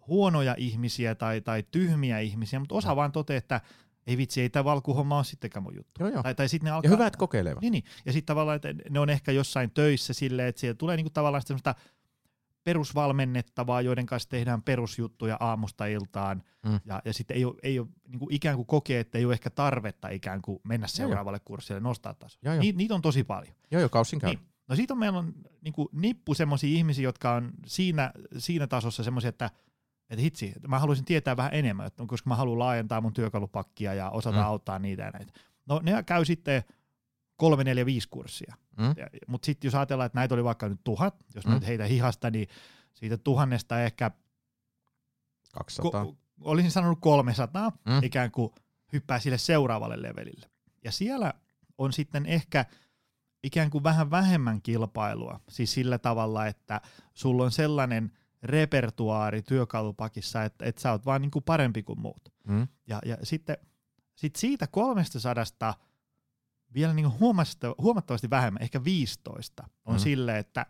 huonoja 0.07 0.55
ihmisiä 0.59 1.15
tai, 1.15 1.41
tai 1.41 1.65
tyhmiä 1.71 2.19
ihmisiä, 2.19 2.59
mutta 2.59 2.75
osa 2.75 2.91
mm. 2.91 2.97
vaan 2.97 3.13
toteaa, 3.13 3.39
että 3.39 3.61
ei 4.07 4.17
vitsi, 4.17 4.41
ei 4.41 4.51
tämä 4.51 4.65
valkuhomma 4.65 5.17
ole 5.17 5.25
sittenkään 5.25 5.63
mun 5.63 5.77
juttu. 5.77 6.01
Joo, 6.01 6.09
joo. 6.09 6.23
Tai, 6.23 6.35
tai 6.35 6.49
sit 6.49 6.63
ne 6.63 6.71
alkaa, 6.71 6.91
Ja 6.91 6.97
hyvä, 6.97 7.07
että 7.07 7.19
kokeilevat. 7.19 7.61
Niin, 7.61 7.73
niin. 7.73 7.85
Ja 8.07 8.13
sitten 8.13 8.27
tavallaan, 8.27 8.57
että 8.57 8.75
ne 8.91 9.01
on 9.01 9.11
ehkä 9.11 9.33
jossain 9.33 9.71
töissä 9.71 10.13
silleen, 10.13 10.49
että 10.49 10.61
siellä 10.61 10.75
tulee 10.75 10.97
niinku 10.97 11.11
tavallaan 11.11 11.43
semmoista 11.43 11.75
perusvalmennettavaa, 12.65 13.81
joiden 13.81 14.07
kanssa 14.07 14.29
tehdään 14.29 14.63
perusjuttuja 14.63 15.37
aamusta 15.41 15.87
iltaan, 15.87 16.43
Mm. 16.65 16.81
ja, 16.85 17.03
ja 17.05 17.13
sitten 17.13 17.37
ei 17.37 17.45
ole, 17.45 17.55
ei 17.63 17.79
ole 17.79 17.89
niin 18.09 18.19
kuin 18.19 18.35
ikään 18.35 18.57
kuin 18.57 18.67
kokee, 18.67 19.01
että 19.01 19.19
ei 19.19 19.25
ole 19.25 19.33
ehkä 19.33 19.51
tarvetta 19.51 20.09
ikään 20.09 20.43
kuin 20.43 20.61
mennä 20.65 20.87
seuraavalle 20.87 21.41
kurssille, 21.45 21.81
nostaa 21.81 22.15
taso. 22.15 22.39
Joo, 22.43 22.55
joo. 22.55 22.63
Ni, 22.63 22.73
niitä 22.73 22.95
on 22.95 23.03
tosi 23.03 23.25
paljon. 23.25 23.55
Joo, 23.71 23.81
joo, 23.81 23.89
kausin 23.89 24.19
käy. 24.19 24.31
Niin. 24.31 24.41
No 24.69 24.77
siitä 24.77 24.95
on 24.95 24.99
meillä 24.99 25.19
on 25.19 25.35
niin 25.61 25.73
kuin 25.73 25.89
nippu 25.93 26.35
semmoisia 26.35 26.77
ihmisiä, 26.77 27.03
jotka 27.03 27.33
on 27.33 27.51
siinä, 27.67 28.13
siinä 28.39 28.67
tasossa 28.67 29.03
semmoisia, 29.03 29.29
että 29.29 29.51
että 30.11 30.23
hitsi, 30.23 30.53
mä 30.69 30.79
haluaisin 30.79 31.05
tietää 31.05 31.37
vähän 31.37 31.55
enemmän, 31.55 31.87
että 31.87 32.05
koska 32.07 32.31
mä 32.31 32.37
haluan 32.37 32.59
laajentaa 32.59 33.01
mun 33.01 33.13
työkalupakkia 33.13 33.95
ja 33.95 34.11
osata 34.11 34.37
mm. 34.37 34.45
auttaa 34.45 34.79
niitä 34.79 35.03
ja 35.03 35.11
näitä. 35.11 35.33
No 35.67 35.81
ne 35.83 36.03
käy 36.03 36.25
sitten 36.25 36.63
kolme, 37.39 37.65
neljä, 37.65 37.87
viisi 37.87 38.09
kurssia. 38.09 38.55
Mm? 38.77 38.95
Mutta 39.27 39.47
sitten 39.47 39.69
jos 39.69 39.75
ajatellaan, 39.75 40.07
että 40.07 40.19
näitä 40.19 40.35
oli 40.35 40.45
vaikka 40.45 40.69
nyt 40.69 40.81
tuhat, 40.85 41.25
jos 41.35 41.47
Mm. 41.47 41.53
nyt 41.55 41.67
heitä 41.67 41.85
hihasta, 41.85 42.31
niin 42.31 42.49
siitä 42.95 43.17
tuhannesta 43.19 43.83
ehkä, 43.83 44.11
200. 45.55 46.05
ko, 46.05 46.17
olisin 46.41 46.71
sanonut 46.71 46.99
300, 47.01 47.71
Mm. 47.71 47.93
mm. 47.93 48.03
ikään 48.03 48.31
kuin 48.31 48.51
hyppää 48.93 49.19
sille 49.19 49.39
seuraavalle 49.39 50.03
levelille. 50.03 50.51
Ja 50.85 50.93
siellä 50.93 51.35
on 51.79 51.93
sitten 51.93 52.27
ehkä 52.27 52.65
ikään 53.43 53.71
kuin 53.71 53.85
vähän 53.85 54.11
vähemmän 54.11 54.63
kilpailua, 54.63 55.41
siis 55.49 55.73
sillä 55.73 55.99
tavalla, 55.99 56.47
että 56.47 56.81
sulla 57.15 57.45
on 57.45 57.51
sellainen 57.51 58.13
repertuaari 58.43 59.43
työkalupakissa, 59.43 60.45
että, 60.45 60.65
että 60.65 60.81
sä 60.81 60.93
oot 60.93 61.07
vaan 61.07 61.23
niin 61.23 61.31
kuin 61.31 61.43
parempi 61.45 61.83
kuin 61.83 62.01
muut. 62.01 62.33
Mm? 62.49 62.69
Ja, 62.87 62.99
ja 63.07 63.17
sitten 63.23 63.57
sit 64.15 64.37
siitä 64.37 64.67
300 64.67 65.75
vielä 66.75 66.95
niin 66.95 67.19
huomattavasti 67.79 68.31
vähemmän, 68.31 68.63
ehkä 68.63 68.85
15, 68.85 69.65
on 69.85 69.95
Mm. 69.95 69.99
sille, 69.99 70.39
että, 70.39 70.67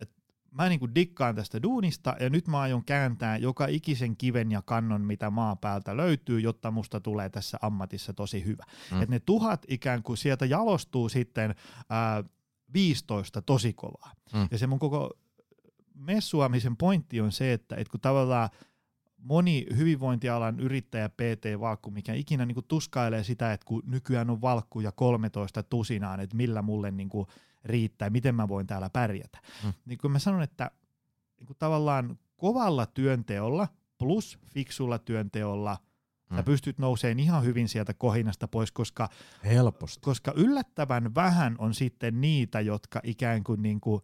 että 0.00 0.14
mä 0.50 0.68
niin 0.68 0.80
kuin 0.80 0.94
dikkaan 0.94 1.34
tästä 1.34 1.62
duunista 1.62 2.16
ja 2.20 2.30
nyt 2.30 2.48
mä 2.48 2.60
aion 2.60 2.84
kääntää 2.84 3.36
joka 3.36 3.66
ikisen 3.66 4.16
kiven 4.16 4.52
ja 4.52 4.62
kannon, 4.62 5.00
mitä 5.00 5.30
maa 5.30 5.56
päältä 5.56 5.96
löytyy, 5.96 6.40
jotta 6.40 6.70
musta 6.70 7.00
tulee 7.00 7.28
tässä 7.28 7.58
ammatissa 7.62 8.12
tosi 8.12 8.44
hyvä. 8.44 8.64
Mm. 8.90 9.02
Että 9.02 9.14
ne 9.14 9.20
tuhat 9.20 9.66
ikään 9.68 10.02
kuin 10.02 10.16
sieltä 10.16 10.46
jalostuu 10.46 11.08
sitten 11.08 11.54
ää, 11.88 12.24
15 12.72 13.42
tosi 13.42 13.72
kovaa. 13.72 14.12
Mm. 14.34 14.48
Ja 14.50 14.58
se 14.58 14.66
mun 14.66 14.78
koko 14.78 15.10
messuamisen 15.94 16.76
pointti 16.76 17.20
on 17.20 17.32
se, 17.32 17.52
että, 17.52 17.76
että 17.76 17.90
kun 17.90 18.00
tavallaan 18.00 18.48
moni 19.18 19.66
hyvinvointialan 19.76 20.60
yrittäjä 20.60 21.08
PT 21.08 21.60
Valkku, 21.60 21.90
mikä 21.90 22.14
ikinä 22.14 22.46
niin 22.46 22.54
kuin 22.54 22.66
tuskailee 22.68 23.24
sitä, 23.24 23.52
että 23.52 23.64
kun 23.64 23.82
nykyään 23.86 24.30
on 24.30 24.40
valkkuja 24.40 24.92
13 24.92 25.62
tusinaan, 25.62 26.20
että 26.20 26.36
millä 26.36 26.62
mulle 26.62 26.90
niin 26.90 27.08
kuin 27.08 27.26
riittää, 27.64 28.10
miten 28.10 28.34
mä 28.34 28.48
voin 28.48 28.66
täällä 28.66 28.90
pärjätä. 28.90 29.38
Mm. 29.64 29.72
Niin 29.84 29.98
kun 29.98 30.12
mä 30.12 30.18
sanon, 30.18 30.42
että 30.42 30.70
niin 31.38 31.46
kuin 31.46 31.56
tavallaan 31.58 32.18
kovalla 32.36 32.86
työnteolla 32.86 33.68
plus 33.98 34.38
fiksulla 34.54 34.98
työnteolla 34.98 35.76
mm. 36.30 36.36
sä 36.36 36.42
pystyt 36.42 36.78
nousemaan 36.78 37.20
ihan 37.20 37.44
hyvin 37.44 37.68
sieltä 37.68 37.94
kohinasta 37.94 38.48
pois, 38.48 38.72
koska 38.72 39.08
Helposti. 39.44 40.00
koska 40.00 40.32
yllättävän 40.36 41.14
vähän 41.14 41.56
on 41.58 41.74
sitten 41.74 42.20
niitä, 42.20 42.60
jotka 42.60 43.00
ikään 43.04 43.44
kuin, 43.44 43.62
niin 43.62 43.80
kuin 43.80 44.02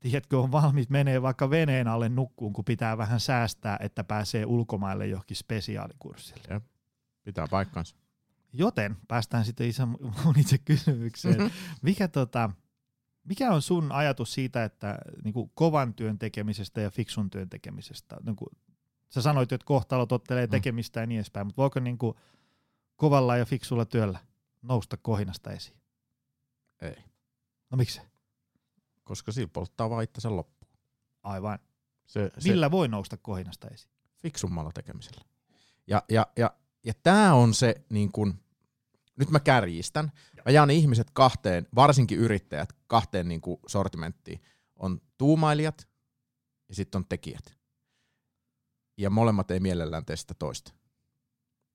tiedätkö, 0.00 0.38
on 0.40 0.52
valmis 0.52 0.88
menee 0.88 1.22
vaikka 1.22 1.50
veneen 1.50 1.88
alle 1.88 2.08
nukkuun, 2.08 2.52
kun 2.52 2.64
pitää 2.64 2.98
vähän 2.98 3.20
säästää, 3.20 3.76
että 3.80 4.04
pääsee 4.04 4.46
ulkomaille 4.46 5.06
johonkin 5.06 5.36
spesiaalikurssille. 5.36 6.60
Pitää 7.24 7.46
paikkansa. 7.50 7.96
Joten 8.52 8.96
päästään 9.08 9.44
sitten 9.44 9.68
isä 9.68 9.86
mun 9.86 10.38
itse 10.38 10.58
kysymykseen. 10.58 11.50
Mikä, 11.82 12.08
tota, 12.08 12.50
mikä 13.24 13.50
on 13.52 13.62
sun 13.62 13.92
ajatus 13.92 14.34
siitä, 14.34 14.64
että 14.64 14.98
niin 15.24 15.34
kuin 15.34 15.50
kovan 15.54 15.94
työn 15.94 16.18
tekemisestä 16.18 16.80
ja 16.80 16.90
fiksun 16.90 17.30
työn 17.30 17.48
tekemisestä? 17.48 18.16
Niin 18.26 18.36
kuin, 18.36 18.48
sä 19.08 19.22
sanoit, 19.22 19.52
että 19.52 19.64
kohtalo 19.64 20.06
tottelee 20.06 20.46
Mm. 20.46 20.50
tekemistä 20.50 21.00
ja 21.00 21.06
niin 21.06 21.18
edespäin, 21.18 21.46
mutta 21.46 21.62
voiko 21.62 21.80
niin 21.80 21.98
kuin 21.98 22.14
kovalla 22.96 23.36
ja 23.36 23.44
fiksulla 23.44 23.84
työllä 23.84 24.18
nousta 24.62 24.96
kohinasta 24.96 25.52
esiin? 25.52 25.76
Ei. 26.82 26.96
No 27.70 27.76
miksi? 27.76 28.00
Koska 29.10 29.32
sillä 29.32 29.50
polttaa 29.52 29.90
vaan 29.90 30.04
itsensä 30.04 30.36
loppuun. 30.36 30.72
Aivan. 31.22 31.58
Se, 32.06 32.30
se 32.38 32.48
Millä 32.48 32.70
voi 32.70 32.88
nousta 32.88 33.16
kohinasta 33.16 33.68
esiin? 33.68 33.92
fiksummalla 34.16 34.70
tekemisellä. 34.72 35.24
Ja, 35.86 36.02
ja, 36.08 36.26
ja, 36.36 36.50
ja 36.84 36.92
tämä 37.02 37.34
on 37.34 37.54
se, 37.54 37.84
niin 37.88 38.12
kun, 38.12 38.34
nyt 39.16 39.30
mä 39.30 39.40
kärjistän, 39.40 40.12
mä 40.46 40.52
jaan 40.52 40.70
ihmiset 40.70 41.10
kahteen, 41.12 41.66
varsinkin 41.74 42.18
yrittäjät, 42.18 42.72
kahteen 42.86 43.28
niin 43.28 43.40
sortimenttiin. 43.66 44.40
On 44.76 45.00
tuumailijat 45.18 45.88
ja 46.68 46.74
sitten 46.74 46.98
on 46.98 47.06
tekijät. 47.08 47.58
Ja 48.96 49.10
molemmat 49.10 49.50
ei 49.50 49.60
mielellään 49.60 50.04
tee 50.04 50.16
sitä 50.16 50.34
toista. 50.34 50.72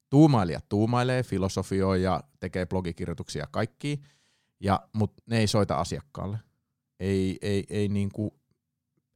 Tuumailijat 0.10 0.70
tuumailee, 0.70 1.24
filosofioi 1.24 2.04
ja 2.04 2.24
tekee 2.40 2.66
blogikirjoituksia 2.66 3.48
kaikki, 3.52 4.02
ja, 4.60 4.90
mutta 4.94 5.24
ne 5.26 5.38
ei 5.38 5.48
soita 5.48 5.76
asiakkaalle. 5.76 6.40
Ei, 7.00 7.38
ei, 7.42 7.64
ei, 7.70 7.88
niin 7.88 8.10
kuin, 8.10 8.32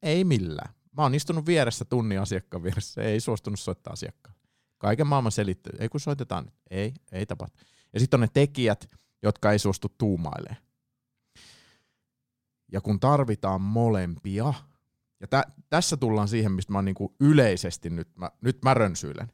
ei 0.01 0.23
millään. 0.23 0.73
Mä 0.97 1.03
oon 1.03 1.15
istunut 1.15 1.45
vieressä 1.45 1.85
tunnin 1.85 2.19
asiakkaan 2.19 2.63
vieressä, 2.63 3.01
ei 3.01 3.19
suostunut 3.19 3.59
soittaa 3.59 3.93
asiakkaalle. 3.93 4.39
Kaiken 4.77 5.07
maailman 5.07 5.31
selittely. 5.31 5.77
Ei 5.79 5.89
kun 5.89 5.99
soitetaan 5.99 6.45
nyt. 6.45 6.53
Ei, 6.69 6.93
ei 7.11 7.25
tapahdu. 7.25 7.53
Ja 7.93 7.99
sitten 7.99 8.17
on 8.17 8.21
ne 8.21 8.29
tekijät, 8.33 8.87
jotka 9.23 9.51
ei 9.51 9.59
suostu 9.59 9.89
tuumailemaan. 9.97 10.63
Ja 12.71 12.81
kun 12.81 12.99
tarvitaan 12.99 13.61
molempia, 13.61 14.53
ja 15.19 15.27
tä, 15.27 15.43
tässä 15.69 15.97
tullaan 15.97 16.27
siihen, 16.27 16.51
mistä 16.51 16.71
mä 16.71 16.77
oon 16.77 16.85
niinku 16.85 17.15
yleisesti 17.19 17.89
nyt, 17.89 18.09
mä, 18.15 18.31
nyt 18.41 18.57
mä 18.63 18.73
rönsyilen, 18.73 19.31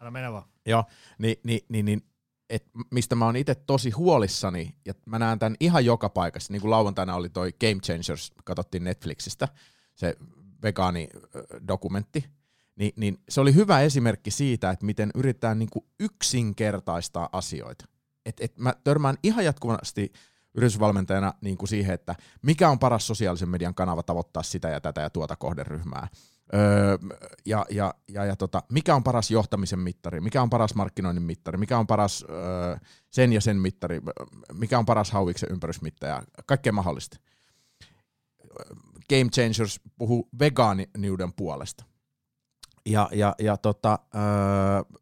Anna 0.00 0.10
mennä 0.10 0.32
vaan. 0.32 0.48
Joo, 0.66 0.84
niin, 1.18 1.36
niin, 1.44 1.60
niin, 1.68 1.84
niin 1.84 2.07
et 2.50 2.64
mistä 2.90 3.14
mä 3.14 3.24
oon 3.24 3.36
itse 3.36 3.54
tosi 3.54 3.90
huolissani, 3.90 4.74
ja 4.84 4.94
mä 5.06 5.18
näen 5.18 5.38
tämän 5.38 5.56
ihan 5.60 5.84
joka 5.84 6.08
paikassa, 6.08 6.52
niin 6.52 6.60
kuin 6.60 6.70
lauantaina 6.70 7.14
oli 7.14 7.28
toi 7.28 7.52
Game 7.60 7.80
Changers, 7.80 8.32
katsottiin 8.44 8.84
Netflixistä, 8.84 9.48
se 9.94 10.16
vegaani-dokumentti, 10.62 12.24
niin, 12.76 12.92
niin 12.96 13.18
se 13.28 13.40
oli 13.40 13.54
hyvä 13.54 13.80
esimerkki 13.80 14.30
siitä, 14.30 14.70
että 14.70 14.86
miten 14.86 15.10
yritetään 15.14 15.58
niin 15.58 15.70
kuin 15.70 15.84
yksinkertaistaa 16.00 17.28
asioita. 17.32 17.84
Et, 18.26 18.36
et 18.40 18.58
mä 18.58 18.74
törmään 18.84 19.16
ihan 19.22 19.44
jatkuvasti 19.44 20.12
yritysvalmentajana 20.54 21.34
niin 21.40 21.56
kuin 21.56 21.68
siihen, 21.68 21.94
että 21.94 22.14
mikä 22.42 22.68
on 22.68 22.78
paras 22.78 23.06
sosiaalisen 23.06 23.48
median 23.48 23.74
kanava 23.74 24.02
tavoittaa 24.02 24.42
sitä 24.42 24.68
ja 24.68 24.80
tätä 24.80 25.00
ja 25.00 25.10
tuota 25.10 25.36
kohderyhmää. 25.36 26.08
Öö, 26.54 26.98
ja, 27.46 27.66
ja, 27.70 27.94
ja, 28.08 28.24
ja 28.24 28.36
tota, 28.36 28.62
mikä 28.72 28.94
on 28.94 29.04
paras 29.04 29.30
johtamisen 29.30 29.78
mittari, 29.78 30.20
mikä 30.20 30.42
on 30.42 30.50
paras 30.50 30.74
markkinoinnin 30.74 31.22
mittari, 31.22 31.58
mikä 31.58 31.78
on 31.78 31.86
paras 31.86 32.24
öö, 32.30 32.76
sen 33.10 33.32
ja 33.32 33.40
sen 33.40 33.56
mittari, 33.56 34.00
mikä 34.52 34.78
on 34.78 34.86
paras 34.86 35.10
hauiksen 35.10 35.52
ympärysmittaja, 35.52 36.22
kaikkea 36.46 36.72
mahdollista. 36.72 37.16
Game 39.10 39.30
Changers 39.30 39.80
puhuu 39.98 40.28
vegaaniuden 40.38 41.32
puolesta. 41.32 41.84
Ja, 42.86 43.08
ja, 43.12 43.34
ja 43.38 43.56
tota, 43.56 43.98
öö, 44.14 44.97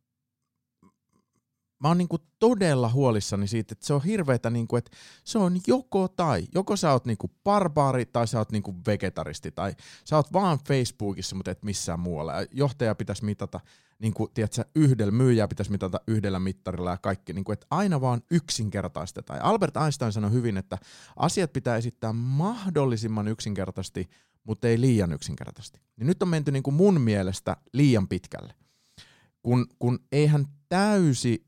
mä 1.86 1.90
oon 1.90 1.98
niinku 1.98 2.18
todella 2.38 2.88
huolissani 2.88 3.46
siitä, 3.46 3.72
että 3.72 3.86
se 3.86 3.94
on 3.94 4.04
hirveetä, 4.04 4.50
niinku, 4.50 4.76
että 4.76 4.90
se 5.24 5.38
on 5.38 5.60
joko 5.66 6.08
tai. 6.08 6.46
Joko 6.54 6.76
sä 6.76 6.92
oot 6.92 7.06
niinku 7.06 7.30
barbaari 7.44 8.06
tai 8.06 8.28
sä 8.28 8.38
oot 8.38 8.52
niinku 8.52 8.74
vegetaristi 8.86 9.50
tai 9.50 9.74
sä 10.04 10.16
oot 10.16 10.32
vaan 10.32 10.58
Facebookissa, 10.68 11.36
mutta 11.36 11.50
et 11.50 11.62
missään 11.62 12.00
muualla. 12.00 12.32
Ja 12.32 12.46
johtaja 12.52 12.94
pitäisi 12.94 13.24
mitata, 13.24 13.60
niinku, 13.98 14.28
tiedätkö, 14.34 14.64
yhdellä 14.74 15.10
myyjää 15.10 15.48
pitäisi 15.48 15.70
mitata 15.70 16.00
yhdellä 16.06 16.38
mittarilla 16.38 16.90
ja 16.90 16.98
kaikki. 16.98 17.32
Niinku, 17.32 17.52
että 17.52 17.66
aina 17.70 18.00
vaan 18.00 18.22
yksinkertaistetaan. 18.30 19.42
Albert 19.42 19.76
Einstein 19.76 20.12
sanoi 20.12 20.32
hyvin, 20.32 20.56
että 20.56 20.78
asiat 21.16 21.52
pitää 21.52 21.76
esittää 21.76 22.12
mahdollisimman 22.12 23.28
yksinkertaisesti, 23.28 24.08
mutta 24.44 24.68
ei 24.68 24.80
liian 24.80 25.12
yksinkertaisesti. 25.12 25.80
Niin 25.96 26.06
nyt 26.06 26.22
on 26.22 26.28
menty 26.28 26.52
niinku 26.52 26.70
mun 26.70 27.00
mielestä 27.00 27.56
liian 27.72 28.08
pitkälle. 28.08 28.54
Kun, 29.42 29.66
kun 29.78 29.98
eihän 30.12 30.46
täysi 30.68 31.46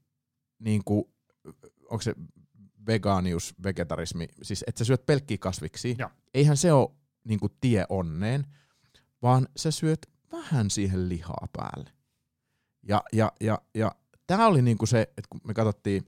niin 0.58 0.84
kuin, 0.84 1.04
onko 1.90 2.00
se 2.00 2.14
vegaanius, 2.86 3.54
vegetarismi, 3.62 4.28
siis 4.42 4.64
että 4.66 4.78
sä 4.78 4.84
syöt 4.84 5.06
pelkkiä 5.06 5.38
kasviksi, 5.38 5.96
Joo. 5.98 6.10
eihän 6.34 6.56
se 6.56 6.72
ole 6.72 6.90
niin 7.24 7.40
kuin 7.40 7.52
tie 7.60 7.84
onneen, 7.88 8.46
vaan 9.22 9.48
sä 9.56 9.70
syöt 9.70 10.06
vähän 10.32 10.70
siihen 10.70 11.08
lihaa 11.08 11.48
päälle. 11.52 11.90
Ja, 12.82 13.02
ja, 13.12 13.32
ja, 13.40 13.58
ja 13.74 13.92
tämä 14.26 14.46
oli 14.46 14.62
niin 14.62 14.78
kuin 14.78 14.88
se, 14.88 15.00
että 15.00 15.28
kun 15.30 15.40
me 15.44 15.54
katsottiin, 15.54 16.04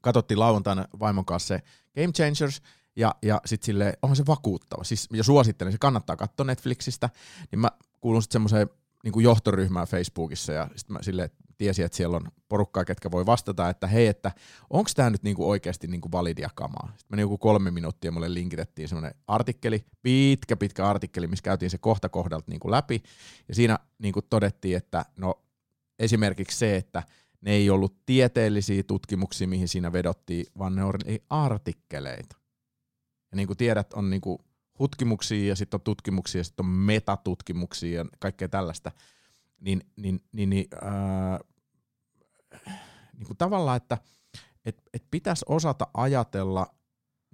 katsottiin 0.00 0.40
lauantaina 0.40 0.84
vaimon 1.00 1.24
kanssa 1.24 1.48
se 1.48 1.62
Game 1.94 2.12
Changers, 2.12 2.62
ja, 2.96 3.14
ja 3.22 3.40
sitten 3.46 3.66
sille 3.66 3.94
onhan 4.02 4.16
se 4.16 4.26
vakuuttava, 4.26 4.84
siis, 4.84 5.08
ja 5.12 5.24
suosittelen, 5.24 5.72
se 5.72 5.78
kannattaa 5.78 6.16
katsoa 6.16 6.46
Netflixistä, 6.46 7.10
niin 7.50 7.58
mä 7.58 7.70
kuulun 8.00 8.22
sitten 8.22 8.32
semmoiseen 8.32 8.68
niin 9.04 9.22
johtoryhmään 9.22 9.86
Facebookissa, 9.86 10.52
ja 10.52 10.68
sitten 10.76 10.92
mä 10.94 11.02
sille 11.02 11.30
tiesin, 11.60 11.84
että 11.84 11.96
siellä 11.96 12.16
on 12.16 12.28
porukkaa, 12.48 12.84
ketkä 12.84 13.10
voi 13.10 13.26
vastata, 13.26 13.68
että 13.68 13.86
hei, 13.86 14.06
että 14.06 14.32
onko 14.70 14.90
tämä 14.96 15.10
nyt 15.10 15.22
niinku 15.22 15.50
oikeasti 15.50 15.86
niinku 15.86 16.12
validia 16.12 16.50
kamaa. 16.54 16.86
Sitten 16.86 17.06
meni 17.10 17.22
joku 17.22 17.38
kolme 17.38 17.70
minuuttia 17.70 18.12
mulle 18.12 18.34
linkitettiin 18.34 18.88
semmoinen 18.88 19.14
artikkeli, 19.26 19.84
pitkä 20.02 20.56
pitkä 20.56 20.88
artikkeli, 20.88 21.26
missä 21.26 21.42
käytiin 21.42 21.70
se 21.70 21.78
kohta 21.78 22.08
kohdalta 22.08 22.50
niinku 22.50 22.70
läpi, 22.70 23.02
ja 23.48 23.54
siinä 23.54 23.78
niinku 23.98 24.22
todettiin, 24.22 24.76
että 24.76 25.04
no 25.16 25.42
esimerkiksi 25.98 26.58
se, 26.58 26.76
että 26.76 27.02
ne 27.40 27.50
ei 27.52 27.70
ollut 27.70 28.06
tieteellisiä 28.06 28.82
tutkimuksia, 28.82 29.48
mihin 29.48 29.68
siinä 29.68 29.92
vedottiin, 29.92 30.46
vaan 30.58 30.74
ne 30.74 30.84
oli 30.84 31.22
artikkeleita. 31.30 32.36
Ja 33.30 33.36
niin 33.36 33.46
kuin 33.46 33.56
tiedät, 33.56 33.92
on 33.92 34.10
niin 34.10 34.20
kuin 34.20 34.38
tutkimuksia 34.78 35.48
ja 35.48 35.56
sitten 35.56 35.78
on 35.78 35.82
tutkimuksia 35.82 36.40
ja 36.40 36.44
sitten 36.44 36.66
on 36.66 36.72
metatutkimuksia 36.72 38.00
ja 38.00 38.06
kaikkea 38.18 38.48
tällaista. 38.48 38.92
Niin, 39.60 39.80
niin, 39.96 40.20
niin, 40.32 40.50
niin, 40.50 40.66
ää, 40.82 41.40
niin 43.16 43.26
kuin 43.26 43.36
tavallaan, 43.36 43.76
että 43.76 43.98
et, 44.64 44.82
et 44.94 45.04
pitäisi 45.10 45.44
osata 45.48 45.86
ajatella 45.94 46.74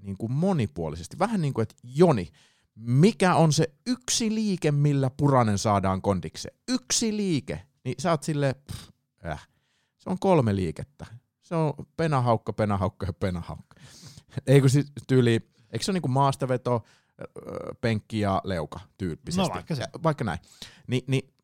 niin 0.02 0.16
kuin 0.16 0.33
monipuolisesti. 0.33 1.18
Vähän 1.18 1.42
niin 1.42 1.55
kuin, 1.55 1.62
että 1.62 1.74
Joni, 1.83 2.33
mikä 2.74 3.35
on 3.35 3.52
se 3.52 3.74
yksi 3.87 4.35
liike, 4.35 4.72
millä 4.72 5.11
puranen 5.16 5.59
saadaan 5.59 6.02
kondikseen? 6.02 6.59
Yksi 6.68 7.16
liike. 7.16 7.62
Niin 7.85 7.94
sä 7.98 8.11
oot 8.11 8.22
silleen, 8.22 8.55
pff, 8.72 8.90
äh. 9.26 9.48
se 9.96 10.11
on 10.11 10.18
kolme 10.18 10.57
liikettä. 10.57 11.07
Se 11.42 11.55
on 11.55 11.72
penahaukka, 11.96 12.52
penahaukka 12.52 13.07
ja 13.07 13.12
penahaukka. 13.12 13.76
Ei 14.46 14.61
kun 14.61 14.70
siis 14.70 14.92
tyyli, 15.07 15.33
eikö 15.72 15.85
se 15.85 15.90
ole 15.90 15.96
niinku 15.96 16.09
maastaveto, 16.09 16.85
öö, 17.20 17.74
penkki 17.81 18.20
ja 18.20 18.40
leuka 18.44 18.81
tyyppisesti? 18.98 19.48
No 19.48 19.55
vaikka 19.55 19.74
se. 19.74 19.85
Vaikka 20.02 20.24
näin. 20.24 20.38
Ni, 20.87 21.05
niin 21.07 21.35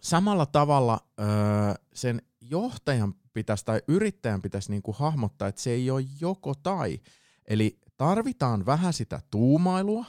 samalla 0.00 0.46
tavalla 0.46 1.00
öö, 1.20 1.26
sen 1.94 2.22
johtajan 2.50 3.14
pitäisi 3.32 3.64
tai 3.64 3.82
yrittäjän 3.88 4.42
pitäisi 4.42 4.70
niinku 4.70 4.92
hahmottaa, 4.92 5.48
että 5.48 5.60
se 5.62 5.70
ei 5.70 5.90
ole 5.90 6.04
joko 6.20 6.54
tai. 6.54 7.00
Eli 7.48 7.78
tarvitaan 7.96 8.66
vähän 8.66 8.92
sitä 8.92 9.20
tuumailua, 9.30 10.04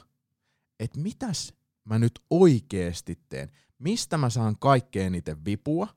että 0.79 0.99
mitäs 0.99 1.53
mä 1.83 1.99
nyt 1.99 2.19
oikeasti 2.29 3.19
teen, 3.29 3.51
mistä 3.79 4.17
mä 4.17 4.29
saan 4.29 4.59
kaikkein 4.59 5.07
eniten 5.07 5.45
vipua, 5.45 5.87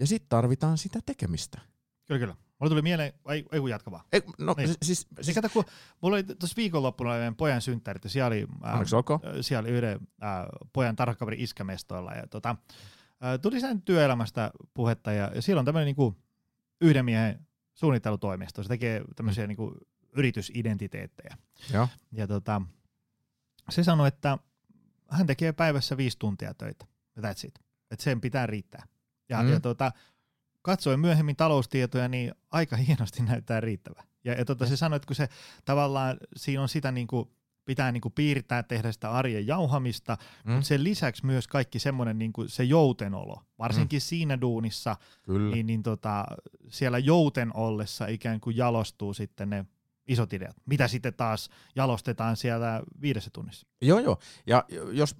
ja 0.00 0.06
sitten 0.06 0.28
tarvitaan 0.28 0.78
sitä 0.78 0.98
tekemistä. 1.06 1.58
Kyllä, 2.06 2.18
kyllä. 2.18 2.36
Mulla 2.60 2.70
tuli 2.70 2.82
mieleen, 2.82 3.12
ei, 3.28 3.44
ei 3.52 3.60
kun 3.60 3.70
jatka 3.70 3.90
vaan. 3.90 4.04
Ei, 4.12 4.22
no 4.38 4.54
Niin. 4.56 4.66
niin. 4.66 4.68
siis, 4.68 4.78
Siis 4.82 5.08
siis 5.22 5.34
kato, 5.34 5.48
kun 5.48 5.64
mulla 6.02 6.16
oli 6.16 6.24
tuossa 6.24 6.56
viikonloppuna 6.56 7.10
meidän 7.10 7.36
pojan 7.36 7.60
synttärit, 7.62 8.04
ja 8.04 8.10
siellä 8.10 8.26
oli, 8.26 8.46
olkoon. 8.92 9.20
siellä 9.40 9.66
oli 9.66 9.76
yhden 9.76 10.00
ää, 10.20 10.46
pojan 10.72 10.96
tarhakaveri 10.96 11.42
iskämestoilla, 11.42 12.12
ja 12.12 12.26
tota, 12.26 12.56
tuli 13.42 13.60
sen 13.60 13.82
työelämästä 13.82 14.50
puhetta, 14.74 15.12
ja, 15.12 15.30
ja 15.34 15.42
siellä 15.42 15.58
on 15.58 15.64
tämmöinen 15.64 15.86
niinku 15.86 16.16
yhden 16.80 17.04
miehen 17.04 17.46
suunnittelutoimisto, 17.74 18.62
se 18.62 18.68
tekee 18.68 19.04
tämmöisiä 19.16 19.44
Mm. 19.44 19.48
niinku 19.48 19.74
yritysidentiteettejä. 20.16 21.36
Joo. 21.72 21.88
Ja 22.12 22.26
tota, 22.26 22.62
se 23.68 23.84
sanoi, 23.84 24.08
että 24.08 24.38
hän 25.10 25.26
tekee 25.26 25.52
päivässä 25.52 25.96
viisi 25.96 26.18
tuntia 26.18 26.54
töitä, 26.54 26.86
ja 27.16 27.22
that's 27.22 27.48
it. 27.48 27.58
Että 27.90 28.04
sen 28.04 28.20
pitää 28.20 28.46
riittää. 28.46 28.86
Ja, 29.28 29.42
mm. 29.42 29.52
ja 29.52 29.60
tota, 29.60 29.92
katsoin 30.62 31.00
myöhemmin 31.00 31.36
taloustietoja, 31.36 32.08
niin 32.08 32.34
aika 32.50 32.76
hienosti 32.76 33.22
näyttää 33.30 33.60
riittävä. 33.60 34.02
Ja, 34.24 34.32
ja 34.32 34.44
tota, 34.44 34.66
se 34.66 34.76
sanoi, 34.76 34.96
että 34.96 35.06
kun 35.06 35.16
se 35.16 35.28
tavallaan 35.64 36.16
siinä 36.36 36.62
on 36.62 36.68
sitä 36.68 36.92
niin 36.92 37.06
kuin, 37.06 37.30
pitää 37.66 37.92
niin 37.92 38.00
kuin 38.00 38.12
piirtää, 38.12 38.62
tehdä 38.62 38.92
sitä 38.92 39.10
arjen 39.10 39.46
jauhamista, 39.46 40.16
Mm, 40.44 40.52
mutta 40.52 40.66
sen 40.66 40.84
lisäksi 40.84 41.26
myös 41.26 41.48
kaikki 41.48 41.78
semmoinen 41.78 42.18
niin 42.18 42.32
kuin 42.32 42.48
se 42.48 42.64
joutenolo, 42.64 43.42
varsinkin 43.58 43.96
mm. 43.96 44.00
siinä 44.00 44.40
duunissa, 44.40 44.96
kyllä. 45.22 45.54
niin, 45.54 45.66
niin 45.66 45.82
tota, 45.82 46.24
siellä 46.68 46.98
jouten 46.98 47.56
ollessa 47.56 48.06
ikään 48.06 48.40
kuin 48.40 48.56
jalostuu 48.56 49.14
sitten 49.14 49.50
ne 49.50 49.64
isot 50.08 50.32
ideat, 50.32 50.56
mitä 50.66 50.88
sitten 50.88 51.14
taas 51.14 51.50
jalostetaan 51.76 52.36
siellä 52.36 52.82
viidessä 53.00 53.30
tunnissa. 53.32 53.66
Joo, 53.82 53.98
joo. 53.98 54.18
Ja 54.46 54.64
jos, 54.92 55.16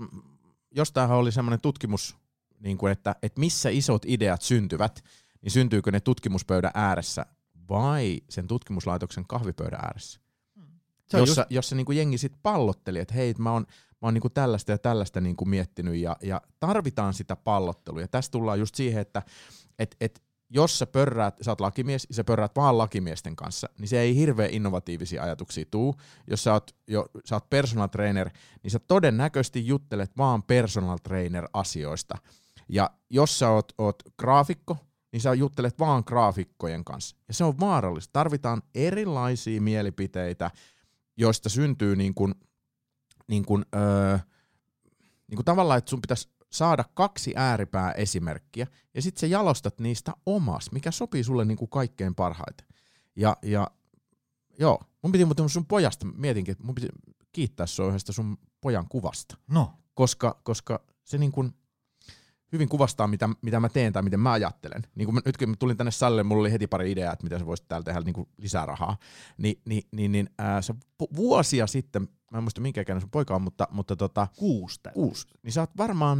jos 0.70 0.92
tämähän 0.92 1.16
oli 1.16 1.32
semmoinen 1.32 1.60
tutkimus, 1.60 2.16
niin 2.60 2.78
kuin 2.78 2.92
että, 2.92 3.16
että 3.22 3.40
missä 3.40 3.68
isot 3.68 4.02
ideat 4.06 4.42
syntyvät, 4.42 5.04
niin 5.42 5.50
syntyykö 5.52 5.90
ne 5.90 6.00
tutkimuspöydän 6.00 6.70
ääressä 6.74 7.26
vai 7.68 8.20
sen 8.28 8.46
tutkimuslaitoksen 8.46 9.24
kahvipöydän 9.26 9.80
ääressä? 9.84 10.20
Se 11.08 11.18
jossa, 11.18 11.40
just, 11.40 11.50
jossa 11.50 11.76
niin 11.76 11.86
kuin 11.86 11.98
jengi 11.98 12.18
sitten 12.18 12.40
pallotteli, 12.42 12.98
että 12.98 13.14
hei, 13.14 13.34
mä 13.38 13.52
oon, 13.52 13.66
mä 14.02 14.06
oon 14.06 14.14
niin 14.14 14.22
kuin 14.22 14.34
tällaista 14.34 14.72
ja 14.72 14.78
tällaista 14.78 15.20
niin 15.20 15.36
kuin 15.36 15.48
miettinyt 15.48 15.96
ja, 15.96 16.16
ja 16.22 16.40
tarvitaan 16.60 17.14
sitä 17.14 17.36
pallottelua. 17.36 18.00
Ja 18.00 18.08
tässä 18.08 18.30
tullaan 18.30 18.58
just 18.58 18.74
siihen, 18.74 19.02
että 19.02 19.22
et, 19.78 19.96
et, 20.00 20.22
jos 20.50 20.78
sä 20.78 20.86
pörräät, 20.86 21.36
sä 21.40 21.50
oot 21.50 21.60
lakimies 21.60 22.06
ja 22.08 22.14
sä 22.14 22.24
pörräät 22.24 22.56
vaan 22.56 22.78
lakimiesten 22.78 23.36
kanssa, 23.36 23.68
niin 23.78 23.88
se 23.88 24.00
ei 24.00 24.16
hirveän 24.16 24.50
innovatiivisia 24.50 25.22
ajatuksia 25.22 25.64
tuu. 25.70 25.94
Jos 26.30 26.44
sä 26.44 26.52
oot, 26.52 26.76
jo, 26.86 27.06
sä 27.24 27.36
oot 27.36 27.50
personal 27.50 27.86
trainer, 27.86 28.30
niin 28.62 28.70
sä 28.70 28.78
todennäköisesti 28.78 29.66
juttelet 29.66 30.16
vaan 30.16 30.42
personal 30.42 30.98
trainer 31.02 31.48
asioista. 31.52 32.18
Ja 32.68 32.90
jos 33.10 33.38
sä 33.38 33.50
oot, 33.50 33.72
oot 33.78 34.02
graafikko, 34.18 34.76
niin 35.12 35.20
sä 35.20 35.34
juttelet 35.34 35.78
vaan 35.78 36.02
graafikkojen 36.06 36.84
kanssa. 36.84 37.16
Ja 37.28 37.34
se 37.34 37.44
on 37.44 37.60
vaarallista. 37.60 38.12
Tarvitaan 38.12 38.62
erilaisia 38.74 39.60
mielipiteitä, 39.60 40.50
joista 41.16 41.48
syntyy 41.48 41.96
niin 41.96 42.14
kuin, 42.14 42.34
niin 43.28 43.44
kuin, 43.44 43.64
öö, 43.74 44.18
niin 45.28 45.36
kuin 45.36 45.44
tavallaan, 45.44 45.78
että 45.78 45.90
sun 45.90 46.00
pitäisi 46.00 46.28
saada 46.52 46.84
kaksi 46.94 47.32
ääripää 47.36 47.92
esimerkkiä, 47.92 48.66
ja 48.94 49.02
sitten 49.02 49.20
sä 49.20 49.26
jalostat 49.26 49.80
niistä 49.80 50.12
omas, 50.26 50.72
mikä 50.72 50.90
sopii 50.90 51.24
sulle 51.24 51.44
niin 51.44 51.58
kuin 51.58 51.70
kaikkein 51.70 52.14
parhaiten. 52.14 52.66
Ja, 53.16 53.36
ja 53.42 53.70
joo, 54.58 54.80
mun 55.02 55.12
piti 55.12 55.24
muuten 55.24 55.48
sun 55.48 55.66
pojasta, 55.66 56.06
mietinkin, 56.06 56.52
että 56.52 56.64
mun 56.64 56.74
piti 56.74 56.88
kiittää 57.32 57.66
sua 57.66 57.88
yhdestä 57.88 58.12
sun 58.12 58.38
pojan 58.60 58.88
kuvasta, 58.88 59.36
no, 59.48 59.72
koska, 59.94 60.40
koska 60.44 60.84
se 61.04 61.18
niin 61.18 61.32
kuin 61.32 61.52
hyvin 62.56 62.68
kuvastaa, 62.68 63.06
mitä, 63.06 63.28
mitä 63.42 63.60
mä 63.60 63.68
teen 63.68 63.92
tai 63.92 64.02
miten 64.02 64.20
mä 64.20 64.32
ajattelen. 64.32 64.82
Niin 64.94 65.06
kuin 65.06 65.14
mä, 65.14 65.20
nyt 65.24 65.36
kun 65.36 65.48
mä 65.48 65.56
tulin 65.58 65.76
tänne 65.76 65.90
salille, 65.90 66.22
mulla 66.22 66.40
oli 66.40 66.52
heti 66.52 66.66
pari 66.66 66.92
ideaa, 66.92 67.12
että 67.12 67.22
miten 67.24 67.38
sä 67.38 67.46
voisit 67.46 67.68
täällä 67.68 67.84
tehdä 67.84 68.00
niin 68.00 68.28
lisää 68.38 68.66
rahaa. 68.66 68.96
Ni, 69.38 69.60
niin, 69.68 69.82
niin, 69.92 70.12
niin 70.12 70.30
ää, 70.38 70.60
pu- 71.02 71.16
vuosia 71.16 71.66
sitten, 71.66 72.02
mä 72.32 72.38
en 72.38 72.44
muista 72.44 72.60
minkä 72.60 72.80
ikäinen 72.80 73.00
sun 73.00 73.10
poika 73.10 73.34
on, 73.34 73.42
mutta, 73.42 73.68
mutta 73.70 73.96
tota, 73.96 74.28
kuusi 74.36 74.80
kuusi, 74.94 75.26
niin 75.42 75.52
sä 75.52 75.60
oot 75.60 75.76
varmaan 75.76 76.18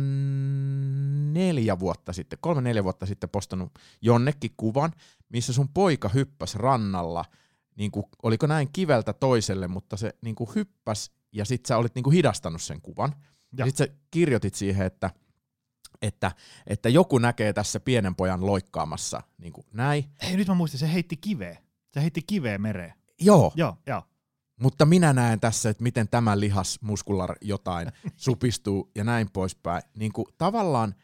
neljä 1.33 1.79
vuotta 1.79 2.13
sitten, 2.13 2.39
kolme 2.43 2.61
neljä 2.61 2.85
vuotta 2.85 3.07
sitten 3.07 3.31
postannut 3.31 3.73
jonnekin 4.03 4.51
kuvan, 4.57 4.93
missä 5.29 5.53
sun 5.53 5.69
poika 5.69 6.09
hyppäs 6.09 6.55
rannalla, 6.55 7.25
niin 7.77 7.91
kuin, 7.91 8.07
oliko 8.23 8.47
näin 8.47 8.69
kiveltä 8.73 9.13
toiselle, 9.13 9.69
mutta 9.69 9.97
se 9.97 10.15
niin 10.21 10.35
kuin 10.35 10.51
hyppäs 10.55 11.11
ja 11.33 11.45
sit 11.45 11.67
sä 11.67 11.77
olit 11.77 11.95
niin 11.95 12.03
kuin 12.03 12.15
hidastanut 12.15 12.63
sen 12.63 12.81
kuvan. 12.81 13.11
Ja, 13.17 13.27
Ja. 13.59 13.65
ja 13.65 13.67
sit 13.67 13.77
sä 13.77 13.89
kirjoitit 14.11 14.55
siihen, 14.55 14.87
että, 14.87 15.11
että, 16.03 16.33
että 16.67 16.89
joku 16.89 17.19
näkee 17.19 17.53
tässä 17.53 17.81
pienen 17.81 18.15
pojan 18.15 18.47
loikkaamassa 18.47 19.23
niin 19.39 19.53
kuin 19.53 19.67
näin. 19.73 20.05
Hei, 20.23 20.37
nyt 20.37 20.49
mä 20.49 20.55
muistin, 20.55 20.81
se 20.81 20.93
heitti 20.93 21.17
kiveä. 21.17 21.59
Se 21.93 22.03
heitti 22.03 22.23
kiveä 22.27 22.59
mereen. 22.59 22.93
Joo, 23.21 23.53
Joo, 23.57 23.77
joo. 23.87 24.03
mutta 24.61 24.87
minä 24.87 25.13
näen 25.13 25.41
tässä, 25.41 25.71
että 25.71 25.83
miten 25.83 26.09
tämä 26.09 26.41
lihas 26.41 26.79
muskular 26.83 27.37
jotain 27.41 27.93
supistuu 28.17 28.91
ja 28.95 29.05
näin 29.05 29.31
poispäin. 29.31 29.83
Niin 29.99 30.13
kuin 30.13 30.27
tavallaan 30.39 30.95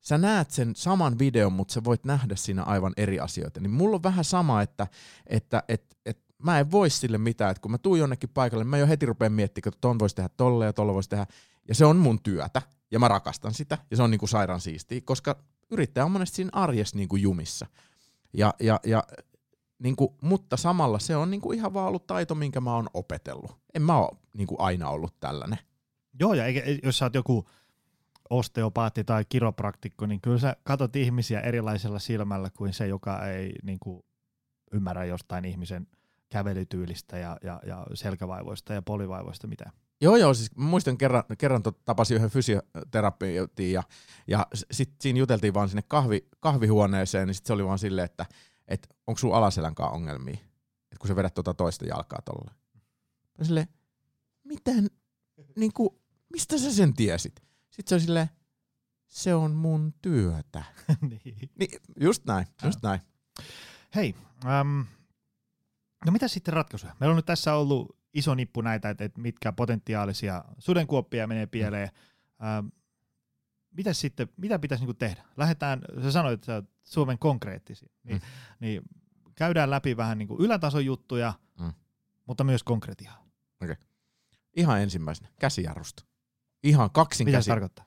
sä 0.00 0.18
näet 0.18 0.50
sen 0.50 0.72
saman 0.76 1.18
videon, 1.18 1.52
mutta 1.52 1.74
sä 1.74 1.84
voit 1.84 2.04
nähdä 2.04 2.36
siinä 2.36 2.62
aivan 2.62 2.92
eri 2.96 3.20
asioita. 3.20 3.60
Niin 3.60 3.70
mulla 3.70 3.96
on 3.96 4.02
vähän 4.02 4.24
sama, 4.24 4.62
että, 4.62 4.86
että 5.26 5.62
et, 5.68 5.96
et 6.06 6.18
mä 6.42 6.58
en 6.58 6.70
voi 6.70 6.90
sille 6.90 7.18
mitään, 7.18 7.50
että 7.50 7.60
kun 7.60 7.70
mä 7.70 7.78
tuun 7.78 7.98
jonnekin 7.98 8.30
paikalle, 8.34 8.64
mä 8.64 8.78
jo 8.78 8.86
heti 8.86 9.06
rupean 9.06 9.32
miettimään, 9.32 9.68
että 9.68 9.80
ton 9.80 9.98
voisi 9.98 10.14
tehdä 10.14 10.28
tolle 10.36 10.64
ja 10.64 10.72
tolle 10.72 10.94
voisi 10.94 11.08
tehdä. 11.08 11.26
Ja 11.68 11.74
se 11.74 11.84
on 11.84 11.96
mun 11.96 12.22
työtä, 12.22 12.62
ja 12.94 12.98
mä 12.98 13.08
rakastan 13.08 13.54
sitä, 13.54 13.78
ja 13.90 13.96
se 13.96 14.02
on 14.02 14.10
niinku 14.10 14.26
sairaan 14.26 14.60
siistiä, 14.60 15.00
koska 15.04 15.36
yrittäjä 15.70 16.04
on 16.04 16.10
monesti 16.10 16.36
siinä 16.36 16.50
arjessa 16.52 16.96
niinku 16.96 17.16
jumissa. 17.16 17.66
Ja, 18.32 18.54
ja, 18.60 18.80
ja 18.86 19.04
niinku, 19.78 20.16
mutta 20.20 20.56
samalla 20.56 20.98
se 20.98 21.16
on 21.16 21.30
niinku 21.30 21.52
ihan 21.52 21.74
vaan 21.74 21.88
ollut 21.88 22.06
taito, 22.06 22.34
minkä 22.34 22.60
mä 22.60 22.74
oon 22.74 22.88
opetellut. 22.94 23.56
En 23.74 23.82
mä 23.82 23.98
oo 23.98 24.18
niinku 24.36 24.56
aina 24.58 24.88
ollut 24.88 25.20
tällainen. 25.20 25.58
Joo, 26.20 26.34
ja 26.34 26.46
eikä, 26.46 26.62
jos 26.82 26.98
sä 26.98 27.04
oot 27.04 27.14
joku 27.14 27.44
osteopaatti 28.30 29.04
tai 29.04 29.24
kiropraktikko, 29.28 30.06
niin 30.06 30.20
kyllä 30.20 30.38
sä 30.38 30.56
katot 30.62 30.96
ihmisiä 30.96 31.40
erilaisella 31.40 31.98
silmällä 31.98 32.50
kuin 32.56 32.72
se, 32.72 32.86
joka 32.86 33.26
ei 33.26 33.52
niin 33.62 33.78
kuin, 33.80 34.02
ymmärrä 34.72 35.04
jostain 35.04 35.44
ihmisen 35.44 35.86
kävelytyylistä 36.28 37.18
ja, 37.18 37.36
ja, 37.42 37.60
ja 37.66 37.86
selkävaivoista 37.94 38.72
ja 38.72 38.82
polivaivoista 38.82 39.46
mitään. 39.46 39.72
Joo, 40.00 40.16
joo, 40.16 40.34
siis 40.34 40.56
muistan 40.56 40.98
kerran, 40.98 41.24
kerran 41.38 41.62
tapasin 41.84 42.16
yhden 42.16 42.30
fysioterapeutin 42.30 43.72
ja, 43.72 43.82
ja 44.26 44.46
sitten 44.70 44.96
siinä 45.00 45.18
juteltiin 45.18 45.54
vaan 45.54 45.68
sinne 45.68 45.82
kahvi, 45.88 46.28
kahvihuoneeseen, 46.40 47.26
niin 47.28 47.34
sitten 47.34 47.46
se 47.46 47.52
oli 47.52 47.64
vaan 47.64 47.78
silleen, 47.78 48.04
että 48.04 48.26
et, 48.68 48.88
onko 49.06 49.18
sulla 49.18 49.36
alaselän 49.36 49.74
kanssa 49.74 49.94
ongelmia, 49.94 50.34
että 50.34 50.98
kun 50.98 51.08
sä 51.08 51.16
vedät 51.16 51.34
tuota 51.34 51.54
toista 51.54 51.84
jalkaa 51.84 52.22
tolle. 52.24 52.50
Mä 53.38 53.44
silleen, 53.44 53.68
miten, 54.44 54.90
niin 55.56 55.72
kuin, 55.72 55.90
mistä 56.32 56.58
sä 56.58 56.72
sen 56.72 56.94
tiesit? 56.94 57.42
Sitten 57.70 57.88
se 57.88 57.94
on 57.94 58.00
silleen, 58.00 58.30
se 59.06 59.34
on 59.34 59.50
mun 59.50 59.94
työtä. 60.02 60.64
niin. 61.24 61.50
Niin, 61.58 61.80
just 62.00 62.24
näin, 62.24 62.46
just 62.64 62.82
näin. 62.82 63.00
Hei, 63.94 64.14
äm, 64.44 64.84
no 66.06 66.12
mitä 66.12 66.28
sitten 66.28 66.54
ratkaisuja? 66.54 66.96
Meillä 67.00 67.12
on 67.12 67.16
nyt 67.16 67.26
tässä 67.26 67.54
ollut 67.54 68.03
iso 68.14 68.34
nippu 68.34 68.60
näitä, 68.60 68.90
että, 68.90 69.04
että 69.04 69.20
mitkä 69.20 69.52
potentiaalisia 69.52 70.44
sudenkuoppia 70.58 71.26
menee 71.26 71.46
pieleen. 71.46 71.88
Ähm, 72.44 72.66
mitä 73.70 73.92
sitten, 73.92 74.28
mitä 74.36 74.58
pitäisi 74.58 74.82
niinku 74.84 74.94
tehdä? 74.94 75.24
Lähdetään, 75.36 75.80
sä 76.02 76.12
sanoit, 76.12 76.34
että 76.34 76.46
sä 76.46 76.54
oot 76.54 76.64
Suomen 76.84 77.18
konkreettisia, 77.18 77.88
niin, 78.04 78.16
Mm. 78.16 78.22
niin 78.60 78.82
käydään 79.34 79.70
läpi 79.70 79.96
vähän 79.96 80.18
niinku 80.18 80.36
ylätason 80.40 80.84
juttuja, 80.84 81.34
Mm. 81.60 81.72
mutta 82.26 82.44
myös 82.44 82.62
konkretiaa. 82.62 83.24
Ihan 84.56 84.80
ensimmäisenä, 84.82 85.28
käsijarrusta. 85.40 86.04
Ihan 86.62 86.90
kaksin 86.90 87.24
Mitä 87.24 87.36
se 87.36 87.38
käsi. 87.38 87.50
tarkoittaa? 87.50 87.84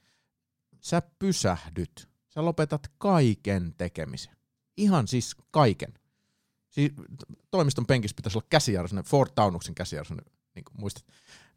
Sä 0.81 1.01
pysähdyt. 1.19 2.09
Sä 2.27 2.45
lopetat 2.45 2.91
kaiken 2.97 3.73
tekemisen. 3.77 4.37
Ihan 4.77 5.07
siis 5.07 5.35
kaiken. 5.51 5.93
Siis 6.77 6.93
toimiston 7.51 7.85
penkissä 7.85 8.15
pitäisi 8.15 8.37
olla 8.37 8.47
käsijarru, 8.49 8.87
sellainen 8.87 9.09
Ford 9.09 9.31
Taunuksen 9.35 9.75
käsijarru, 9.75 10.15
niin 10.55 10.63
kuin 10.63 10.79
muistat. 10.81 11.05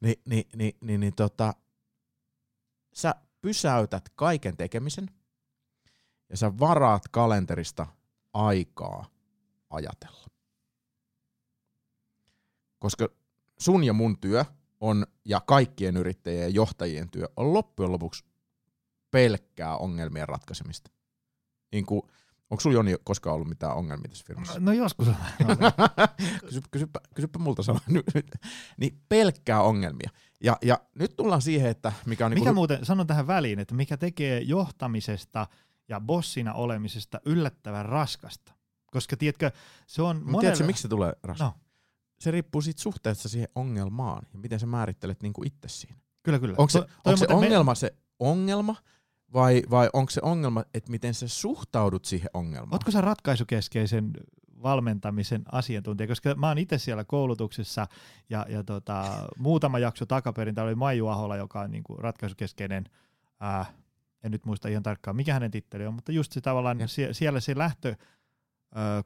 Ni, 0.00 0.20
ni, 0.24 0.48
ni, 0.56 0.76
ni, 0.80 0.98
niin 0.98 1.14
tota, 1.14 1.54
sä 2.94 3.14
pysäytät 3.40 4.08
kaiken 4.14 4.56
tekemisen 4.56 5.10
ja 6.28 6.36
sä 6.36 6.58
varaat 6.58 7.08
kalenterista 7.08 7.86
aikaa 8.32 9.10
ajatella. 9.70 10.26
Koska 12.78 13.08
sun 13.58 13.84
ja 13.84 13.92
mun 13.92 14.18
työ 14.18 14.44
on, 14.80 15.06
ja 15.24 15.40
kaikkien 15.40 15.96
yrittäjien 15.96 16.42
ja 16.42 16.48
johtajien 16.48 17.10
työ 17.10 17.28
on 17.36 17.52
loppujen 17.52 17.92
lopuksi 17.92 18.24
pelkkää 19.10 19.76
ongelmien 19.76 20.28
ratkaisemista. 20.28 20.90
Niin 21.72 21.86
kuin, 21.86 22.02
onko 22.50 22.60
sulla 22.60 22.74
Joni 22.74 22.96
koskaan 23.04 23.34
ollut 23.34 23.48
mitään 23.48 23.74
ongelmia 23.76 24.08
tässä 24.08 24.24
firmassa? 24.26 24.60
No 24.60 24.72
joskus 24.72 25.08
on. 25.08 25.14
kysy, 26.46 26.60
kysypä, 26.70 27.00
kysypä 27.14 27.38
multa 27.38 27.62
sama 27.62 27.80
nyt. 27.88 28.06
Niin 28.76 29.00
pelkkää 29.08 29.62
ongelmia. 29.62 30.10
Ja, 30.44 30.56
ja 30.62 30.78
nyt 30.94 31.16
tullaan 31.16 31.42
siihen, 31.42 31.70
että 31.70 31.92
mikä 32.06 32.26
on... 32.26 32.30
Mikä 32.32 32.40
niinku, 32.40 32.54
muuten, 32.54 32.84
sanon 32.86 33.06
tähän 33.06 33.26
väliin, 33.26 33.58
että 33.58 33.74
mikä 33.74 33.96
tekee 33.96 34.40
johtamisesta 34.40 35.46
ja 35.88 36.00
bossina 36.00 36.52
olemisesta 36.54 37.20
yllättävän 37.26 37.86
raskasta. 37.86 38.52
Koska 38.92 39.16
tiedätkö, 39.16 39.50
se 39.86 40.02
on 40.02 40.16
Mut 40.16 40.24
monelle... 40.24 40.40
Tiedätkö, 40.40 40.64
miksi 40.66 40.82
se 40.82 40.88
tulee 40.88 41.12
raskasta? 41.22 41.58
No, 41.58 41.64
Se 42.20 42.30
riippuu 42.30 42.62
siitä 42.62 42.82
suhteesta 42.82 43.28
siihen 43.28 43.48
ongelmaan 43.54 44.22
ja 44.32 44.38
miten 44.38 44.60
sä 44.60 44.66
määrittelet 44.66 45.22
niinku 45.22 45.42
itse 45.46 45.68
siinä. 45.68 45.96
kyllä, 46.22 46.38
kyllä. 46.38 46.54
Onko 46.58 46.70
se, 46.70 46.78
To- 46.80 46.86
onko 47.04 47.16
se 47.16 47.26
muuten 47.26 47.36
me- 47.36 47.44
ongelma 47.46 47.74
se 47.74 47.94
ongelma 48.18 48.76
vai, 49.32 49.62
vai 49.70 49.90
onko 49.92 50.10
se 50.10 50.20
ongelma, 50.24 50.64
että 50.74 50.90
miten 50.90 51.14
sä 51.14 51.28
suhtaudut 51.28 52.04
siihen 52.04 52.30
ongelmaan? 52.34 52.74
Ootko 52.74 52.90
sä 52.90 53.00
ratkaisukeskeisen 53.00 54.10
valmentamisen 54.62 55.42
asiantuntija, 55.52 56.06
koska 56.06 56.34
mä 56.34 56.48
oon 56.48 56.58
itse 56.58 56.78
siellä 56.78 57.04
koulutuksessa 57.04 57.86
ja, 58.30 58.46
ja 58.48 58.64
tota, 58.64 59.28
muutama 59.38 59.78
jakso 59.78 60.06
takaperin, 60.06 60.54
täällä 60.54 60.68
oli 60.68 60.74
Maiju 60.74 61.08
Ahola, 61.08 61.36
joka 61.36 61.60
on 61.60 61.70
niinku 61.70 61.96
ratkaisukeskeinen, 61.96 62.84
ää, 63.40 63.64
en 64.22 64.30
nyt 64.32 64.44
muista 64.44 64.68
ihan 64.68 64.82
tarkkaan 64.82 65.16
mikä 65.16 65.32
hänen 65.32 65.50
titteli 65.50 65.86
on, 65.86 65.94
mutta 65.94 66.12
just 66.12 66.32
se 66.32 66.40
tavallaan 66.40 66.80
Ja. 66.80 66.88
sie, 66.88 67.14
siellä 67.14 67.40
se 67.40 67.58
lähtö 67.58 67.94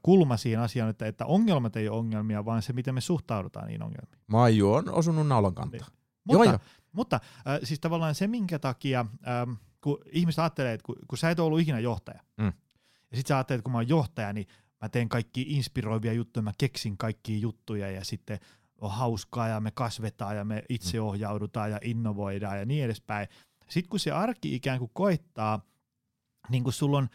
kulma 0.03 0.37
siihen 0.37 0.61
asiaan, 0.61 0.91
että, 0.91 1.07
että 1.07 1.27
ongelmat 1.27 1.77
ei 1.77 1.89
ole 1.89 1.99
ongelmia, 1.99 2.45
vaan 2.45 2.63
se, 2.63 2.73
miten 2.73 2.95
me 2.95 3.01
suhtaudutaan 3.01 3.67
niihin 3.67 3.83
ongelmiin. 3.83 4.19
Maiju 4.27 4.73
on 4.73 4.89
osunut 4.95 5.27
naulan 5.27 5.55
kantaa. 5.55 5.87
Mutta, 6.25 6.45
Joo, 6.45 6.45
joo. 6.45 6.59
mutta 6.93 7.17
äh, 7.17 7.59
siis 7.63 7.81
tavallaan 7.81 8.15
se, 8.15 8.27
minkä 8.27 8.59
takia, 8.59 9.07
ähm, 9.29 9.53
kun 9.85 9.99
ihmiset 10.13 10.39
ajattelee, 10.39 10.73
että 10.75 10.85
kun, 10.87 10.97
kun 11.09 11.19
sä 11.19 11.31
et 11.31 11.39
ole 11.39 11.47
ollut 11.47 11.61
ikinä 11.61 11.79
johtaja, 11.81 12.21
Mm. 12.37 12.53
ja 13.11 13.17
sit 13.17 13.27
sä 13.27 13.37
ajattelet, 13.37 13.59
että 13.59 13.63
kun 13.65 13.73
mä 13.73 13.79
oon 13.79 13.89
johtaja, 13.89 14.33
niin 14.33 14.47
mä 14.83 14.89
teen 14.89 15.09
kaikki 15.09 15.43
inspiroivia 15.49 16.13
juttuja, 16.13 16.43
mä 16.43 16.53
keksin 16.59 16.99
kaikkia 16.99 17.39
juttuja, 17.39 17.91
ja 17.91 18.05
sitten 18.05 18.39
on 18.81 18.91
hauskaa, 18.91 19.49
ja 19.49 19.61
me 19.61 19.71
kasvetaan, 19.71 20.37
ja 20.37 20.45
me 20.45 20.63
itseohjaudutaan, 20.69 21.71
ja 21.71 21.79
innovoidaan, 21.85 22.59
ja 22.59 22.65
niin 22.65 22.85
edespäin. 22.85 23.29
Sitten 23.69 23.91
kun 23.91 24.01
se 24.01 24.11
arki 24.11 24.55
ikään 24.55 24.79
kuin 24.79 24.91
koittaa, 24.95 25.61
niin 26.49 26.65
kun 26.65 26.73
sulla 26.73 26.99
on 26.99 27.09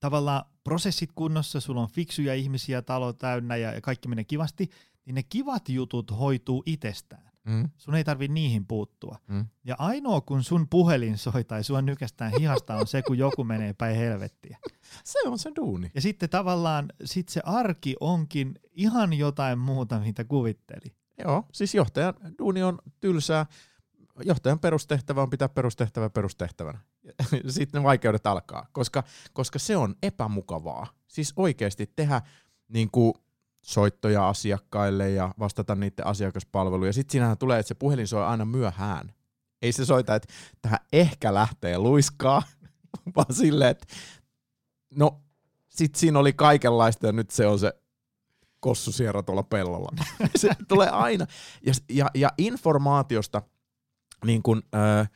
tavallaan 0.00 0.44
prosessit 0.64 1.10
kunnossa, 1.14 1.60
sulla 1.60 1.80
on 1.80 1.88
fiksuja 1.90 2.34
ihmisiä, 2.34 2.82
talo 2.82 3.12
täynnä, 3.12 3.56
ja 3.56 3.72
ja 3.72 3.80
kaikki 3.80 4.08
menee 4.08 4.24
kivasti, 4.24 4.70
niin 5.04 5.14
ne 5.14 5.22
kivat 5.22 5.68
jutut 5.68 6.10
hoituu 6.18 6.62
itsestään. 6.66 7.29
Mm. 7.50 7.70
Sun 7.76 7.94
ei 7.94 8.04
tarvi 8.04 8.28
niihin 8.28 8.66
puuttua. 8.66 9.18
Mm. 9.28 9.46
Ja 9.64 9.76
ainoa 9.78 10.20
kun 10.20 10.44
sun 10.44 10.66
puhelin 10.70 11.18
soi 11.18 11.44
tai 11.44 11.64
sua 11.64 11.82
nykästään 11.82 12.32
hihasta 12.38 12.74
on 12.74 12.86
se, 12.86 13.02
kun 13.02 13.18
joku 13.18 13.44
menee 13.44 13.72
päin 13.72 13.96
helvettiä. 13.96 14.58
Se 15.04 15.18
on 15.26 15.38
se 15.38 15.52
duuni. 15.56 15.90
Ja 15.94 16.00
sitten 16.00 16.30
tavallaan 16.30 16.92
sit 17.04 17.28
se 17.28 17.40
arki 17.44 17.96
onkin 18.00 18.54
ihan 18.72 19.12
jotain 19.12 19.58
muuta, 19.58 20.00
mitä 20.00 20.24
kuvitteli. 20.24 20.94
Joo, 21.24 21.44
siis 21.52 21.74
johtajan 21.74 22.14
duuni 22.38 22.62
on 22.62 22.78
tylsää. 23.00 23.46
Johtajan 24.24 24.58
perustehtävä 24.58 25.22
on 25.22 25.30
pitää 25.30 25.48
perustehtävä 25.48 26.10
perustehtävänä. 26.10 26.78
Sitten 27.48 27.80
ne 27.80 27.84
vaikeudet 27.84 28.26
alkaa, 28.26 28.66
koska, 28.72 29.02
koska 29.32 29.58
se 29.58 29.76
on 29.76 29.94
epämukavaa. 30.02 30.86
Siis 31.08 31.32
oikeasti 31.36 31.92
tehdä 31.96 32.22
niin 32.68 32.90
kuin 32.90 33.14
soittoja 33.62 34.28
asiakkaille 34.28 35.10
ja 35.10 35.34
vastata 35.38 35.74
niiden 35.74 36.06
asiakaspalveluun. 36.06 36.86
Ja 36.86 36.92
sitten 36.92 37.12
siinähän 37.12 37.38
tulee, 37.38 37.58
että 37.58 37.68
se 37.68 37.74
puhelin 37.74 38.06
soi 38.06 38.24
aina 38.24 38.44
myöhään. 38.44 39.14
Ei 39.62 39.72
se 39.72 39.84
soita, 39.84 40.14
että 40.14 40.32
tähän 40.62 40.78
ehkä 40.92 41.34
lähtee 41.34 41.78
luiskaa, 41.78 42.42
vaan 43.16 43.34
silleen, 43.34 43.70
että 43.70 43.86
no 44.96 45.20
sit 45.68 45.94
siinä 45.94 46.18
oli 46.18 46.32
kaikenlaista 46.32 47.06
ja 47.06 47.12
nyt 47.12 47.30
se 47.30 47.46
on 47.46 47.58
se 47.58 47.72
kossusiera 48.60 49.22
tuolla 49.22 49.42
pellolla. 49.42 49.90
se 50.36 50.50
tulee 50.68 50.88
aina. 50.88 51.26
Ja, 51.66 51.72
ja, 51.88 52.10
ja 52.14 52.32
informaatiosta, 52.38 53.42
niin 54.24 54.42
kun, 54.42 54.62
ö, 54.74 55.06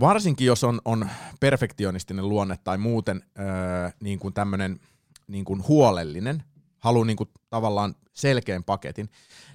varsinkin 0.00 0.46
jos 0.46 0.64
on, 0.64 0.80
on 0.84 1.08
perfektionistinen 1.40 2.28
luonne 2.28 2.58
tai 2.64 2.78
muuten 2.78 3.22
ö, 3.38 3.42
niin 4.00 4.20
tämmöinen 4.34 4.80
niin 5.26 5.44
huolellinen, 5.68 6.42
haluaa 6.82 7.04
niin 7.04 7.16
kuin 7.16 7.30
tavallaan 7.50 7.94
selkeän 8.12 8.64
paketin, 8.64 9.08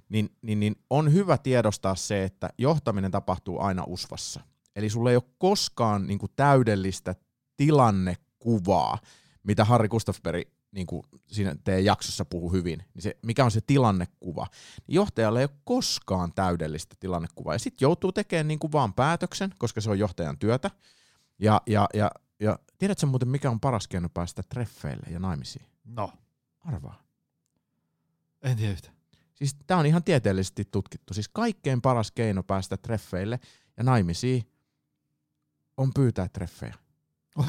niin, 0.09 0.29
niin, 0.41 0.59
niin 0.59 0.75
on 0.89 1.13
hyvä 1.13 1.37
tiedostaa 1.37 1.95
se, 1.95 2.23
että 2.23 2.49
johtaminen 2.57 3.11
tapahtuu 3.11 3.59
aina 3.59 3.83
usvassa. 3.87 4.41
Eli 4.75 4.89
sulla 4.89 5.09
ei 5.09 5.15
ole 5.15 5.23
koskaan 5.37 6.07
niin 6.07 6.19
kuin 6.19 6.31
täydellistä 6.35 7.15
tilannekuvaa, 7.57 8.97
mitä 9.43 9.65
Harri 9.65 9.87
Gustafsberg 9.87 10.47
niin 10.71 10.87
kuin 10.87 11.03
siinä 11.27 11.55
teidän 11.63 11.85
jaksossa 11.85 12.25
puhuu 12.25 12.51
hyvin, 12.51 12.83
niin 12.93 13.01
se, 13.01 13.17
mikä 13.25 13.45
on 13.45 13.51
se 13.51 13.61
tilannekuva. 13.61 14.47
Niin 14.87 14.95
johtajalle 14.95 15.39
ei 15.39 15.45
ole 15.45 15.59
koskaan 15.63 16.33
täydellistä 16.33 16.95
tilannekuvaa. 16.99 17.55
Ja 17.55 17.59
sitten 17.59 17.85
joutuu 17.85 18.11
tekemään 18.11 18.47
niin 18.47 18.59
kuin 18.59 18.71
vaan 18.71 18.93
päätöksen, 18.93 19.53
koska 19.57 19.81
se 19.81 19.89
on 19.89 19.99
johtajan 19.99 20.37
työtä. 20.37 20.71
Ja, 21.39 21.61
ja, 21.65 21.87
ja, 21.93 22.11
ja 22.39 22.59
tiedätkö 22.77 23.05
muuten, 23.05 23.27
mikä 23.27 23.49
on 23.49 23.59
paras 23.59 23.87
keino 23.87 24.09
päästä 24.09 24.43
treffeille 24.49 25.07
ja 25.09 25.19
naimisiin? 25.19 25.65
No, 25.85 26.11
Arvaa. 26.59 27.06
En 28.41 28.57
tiedä 28.57 28.71
yhtä. 28.71 28.89
Siis 29.35 29.55
tämä 29.67 29.79
on 29.79 29.85
ihan 29.85 30.03
tieteellisesti 30.03 30.65
tutkittu. 30.71 31.13
Siis 31.13 31.29
kaikkein 31.29 31.81
paras 31.81 32.11
keino 32.11 32.43
päästä 32.43 32.77
treffeille 32.77 33.39
ja 33.77 33.83
naimisiin 33.83 34.43
on 35.77 35.91
pyytää 35.93 36.27
treffejä. 36.29 36.75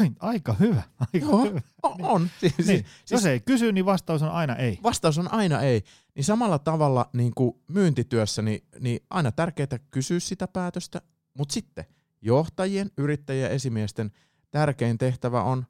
Oi, 0.01 0.11
aika 0.21 0.53
hyvä. 0.53 0.83
Aika 1.01 1.27
Joo, 1.27 1.45
hyvä. 1.45 1.61
on. 1.83 1.97
on. 2.05 2.29
Siis, 2.41 2.55
Niin. 2.59 2.67
siis, 2.67 2.85
Jos 3.11 3.27
ei 3.27 3.41
kysy, 3.41 3.73
niin 3.73 3.85
vastaus 3.85 4.23
on 4.23 4.31
aina 4.31 4.57
ei. 4.57 4.79
vastaus 4.83 5.19
on 5.19 5.33
aina 5.33 5.61
ei. 5.61 5.83
Niin 6.15 6.25
samalla 6.25 6.59
tavalla 6.59 7.11
niin 7.13 7.33
kuin 7.35 7.61
myyntityössä, 7.69 8.43
niin, 8.43 8.65
niin 8.81 9.01
aina 9.11 9.33
tärkeää 9.33 9.79
kysyä 9.91 10.21
sitä 10.21 10.49
päätöstä, 10.49 11.03
mutta 11.35 11.53
sitten 11.53 11.85
johtajien, 12.23 12.91
yrittäjien 12.97 13.43
ja 13.45 13.51
esimiesten 13.55 14.11
tärkein 14.51 14.99
tehtävä 14.99 15.43
on 15.43 15.67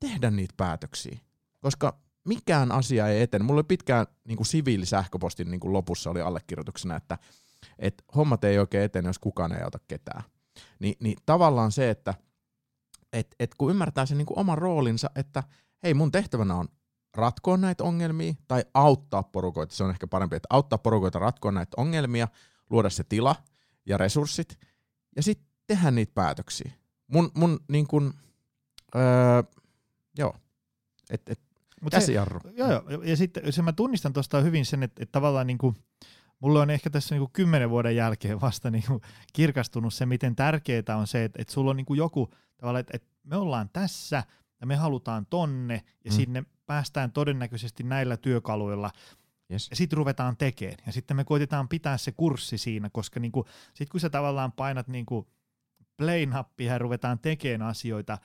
tehdä 0.00 0.30
niitä 0.30 0.54
päätöksiä. 0.56 1.18
Koska 1.60 1.98
mikään 2.24 2.72
asia 2.72 3.08
ei 3.08 3.22
etene. 3.22 3.44
Mulla 3.44 3.58
oli 3.58 3.64
pitkään 3.64 4.06
niin 4.24 4.36
kuin 4.36 4.46
siviilisähköpostin 4.46 5.50
niin 5.50 5.60
kuin 5.60 5.72
lopussa 5.72 6.10
oli 6.10 6.20
allekirjoituksena, 6.20 6.96
että, 6.96 7.18
että 7.78 8.04
hommat 8.16 8.44
ei 8.44 8.58
oikein 8.58 8.84
etene, 8.84 9.08
jos 9.08 9.18
kukaan 9.18 9.52
ei 9.52 9.62
auta 9.62 9.78
ketään. 9.88 10.22
Ni, 10.78 10.96
niin 11.00 11.16
tavallaan 11.26 11.72
se, 11.72 11.90
että 11.90 12.14
et, 13.12 13.34
et 13.40 13.54
kun 13.54 13.70
ymmärtää 13.70 14.06
sen 14.06 14.18
niin 14.18 14.26
kuin 14.26 14.38
oman 14.38 14.58
roolinsa, 14.58 15.10
että 15.14 15.42
hei 15.82 15.94
mun 15.94 16.12
tehtävänä 16.12 16.54
on 16.54 16.68
ratkoa 17.14 17.56
näitä 17.56 17.84
ongelmia 17.84 18.34
tai 18.48 18.64
auttaa 18.74 19.22
porukoita, 19.22 19.74
se 19.74 19.84
on 19.84 19.90
ehkä 19.90 20.06
parempi, 20.06 20.36
että 20.36 20.46
auttaa 20.50 20.78
porukoita 20.78 21.18
ratkoa 21.18 21.52
näitä 21.52 21.74
ongelmia, 21.76 22.28
luoda 22.70 22.90
se 22.90 23.04
tila 23.04 23.36
ja 23.86 23.98
resurssit 23.98 24.58
ja 25.16 25.22
sitten 25.22 25.48
tehdä 25.66 25.90
niitä 25.90 26.12
päätöksiä. 26.14 26.72
Mun, 27.06 27.30
mun 27.34 27.60
niin 27.68 27.86
kuin, 27.86 28.12
öö, 28.96 29.42
joo, 30.18 30.36
et, 31.10 31.22
et, 31.26 31.40
Mut 31.82 31.92
se, 31.92 31.96
käsijarru. 31.96 32.40
joo, 32.56 32.70
joo. 32.70 33.02
Ja- 33.02 33.16
sitten 33.16 33.52
se 33.52 33.62
mä 33.62 33.72
tunnistan 33.72 34.12
tuosta 34.12 34.40
hyvin 34.40 34.66
sen, 34.66 34.82
että, 34.82 35.02
että 35.02 35.12
tavallaan 35.12 35.46
niin 35.46 35.58
kuin, 35.58 35.76
mulle 36.40 36.60
on 36.60 36.70
ehkä 36.70 36.90
tässä 36.90 37.14
niin 37.14 37.20
kuin 37.20 37.32
kymmenen 37.32 37.70
vuoden 37.70 37.96
jälkeen 37.96 38.40
vasta 38.40 38.70
niin 38.70 38.84
kuin 38.86 39.00
kirkastunut 39.32 39.94
se, 39.94 40.06
miten 40.06 40.36
tärkeää 40.36 40.96
on 40.96 41.06
se, 41.06 41.24
että, 41.24 41.42
että 41.42 41.54
sulla 41.54 41.70
on 41.70 41.76
niin 41.76 41.86
kuin 41.86 41.98
joku 41.98 42.30
tavallaan, 42.56 42.80
että, 42.80 42.92
että 42.94 43.08
me 43.24 43.36
ollaan 43.36 43.70
tässä 43.72 44.24
ja 44.60 44.66
me 44.66 44.76
halutaan 44.76 45.26
tonne 45.26 45.82
ja 46.04 46.10
mm. 46.10 46.16
sinne 46.16 46.44
päästään 46.66 47.12
todennäköisesti 47.12 47.82
näillä 47.82 48.16
työkaluilla 48.16 48.90
Yes. 49.52 49.70
ja 49.70 49.76
sitten 49.76 49.96
ruvetaan 49.96 50.36
tekemään. 50.36 50.78
Ja 50.86 50.92
sitten 50.92 51.16
me 51.16 51.24
koitetaan 51.24 51.68
pitää 51.68 51.98
se 51.98 52.12
kurssi 52.12 52.58
siinä, 52.58 52.90
koska 52.90 53.20
niinku, 53.20 53.46
sitten 53.66 53.88
kun 53.90 54.00
sä 54.00 54.10
tavallaan 54.10 54.52
painat 54.52 54.88
niinku 54.88 55.28
play-nappia 55.96 56.72
ja 56.72 56.78
ruvetaan 56.78 57.18
tekemään 57.18 57.70
asioita, 57.70 58.18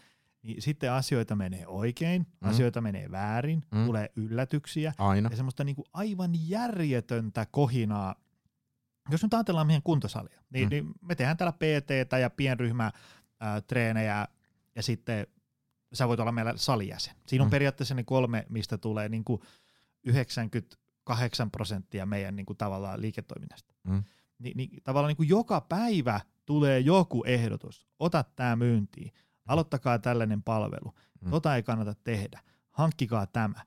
niin 0.44 0.62
sitten 0.62 0.92
asioita 0.92 1.36
menee 1.36 1.68
oikein, 1.68 2.22
Mm. 2.42 2.50
asioita 2.50 2.82
menee 2.82 3.12
väärin, 3.12 3.64
Mm. 3.72 3.86
tulee 3.86 4.10
yllätyksiä 4.16 4.94
Aina. 4.98 5.30
ja 5.30 5.36
semmoista 5.36 5.64
niinku 5.64 5.86
aivan 5.94 6.32
järjetöntä 6.50 7.46
kohinaa. 7.52 8.16
Jos 9.10 9.24
nyt 9.24 9.34
ajatellaan 9.34 9.68
meidän 9.68 9.82
kuntosalia, 9.84 10.42
niin, 10.50 10.66
Mm. 10.66 10.70
niin 10.70 10.86
me 11.02 11.16
tehdään 11.16 11.38
täällä 11.38 11.52
PT 11.52 12.20
ja 12.22 12.30
pienryhmä 12.30 12.92
ää, 13.40 13.62
treenejä 13.62 14.28
ja 14.76 14.84
sitten 14.84 15.28
sä 15.94 16.08
voit 16.08 16.20
olla 16.20 16.32
meillä 16.32 16.54
salijäsen. 16.56 17.16
Siinä 17.28 17.44
on 17.44 17.48
Mm. 17.48 17.52
periaatteessa 17.52 17.96
ne 17.96 18.04
kolme, 18.04 18.46
mistä 18.50 18.78
tulee 18.78 19.10
niinku 19.10 19.44
98 20.04 21.52
prosenttia 21.52 22.06
meidän 22.06 22.36
niinku 22.36 22.54
tavallaan 22.54 23.02
liiketoiminnasta. 23.02 23.74
Mm. 23.84 24.04
Ni, 24.40 24.52
niin 24.56 24.70
tavallaan 24.84 25.10
niinku 25.10 25.24
joka 25.24 25.62
päivä 25.62 26.20
tulee 26.46 26.80
joku 26.80 27.24
ehdotus. 27.28 27.88
Ota 28.00 28.24
tämä 28.36 28.56
myyntiin. 28.56 29.12
Aloittakaa 29.48 30.00
tällainen 30.00 30.44
palvelu. 30.44 30.92
Mm. 30.92 31.28
Mm. 31.28 31.32
Tota 31.32 31.56
ei 31.56 31.64
kannata 31.64 31.96
tehdä. 32.04 32.40
Hankkikaa 32.72 33.26
tämä. 33.28 33.62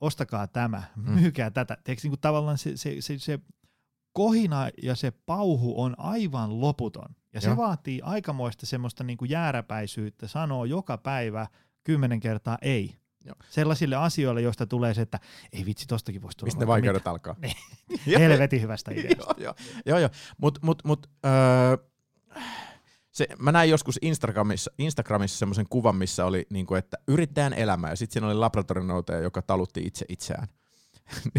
Ostakaa 0.00 0.46
tämä. 0.46 0.82
Mm. 0.96 1.12
Myykää 1.12 1.50
tätä. 1.50 1.76
Teekö 1.84 2.00
niinku 2.02 2.16
tavallaan 2.16 2.58
se, 2.58 2.76
se, 2.76 2.96
se, 3.00 3.18
se 3.18 3.38
kohina 4.12 4.68
ja 4.82 4.94
se 4.94 5.10
pauhu 5.10 5.82
on 5.82 5.94
aivan 5.98 6.60
loputon. 6.60 7.08
Ja 7.34 7.40
se 7.40 7.48
Joo. 7.48 7.56
vaatii 7.56 8.00
aikamoista 8.02 8.66
semmoista 8.66 9.04
niinku 9.04 9.24
jääräpäisyyttä 9.24 10.28
sanoa 10.28 10.66
joka 10.66 10.98
päivä 10.98 11.46
kymmenen 11.84 12.20
kertaa 12.20 12.58
ei. 12.62 12.98
Joo. 13.24 13.34
Sellaisille 13.48 13.96
asioille, 13.96 14.40
joista 14.40 14.66
tulee 14.66 14.94
se, 14.94 15.02
että 15.02 15.20
ei 15.52 15.64
vitsi, 15.66 15.86
tostakin 15.86 16.22
voisi 16.22 16.36
tulla 16.38 16.46
Mistä 16.46 16.60
ne 16.60 16.66
vaikka 16.66 16.86
vaikeudet 16.86 17.06
alkaa? 17.06 17.34
Niin. 17.42 17.56
Helvetin 18.20 18.62
hyvästä 18.62 18.90
ideasta. 18.94 19.22
joo, 19.22 19.34
joo, 19.38 19.54
joo, 19.86 19.98
joo. 19.98 20.10
Mut, 20.38 20.58
mut, 20.62 20.84
mut, 20.84 21.10
öö, 21.26 21.76
se, 23.16 23.26
mä 23.38 23.52
näin 23.52 23.70
joskus 23.70 23.98
Instagramissa, 24.02 24.70
Instagramissa 24.78 25.38
semmoisen 25.38 25.66
kuvan, 25.70 25.96
missä 25.96 26.24
oli, 26.24 26.46
niinku, 26.50 26.74
että 26.74 26.98
yrittäjän 27.08 27.52
elämä, 27.52 27.88
ja 27.88 27.96
sitten 27.96 28.12
siinä 28.12 28.26
oli 28.26 28.34
laboratorionoutaja, 28.34 29.20
joka 29.20 29.42
talutti 29.42 29.80
itse 29.84 30.04
itseään. 30.08 30.48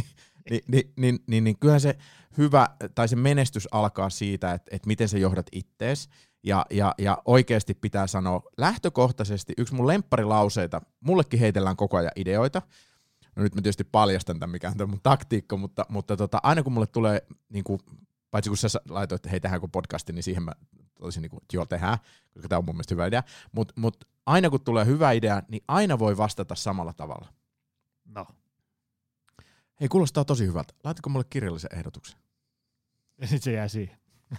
Ni, 0.49 0.61
ni, 0.67 0.81
ni, 0.87 0.91
niin, 0.97 1.19
niin, 1.27 1.43
niin 1.43 1.59
kyllähän 1.59 1.81
se 1.81 1.97
hyvä, 2.37 2.67
tai 2.95 3.07
se 3.07 3.15
menestys 3.15 3.67
alkaa 3.71 4.09
siitä, 4.09 4.53
että, 4.53 4.75
että 4.75 4.87
miten 4.87 5.09
sä 5.09 5.17
johdat 5.17 5.45
ittees, 5.51 6.09
ja, 6.43 6.65
ja, 6.69 6.95
ja 6.97 7.21
oikeasti 7.25 7.73
pitää 7.73 8.07
sanoa 8.07 8.41
lähtökohtaisesti, 8.57 9.53
yksi 9.57 9.75
mun 9.75 9.87
lempparilauseita, 9.87 10.81
mullekin 10.99 11.39
heitellään 11.39 11.75
koko 11.75 11.97
ajan 11.97 12.11
ideoita, 12.15 12.61
no 13.35 13.43
nyt 13.43 13.55
mä 13.55 13.61
tietysti 13.61 13.83
paljastan 13.83 14.39
tämän, 14.39 14.51
mikä 14.51 14.69
on 14.69 14.77
tämä 14.77 14.91
mun 14.91 15.01
taktiikka, 15.03 15.57
mutta, 15.57 15.85
mutta 15.89 16.17
tota, 16.17 16.39
aina 16.43 16.63
kun 16.63 16.73
mulle 16.73 16.87
tulee, 16.87 17.21
niin 17.49 17.63
kuin, 17.63 17.79
paitsi 18.31 18.49
kun 18.49 18.57
sä 18.57 18.79
laitoit, 18.89 19.19
että 19.19 19.29
hei 19.29 19.39
tehdäänkö 19.39 19.67
podcasti, 19.71 20.13
niin 20.13 20.23
siihen 20.23 20.43
mä 20.43 20.51
olisin 21.01 21.21
niin 21.21 21.29
kuin, 21.29 21.41
että 21.43 21.57
joo 21.57 21.65
tehdään, 21.65 21.97
koska 22.33 22.47
tämä 22.47 22.57
on 22.57 22.65
mun 22.65 22.75
mielestä 22.75 22.93
hyvä 22.93 23.05
idea, 23.05 23.23
mutta 23.51 23.73
mut 23.77 24.07
aina 24.25 24.49
kun 24.49 24.63
tulee 24.63 24.85
hyvä 24.85 25.11
idea, 25.11 25.41
niin 25.47 25.63
aina 25.67 25.99
voi 25.99 26.17
vastata 26.17 26.55
samalla 26.55 26.93
tavalla. 26.93 27.27
No. 28.05 28.25
Hei, 29.79 29.87
kuulostaa 29.87 30.25
tosi 30.25 30.47
hyvältä. 30.47 30.73
Laitatko 30.83 31.09
mulle 31.09 31.25
kirjallisen 31.29 31.75
ehdotuksen? 31.75 32.19
Ja 33.21 33.27
sitten 33.27 33.41
se 33.43 33.51
jää 33.51 33.67
siihen. 33.67 33.97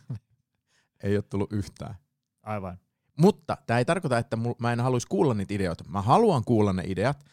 Ei 1.02 1.16
ole 1.16 1.22
tullut 1.22 1.52
yhtään. 1.52 1.94
Aivan. 2.42 2.78
Mutta 3.16 3.56
tämä 3.66 3.78
ei 3.78 3.84
tarkoita, 3.84 4.18
että 4.18 4.36
mul, 4.36 4.54
mä 4.59 4.72
en 4.72 4.80
haluaisi 4.80 5.06
kuulla 5.06 5.34
niitä 5.34 5.54
ideoita. 5.54 5.84
Mä 5.88 6.02
haluan 6.02 6.44
kuulla 6.44 6.72
ne 6.72 6.82
ideat, 6.86 7.24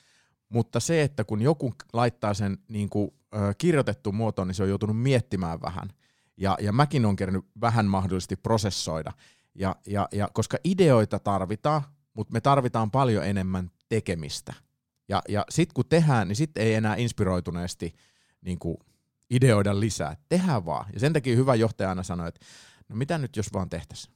mutta 0.50 0.80
se, 0.80 1.02
että 1.02 1.24
kun 1.24 1.42
joku 1.42 1.74
laittaa 1.94 2.34
sen 2.34 2.58
niin 2.68 2.90
kuin, 2.90 3.12
ö, 3.36 3.54
kirjoitettuun 3.58 4.16
muotoon, 4.16 4.48
niin 4.48 4.56
se 4.56 4.64
on 4.64 4.70
joutunut 4.70 5.02
miettimään 5.02 5.62
vähän. 5.62 5.90
Ja, 6.38 6.58
ja 6.62 6.72
mäkin 6.72 7.06
on 7.06 7.16
kerännyt 7.16 7.46
vähän 7.62 7.86
mahdollisesti 7.86 8.36
prosessoida. 8.36 9.12
Ja, 9.56 9.76
ja, 9.88 10.08
ja 10.12 10.30
koska 10.34 10.58
ideoita 10.64 11.20
tarvitaan, 11.20 11.82
mutta 12.14 12.34
me 12.34 12.42
tarvitaan 12.42 12.92
paljon 12.92 13.26
enemmän 13.26 13.72
tekemistä. 13.90 14.54
Ja, 15.10 15.22
ja 15.30 15.46
sitten 15.50 15.74
kun 15.74 15.86
tehdään, 15.90 16.28
niin 16.28 16.36
sitten 16.36 16.64
ei 16.64 16.74
enää 16.74 16.96
inspiroituneesti 16.96 17.94
niin 18.42 18.60
kuin 18.60 18.78
ideoida 19.30 19.80
lisää. 19.80 20.18
Tehdään 20.30 20.66
vaan. 20.66 20.86
Ja 20.94 21.00
sen 21.00 21.14
takia 21.14 21.36
hyvä 21.36 21.56
johtaja 21.56 21.90
aina 21.90 22.04
sanoi, 22.04 22.28
että 22.28 22.46
no 22.90 22.96
mitä 22.96 23.18
nyt 23.18 23.36
jos 23.36 23.54
vaan 23.54 23.70
tehtäisiin? 23.70 24.16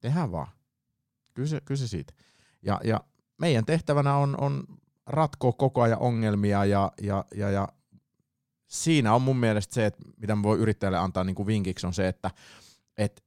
Tehdään 0.00 0.32
vaan. 0.32 0.48
Kyllä 1.34 1.48
se, 1.48 1.60
kyllä 1.60 1.78
se 1.78 1.88
siitä. 1.88 2.12
Ja, 2.62 2.80
ja 2.84 3.00
meidän 3.38 3.64
tehtävänä 3.64 4.16
on, 4.16 4.40
on 4.40 4.64
ratkoa 5.06 5.52
koko 5.52 5.82
ajan 5.82 5.98
ongelmia 5.98 6.64
ja, 6.64 6.92
ja, 7.02 7.24
ja, 7.34 7.50
ja 7.50 7.68
siinä 8.66 9.14
on 9.14 9.22
mun 9.22 9.36
mielestä 9.36 9.74
se, 9.74 9.86
että 9.86 10.04
mitä 10.16 10.36
mä 10.36 10.42
voin 10.42 10.60
yrittäjälle 10.60 10.98
antaa 10.98 11.24
niin 11.24 11.36
kuin 11.36 11.46
vinkiksi 11.46 11.86
on 11.86 11.94
se, 11.94 12.08
että 12.08 12.30
et 12.98 13.24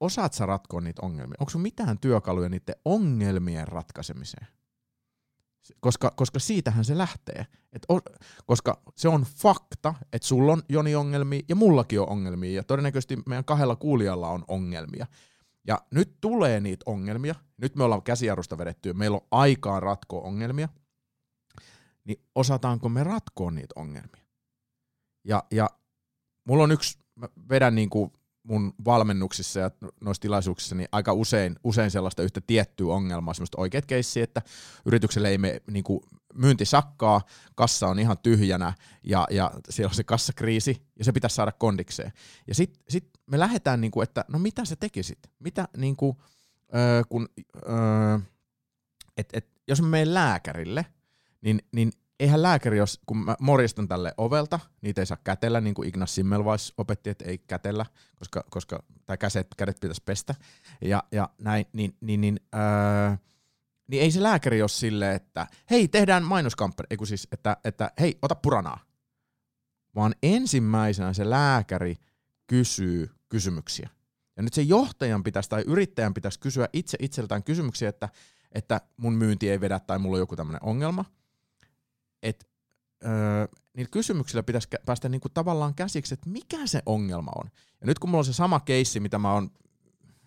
osaat 0.00 0.32
sä 0.32 0.46
ratkoa 0.46 0.80
niitä 0.80 1.06
ongelmia? 1.06 1.36
Onko 1.40 1.50
sun 1.50 1.60
mitään 1.60 1.98
työkaluja 1.98 2.48
niiden 2.48 2.74
ongelmien 2.84 3.68
ratkaisemiseen? 3.68 4.46
Koska, 5.80 6.12
koska 6.16 6.38
siitähän 6.38 6.84
se 6.84 6.98
lähtee. 6.98 7.46
Et 7.72 7.86
o, 7.88 8.00
koska 8.46 8.82
se 8.96 9.08
on 9.08 9.22
fakta, 9.22 9.94
että 10.12 10.28
sulla 10.28 10.52
on 10.52 10.62
Joni 10.68 10.94
ongelmia 10.94 11.42
ja 11.48 11.56
mullakin 11.56 12.00
on 12.00 12.08
ongelmia 12.08 12.52
ja 12.52 12.64
todennäköisesti 12.64 13.18
meidän 13.26 13.44
kahdella 13.44 13.76
kuulijalla 13.76 14.28
on 14.28 14.44
ongelmia. 14.48 15.06
Ja 15.66 15.78
nyt 15.90 16.16
tulee 16.20 16.60
niitä 16.60 16.82
ongelmia. 16.86 17.34
Nyt 17.56 17.76
me 17.76 17.84
ollaan 17.84 18.02
käsijarrusta 18.02 18.58
vedetty 18.58 18.88
ja 18.88 18.94
meillä 18.94 19.14
on 19.14 19.26
aikaa 19.30 19.80
ratkoa 19.80 20.20
ongelmia. 20.20 20.68
Niin 22.04 22.22
osataanko 22.34 22.88
me 22.88 23.04
ratkoa 23.04 23.50
niitä 23.50 23.72
ongelmia? 23.76 24.17
Ja, 25.28 25.44
ja 25.50 25.70
mulla 26.44 26.62
on 26.62 26.72
yksi, 26.72 26.98
mä 27.14 27.28
vedän 27.48 27.74
niin 27.74 27.90
kuin 27.90 28.12
mun 28.42 28.74
valmennuksissa 28.84 29.60
ja 29.60 29.70
noissa 30.00 30.20
tilaisuuksissa 30.20 30.74
niin 30.74 30.88
aika 30.92 31.12
usein, 31.12 31.56
usein 31.64 31.90
sellaista 31.90 32.22
yhtä 32.22 32.40
tiettyä 32.40 32.92
ongelmaa, 32.92 33.34
semmoista 33.34 33.60
oikeat 33.60 33.86
keissiä, 33.86 34.24
että 34.24 34.42
yritykselle 34.84 35.28
ei 35.28 35.38
me 35.38 35.62
niin 35.70 35.84
kuin 35.84 36.00
myynti 36.34 36.64
sakkaa, 36.64 37.20
kassa 37.54 37.88
on 37.88 37.98
ihan 37.98 38.18
tyhjänä 38.18 38.72
ja, 39.04 39.26
ja 39.30 39.50
siellä 39.70 39.88
on 39.88 39.94
se 39.94 40.04
kassakriisi 40.04 40.82
ja 40.98 41.04
se 41.04 41.12
pitäisi 41.12 41.36
saada 41.36 41.52
kondikseen. 41.52 42.12
Ja 42.46 42.54
sitten 42.54 42.82
sit 42.88 43.08
me 43.26 43.38
lähdetään, 43.38 43.80
niin 43.80 43.90
kuin, 43.90 44.02
että 44.02 44.24
no 44.28 44.38
mitä 44.38 44.64
sä 44.64 44.76
tekisit? 44.76 45.18
Mitä 45.38 45.68
niin 45.76 45.96
kuin, 45.96 46.16
öö, 46.74 47.02
kun, 47.08 47.28
öö, 47.68 48.18
et, 49.16 49.28
et, 49.32 49.48
jos 49.68 49.82
mä 49.82 49.88
menen 49.88 50.14
lääkärille, 50.14 50.86
niin, 51.40 51.62
niin 51.72 51.92
eihän 52.20 52.42
lääkäri, 52.42 52.78
jos, 52.78 53.00
kun 53.06 53.18
mä 53.18 53.36
morjastan 53.40 53.88
tälle 53.88 54.14
ovelta, 54.16 54.60
niitä 54.80 55.02
ei 55.02 55.06
saa 55.06 55.18
kätellä, 55.24 55.60
niin 55.60 55.74
kuin 55.74 55.88
Ignas 55.88 56.14
Simmelweis 56.14 56.74
opetti, 56.76 57.10
että 57.10 57.24
ei 57.24 57.38
kätellä, 57.38 57.86
koska, 58.16 58.44
koska 58.50 58.82
tai 59.06 59.18
käset, 59.18 59.46
kädet 59.56 59.80
pitäisi 59.80 60.02
pestä, 60.04 60.34
ja, 60.80 61.02
ja 61.12 61.28
näin, 61.38 61.66
niin, 61.72 61.96
niin, 62.00 62.20
niin, 62.20 62.40
öö, 62.54 63.16
niin 63.88 64.02
ei 64.02 64.10
se 64.10 64.22
lääkäri 64.22 64.62
ole 64.62 64.68
silleen, 64.68 65.16
että 65.16 65.46
hei, 65.70 65.88
tehdään 65.88 66.24
mainoskampanja, 66.24 66.86
ei 66.90 66.96
kun 66.96 67.06
siis, 67.06 67.28
että, 67.32 67.56
että 67.64 67.90
hei, 68.00 68.18
ota 68.22 68.34
puranaa, 68.34 68.80
vaan 69.94 70.14
ensimmäisenä 70.22 71.12
se 71.12 71.30
lääkäri 71.30 71.96
kysyy 72.46 73.10
kysymyksiä. 73.28 73.88
Ja 74.36 74.42
nyt 74.42 74.54
se 74.54 74.62
johtajan 74.62 75.24
pitäisi 75.24 75.48
tai 75.48 75.64
yrittäjän 75.66 76.14
pitäisi 76.14 76.40
kysyä 76.40 76.68
itse 76.72 76.98
itseltään 77.00 77.42
kysymyksiä, 77.42 77.88
että, 77.88 78.08
että 78.52 78.80
mun 78.96 79.14
myynti 79.14 79.50
ei 79.50 79.60
vedä 79.60 79.80
tai 79.80 79.98
mulla 79.98 80.16
on 80.16 80.20
joku 80.20 80.36
tämmöinen 80.36 80.62
ongelma. 80.62 81.04
Että 82.22 82.46
öö, 83.04 83.46
niillä 83.76 83.90
kysymyksillä 83.90 84.42
pitäisi 84.42 84.68
päästä 84.86 85.08
niinku 85.08 85.28
tavallaan 85.28 85.74
käsiksi, 85.74 86.14
että 86.14 86.30
mikä 86.30 86.66
se 86.66 86.82
ongelma 86.86 87.30
on. 87.36 87.50
Ja 87.80 87.86
nyt 87.86 87.98
kun 87.98 88.10
mulla 88.10 88.20
on 88.20 88.24
se 88.24 88.32
sama 88.32 88.60
keissi, 88.60 89.00
mitä 89.00 89.18
mä 89.18 89.32
oon, 89.32 89.50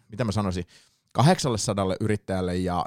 mitä 0.10 0.24
mä 0.24 0.32
sanoisin, 0.32 0.66
800 1.12 1.86
yrittäjälle 2.00 2.58
ja 2.58 2.86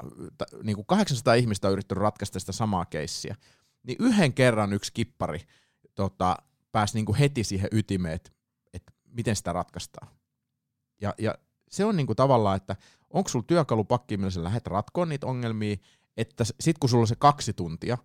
niin 0.63 0.75
kuin 0.75 0.85
800 0.85 1.33
ihmistä 1.33 1.67
on 1.67 1.73
yrittänyt 1.73 2.01
ratkaista 2.01 2.39
sitä 2.39 2.51
samaa 2.51 2.85
keissiä, 2.85 3.35
niin 3.83 3.97
yhden 3.99 4.33
kerran 4.33 4.73
yksi 4.73 4.93
kippari 4.93 5.39
tota, 5.95 6.37
pääsi 6.71 6.95
niin 6.95 7.05
kuin 7.05 7.17
heti 7.17 7.43
siihen 7.43 7.69
ytimeen, 7.71 8.15
että, 8.15 8.31
että 8.73 8.91
miten 9.05 9.35
sitä 9.35 9.53
ratkaistaan. 9.53 10.07
Ja, 11.01 11.13
ja 11.17 11.35
se 11.69 11.85
on 11.85 11.95
niin 11.95 12.07
kuin 12.07 12.15
tavallaan, 12.17 12.57
että 12.57 12.75
onko 13.09 13.29
sulla 13.29 13.45
työkalupakki, 13.47 14.17
millä 14.17 14.31
sä 14.31 14.43
lähdet 14.43 14.67
ratkoon 14.67 15.09
niitä 15.09 15.27
ongelmia, 15.27 15.75
että 16.17 16.43
sit 16.59 16.77
kun 16.77 16.89
sulla 16.89 17.01
on 17.01 17.07
se 17.07 17.15
kaksi 17.15 17.53
tuntia, 17.53 17.97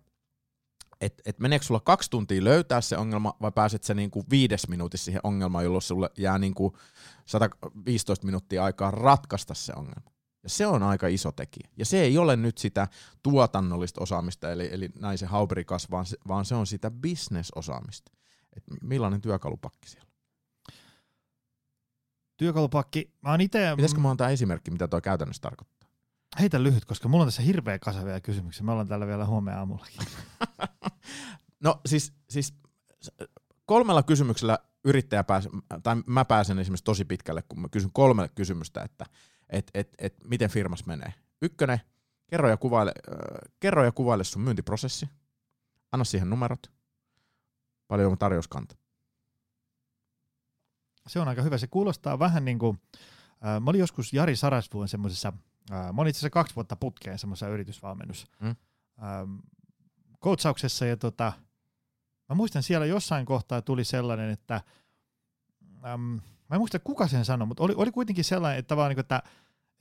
että 1.01 1.23
et 1.25 1.39
meneekö 1.39 1.65
sulla 1.65 1.79
kaksi 1.79 2.09
tuntia 2.09 2.43
löytää 2.43 2.81
se 2.81 2.97
ongelma 2.97 3.37
vai 3.41 3.51
pääset 3.51 3.83
sä 3.83 3.93
niinku 3.93 4.25
viides 4.29 4.67
minuutissa 4.67 5.05
siihen 5.05 5.21
ongelmaan, 5.23 5.63
jolloin 5.63 5.81
sulle 5.81 6.09
jää 6.17 6.37
niinku 6.37 6.77
115 7.25 8.25
minuuttia 8.25 8.63
aikaa 8.63 8.91
ratkaista 8.91 9.53
se 9.53 9.73
ongelma. 9.75 10.11
Ja 10.43 10.49
se 10.49 10.67
on 10.67 10.83
aika 10.83 11.07
iso 11.07 11.31
tekijä. 11.31 11.69
Ja 11.77 11.85
se 11.85 12.01
ei 12.01 12.17
ole 12.17 12.35
nyt 12.35 12.57
sitä 12.57 12.87
tuotannollista 13.23 14.01
osaamista, 14.01 14.51
eli, 14.51 14.69
eli 14.71 14.89
naisen 14.99 15.29
hauperikas, 15.29 15.91
vaan 15.91 16.05
se, 16.05 16.17
vaan 16.27 16.45
se 16.45 16.55
on 16.55 16.67
sitä 16.67 16.91
bisnesosaamista. 16.91 18.11
Et 18.57 18.63
millainen 18.81 19.21
työkalupakki 19.21 19.89
siellä 19.89 20.11
Työkalupakki, 22.41 23.13
mä 23.21 23.31
oon 23.31 23.41
ite... 23.41 23.73
Pitäisikö 23.75 24.01
mä 24.01 24.11
antaa 24.11 24.29
esimerkki, 24.29 24.71
mitä 24.71 24.87
tuo 24.87 25.01
käytännössä 25.01 25.41
tarkoittaa? 25.41 25.80
Heitä 26.39 26.63
lyhyt, 26.63 26.85
koska 26.85 27.09
mulla 27.09 27.21
on 27.23 27.27
tässä 27.27 27.41
hirveä 27.41 27.79
kasavia 27.79 28.21
kysymyksiä. 28.21 28.63
Me 28.65 28.71
ollaan 28.71 28.87
täällä 28.87 29.07
vielä 29.07 29.25
huomenna 29.25 29.59
aamullakin. 29.59 30.01
no 31.63 31.81
siis, 31.85 32.13
siis 32.29 32.53
kolmella 33.65 34.03
kysymyksellä 34.03 34.59
yrittäjä 34.83 35.23
pääsee, 35.23 35.51
tai 35.83 35.95
mä 36.05 36.25
pääsen 36.25 36.59
esimerkiksi 36.59 36.83
tosi 36.83 37.05
pitkälle, 37.05 37.41
kun 37.41 37.61
mä 37.61 37.69
kysyn 37.69 37.91
kolme 37.93 38.29
kysymystä, 38.35 38.83
että 38.83 39.05
et, 39.49 39.71
et, 39.73 39.95
et, 39.97 40.15
miten 40.23 40.49
firmas 40.49 40.85
menee. 40.85 41.13
Ykkönen, 41.41 41.81
kerro 42.27 42.49
ja, 42.49 42.57
kuvaile, 42.57 42.93
äh, 43.11 43.51
kerro 43.59 43.85
ja 43.85 43.91
kuvaile 43.91 44.23
sun 44.23 44.41
myyntiprosessi. 44.41 45.09
Anna 45.91 46.03
siihen 46.03 46.29
numerot. 46.29 46.71
Paljon 47.87 48.11
on 48.11 48.17
tarjouskanta. 48.17 48.75
Se 51.07 51.19
on 51.19 51.27
aika 51.27 51.41
hyvä. 51.41 51.57
Se 51.57 51.67
kuulostaa 51.67 52.19
vähän 52.19 52.45
niin 52.45 52.59
kuin, 52.59 52.81
äh, 53.45 53.61
mä 53.61 53.69
olin 53.69 53.79
joskus 53.79 54.13
Jari 54.13 54.35
Sarasvuon 54.35 54.87
semmoisessa, 54.87 55.33
mä 55.69 56.01
olin 56.01 56.09
itse 56.09 56.19
asiassa 56.19 56.29
kaksi 56.29 56.55
vuotta 56.55 56.75
putkeen 56.75 57.19
semmoisessa 57.19 57.47
yritysvalmennus 57.47 58.27
mm. 58.39 58.49
äh, 58.49 58.55
coachauksessa 60.23 60.85
ja 60.85 60.97
tota, 60.97 61.33
mä 62.29 62.35
muistan 62.35 62.63
siellä 62.63 62.85
jossain 62.85 63.25
kohtaa 63.25 63.61
tuli 63.61 63.83
sellainen, 63.83 64.29
että 64.29 64.61
ähm, 65.85 66.01
mä 66.49 66.55
en 66.55 66.59
muista 66.59 66.79
kuka 66.79 67.07
sen 67.07 67.25
sanoi, 67.25 67.47
mutta 67.47 67.63
oli, 67.63 67.73
oli 67.77 67.91
kuitenkin 67.91 68.23
sellainen, 68.23 68.59
että, 68.59 68.77
vaan 68.77 68.89
niin 68.89 68.95
kuin, 68.95 69.03
että, 69.03 69.23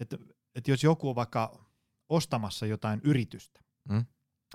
että, 0.00 0.18
että 0.54 0.70
jos 0.70 0.84
joku 0.84 1.08
on 1.08 1.14
vaikka 1.14 1.66
ostamassa 2.08 2.66
jotain 2.66 3.00
yritystä, 3.04 3.60
mm. 3.88 4.04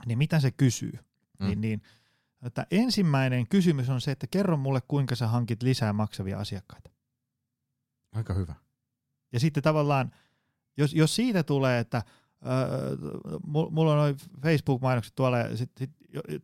niin 0.05 0.17
mitä 0.17 0.39
se 0.39 0.51
kysyy, 0.51 0.99
mm. 1.39 1.47
niin, 1.47 1.61
niin 1.61 1.81
että 2.41 2.67
ensimmäinen 2.71 3.47
kysymys 3.47 3.89
on 3.89 4.01
se, 4.01 4.11
että 4.11 4.27
kerro 4.27 4.57
mulle, 4.57 4.81
kuinka 4.87 5.15
sä 5.15 5.27
hankit 5.27 5.63
lisää 5.63 5.93
maksavia 5.93 6.39
asiakkaita. 6.39 6.89
Aika 8.11 8.33
hyvä. 8.33 8.55
Ja 9.33 9.39
sitten 9.39 9.63
tavallaan, 9.63 10.11
jos, 10.77 10.93
jos 10.93 11.15
siitä 11.15 11.43
tulee, 11.43 11.79
että 11.79 12.03
öö, 12.45 12.95
mulla 13.47 13.91
on 13.91 13.97
noin 13.97 14.15
Facebook-mainokset 14.41 15.15
tuolla, 15.15 15.37
ja 15.37 15.57
sit, 15.57 15.71
sit, 15.77 15.91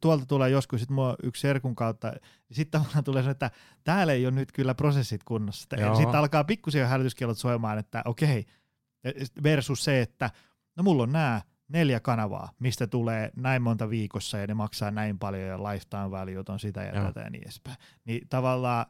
tuolta 0.02 0.26
tulee 0.26 0.50
joskus, 0.50 0.90
mulla 0.90 1.10
on 1.10 1.16
yksi 1.24 1.42
serkun 1.42 1.76
kautta, 1.76 2.08
ja 2.08 2.56
sitten 2.56 2.82
tavallaan 2.82 3.04
tulee 3.04 3.24
se, 3.24 3.30
että 3.30 3.52
täällä 3.84 4.14
ei 4.14 4.26
ole 4.26 4.36
nyt 4.36 4.52
kyllä 4.52 4.76
prosessit 4.76 5.24
kunnossa. 5.24 5.68
Sitten 5.96 6.20
alkaa 6.20 6.44
pikkusen 6.44 6.88
hälytyskellot 6.88 7.38
soimaan, 7.38 7.78
että 7.78 8.02
okei, 8.06 8.46
versus 9.44 9.84
se, 9.84 10.02
että 10.02 10.30
no 10.76 10.84
mulla 10.84 11.04
on 11.04 11.12
nämä 11.12 11.42
neljä 11.68 12.00
kanavaa, 12.00 12.52
mistä 12.60 12.88
tulee 12.88 13.32
näin 13.36 13.62
monta 13.62 13.90
viikossa 13.90 14.38
ja 14.38 14.48
ne 14.48 14.54
maksaa 14.54 14.92
näin 14.92 15.20
paljon 15.20 15.44
ja 15.44 15.64
lifetime 15.64 16.12
value 16.12 16.44
on 16.50 16.60
sitä 16.60 16.84
ja 16.84 16.96
Joo. 16.96 17.06
tätä 17.06 17.20
ja 17.20 17.30
niin 17.30 17.44
edespäin. 17.44 17.78
Niin 18.06 18.28
tavallaan 18.30 18.86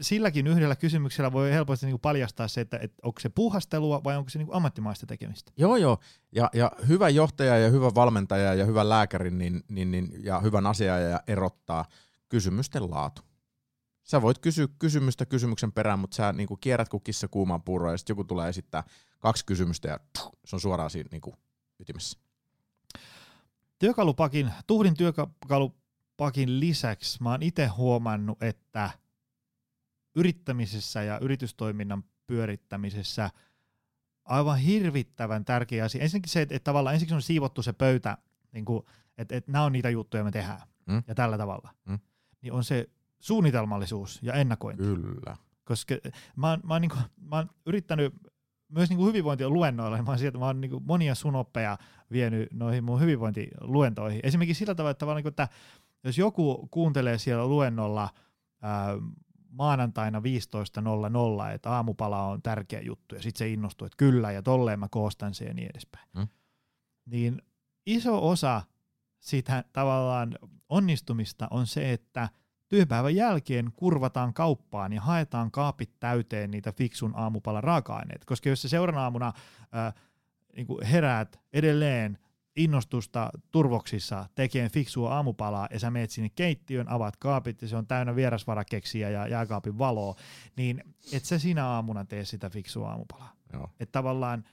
silläkin 0.00 0.46
yhdellä 0.46 0.76
kysymyksellä 0.76 1.32
voi 1.32 1.50
helposti 1.52 1.86
niin 1.86 2.00
paljastaa 2.00 2.48
se, 2.48 2.60
että, 2.60 2.78
että 2.82 2.96
onko 3.02 3.20
se 3.20 3.28
puuhastelua 3.28 4.04
vai 4.04 4.16
onko 4.16 4.30
se 4.30 4.38
niin 4.38 4.48
ammattimaista 4.52 5.06
tekemistä. 5.06 5.52
Joo, 5.56 5.76
joo. 5.76 5.98
Ja, 6.32 6.50
ja 6.52 6.72
hyvä 6.88 7.08
johtaja 7.08 7.58
ja 7.58 7.70
hyvä 7.70 7.94
valmentaja 7.94 8.54
ja 8.54 8.64
hyvä 8.64 8.88
lääkäri 8.88 9.30
niin, 9.30 9.62
niin, 9.68 9.90
niin, 9.90 10.12
ja 10.24 10.40
hyvän 10.40 10.66
asiaaja 10.66 11.20
erottaa 11.26 11.84
kysymysten 12.28 12.90
laatu. 12.90 13.22
Sä 14.02 14.22
voit 14.22 14.38
kysyä 14.38 14.68
kysymystä 14.78 15.26
kysymyksen 15.26 15.72
perään, 15.72 15.98
mutta 15.98 16.14
sä 16.14 16.32
niin 16.32 16.46
kuin 16.48 16.60
kierrät 16.60 16.88
kuin 16.88 17.02
kissa 17.02 17.28
kuumaan 17.28 17.62
puuroa 17.62 17.92
ja 17.92 17.98
sitten 17.98 18.12
joku 18.12 18.24
tulee 18.24 18.48
esittää 18.48 18.84
kaksi 19.18 19.46
kysymystä 19.46 19.88
ja 19.88 20.00
se 20.44 20.56
on 20.56 20.60
suoraan 20.60 20.90
siinä 20.90 21.08
niin 21.12 21.20
kuin 21.20 21.36
ytimessä. 21.80 22.18
Työkalupakin, 23.78 24.52
tuhdin 24.66 24.94
työkalupakin 24.94 26.60
lisäksi 26.60 27.22
mä 27.22 27.30
oon 27.30 27.42
itse 27.42 27.66
huomannut, 27.66 28.42
että 28.42 28.90
yrittämisessä 30.18 31.02
ja 31.02 31.18
yritystoiminnan 31.18 32.04
pyörittämisessä 32.26 33.30
aivan 34.24 34.58
hirvittävän 34.58 35.44
tärkeä 35.44 35.84
asia. 35.84 36.02
Ensinnäkin 36.02 36.30
se, 36.30 36.42
että, 36.42 36.56
että 36.56 36.64
tavallaan 36.64 36.94
ensiksi 36.94 37.14
on 37.14 37.22
siivottu 37.22 37.62
se 37.62 37.72
pöytä, 37.72 38.18
niin 38.52 38.64
kuin, 38.64 38.82
että, 39.18 39.36
että 39.36 39.52
nämä 39.52 39.64
on 39.64 39.72
niitä 39.72 39.90
juttuja, 39.90 40.24
me 40.24 40.30
tehdään, 40.30 40.60
mm. 40.86 41.02
ja 41.06 41.14
tällä 41.14 41.38
tavalla. 41.38 41.74
Mm. 41.88 41.98
Niin 42.42 42.52
on 42.52 42.64
se 42.64 42.88
suunnitelmallisuus 43.20 44.18
ja 44.22 44.32
ennakointi. 44.32 44.82
Kyllä. 44.82 45.36
Koska 45.64 45.94
mä 46.36 46.50
oon, 46.50 46.60
mä 46.64 46.74
oon, 46.74 46.82
niin 46.82 46.90
kuin, 46.90 47.02
mä 47.20 47.36
oon 47.36 47.50
yrittänyt 47.66 48.14
myös 48.68 48.90
niin 48.90 49.06
hyvinvointia 49.06 49.50
luennoilla, 49.50 49.96
niin 49.96 50.04
mä 50.04 50.10
oon, 50.10 50.18
sieltä, 50.18 50.38
mä 50.38 50.46
oon 50.46 50.60
niin 50.60 50.70
kuin 50.70 50.84
monia 50.86 51.14
sunoppeja 51.14 51.78
vienyt 52.12 52.52
noihin 52.52 52.84
mun 52.84 53.00
hyvinvointiluentoihin. 53.00 54.20
Esimerkiksi 54.22 54.58
sillä 54.58 54.74
tavalla, 54.74 54.90
että, 54.90 54.98
tavallaan, 54.98 55.22
niin 55.22 55.28
että 55.28 55.48
jos 56.04 56.18
joku 56.18 56.68
kuuntelee 56.70 57.18
siellä 57.18 57.46
luennolla 57.46 58.10
ää, 58.62 58.88
maanantaina 59.48 60.18
15.00, 60.18 61.54
että 61.54 61.70
aamupala 61.70 62.22
on 62.22 62.42
tärkeä 62.42 62.80
juttu, 62.80 63.14
ja 63.14 63.22
sitten 63.22 63.38
se 63.38 63.48
innostuu, 63.48 63.86
että 63.86 63.96
kyllä, 63.96 64.32
ja 64.32 64.42
tolleen 64.42 64.80
mä 64.80 64.88
koostan 64.88 65.34
sen 65.34 65.48
ja 65.48 65.54
niin 65.54 65.70
edespäin. 65.70 66.08
Hmm. 66.18 66.28
Niin 67.06 67.42
iso 67.86 68.28
osa 68.28 68.62
sitä 69.20 69.64
tavallaan 69.72 70.38
onnistumista 70.68 71.48
on 71.50 71.66
se, 71.66 71.92
että– 71.92 72.28
Työpäivän 72.68 73.14
jälkeen 73.14 73.72
kurvataan 73.76 74.34
kauppaan 74.34 74.92
ja 74.92 75.00
haetaan 75.00 75.50
kaapit 75.50 75.90
täyteen 76.00 76.50
niitä 76.50 76.72
fiksun 76.72 77.12
aamupalan 77.16 77.64
raaka-aineita, 77.64 78.26
koska 78.26 78.48
jos 78.48 78.62
se 78.62 78.68
seuraavana 78.68 79.04
aamuna 79.04 79.32
ää, 79.72 79.92
niin 80.56 80.66
heräät 80.92 81.40
edelleen 81.52 82.18
innostusta 82.58 83.30
turvoksissa 83.50 84.28
tekemään 84.34 84.70
fiksua 84.70 85.14
aamupalaa 85.14 85.68
ja 85.70 85.80
sä 85.80 85.90
meet 85.90 86.10
sinne 86.10 86.28
keittiön, 86.28 86.88
avaat 86.88 87.16
kaapit 87.16 87.62
ja 87.62 87.68
se 87.68 87.76
on 87.76 87.86
täynnä 87.86 88.16
vierasvarakeksiä 88.16 89.10
ja 89.10 89.26
jääkaapin 89.26 89.78
valoa, 89.78 90.14
niin 90.56 90.84
et 91.12 91.24
sä 91.24 91.38
sinä 91.38 91.66
aamuna 91.66 92.04
tee 92.04 92.24
sitä 92.24 92.50
fiksua 92.50 92.90
aamupalaa. 92.90 93.36
Että 93.80 93.92
tavallaan, 93.92 94.44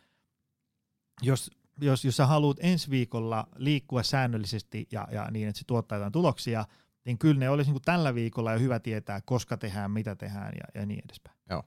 jos, 1.21 1.51
jos, 1.81 2.05
jos 2.05 2.17
sä 2.17 2.25
haluat 2.25 2.57
ensi 2.59 2.89
viikolla 2.89 3.47
liikkua 3.55 4.03
säännöllisesti 4.03 4.87
ja, 4.91 5.07
ja 5.11 5.31
niin, 5.31 5.47
että 5.47 5.59
se 5.59 5.65
tuottaa 5.67 5.97
jotain 5.97 6.11
tuloksia, 6.11 6.65
niin 7.05 7.17
kyllä 7.17 7.39
ne 7.39 7.49
olisi 7.49 7.69
niin 7.69 7.73
kuin 7.73 7.85
tällä 7.85 8.15
viikolla 8.15 8.53
jo 8.53 8.59
hyvä 8.59 8.79
tietää, 8.79 9.21
koska 9.21 9.57
tehdään, 9.57 9.91
mitä 9.91 10.15
tehdään 10.15 10.53
ja, 10.55 10.81
ja 10.81 10.85
niin 10.85 11.01
edespäin. 11.05 11.37
Joo. 11.49 11.63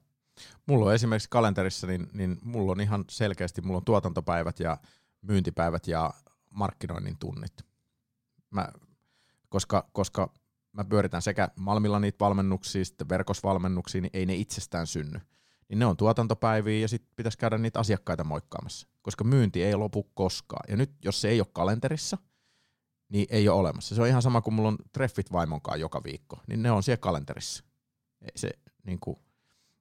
Mulla 0.67 0.87
on 0.87 0.95
esimerkiksi 0.95 1.29
kalenterissa, 1.31 1.87
niin, 1.87 2.07
niin 2.13 2.39
mulla 2.43 2.73
on 2.73 2.81
ihan 2.81 3.05
selkeästi, 3.11 3.61
mulla 3.61 3.79
on 3.79 3.85
tuotantopäivät 3.85 4.61
ja 4.61 4.79
myyntipäivät 5.23 5.87
ja 5.87 6.15
markkinoinnin 6.51 7.19
tunnit. 7.19 7.53
Mä, 8.51 8.69
koska, 9.49 9.89
koska 9.93 10.33
mä 10.73 10.85
pyöritän 10.85 11.23
sekä 11.23 11.49
Malmilla 11.57 12.01
niitä 12.01 12.25
valmennuksia, 12.25 12.85
sitten 12.85 13.09
verkosvalmennuksia, 13.09 14.01
niin 14.01 14.11
ei 14.13 14.27
ne 14.27 14.35
itsestään 14.35 14.87
synny. 14.87 15.21
Niin 15.69 15.79
ne 15.79 15.87
on 15.87 15.97
tuotantopäiviä 15.97 16.81
ja 16.81 16.89
sitten 16.89 17.13
pitäisi 17.17 17.39
käydä 17.39 17.59
niitä 17.59 17.81
asiakkaita 17.81 18.25
moikkaamassa, 18.25 18.89
koska 19.03 19.25
myynti 19.25 19.63
ei 19.63 19.75
lopu 19.75 20.11
koskaan. 20.15 20.65
Ja 20.69 20.77
nyt 20.77 20.91
jos 21.05 21.21
se 21.21 21.29
ei 21.29 21.41
ole 21.41 21.49
kalenterissa, 21.53 22.19
niin 23.09 23.27
ei 23.31 23.49
ole 23.49 23.61
olemassa. 23.61 23.95
Se 23.95 24.03
on 24.03 24.09
ihan 24.09 24.23
sama 24.23 24.41
kuin 24.41 24.55
mulla 24.55 24.69
on 24.69 24.79
treffit 24.93 25.33
vaimonkaan 25.33 25.81
joka 25.81 26.05
viikko, 26.05 26.41
niin 26.47 26.63
ne 26.63 26.71
on 26.71 26.83
siellä 26.83 27.01
kalenterissa. 27.01 27.65
Se, 28.37 28.51
niin 28.85 29.01
kuin, 29.01 29.19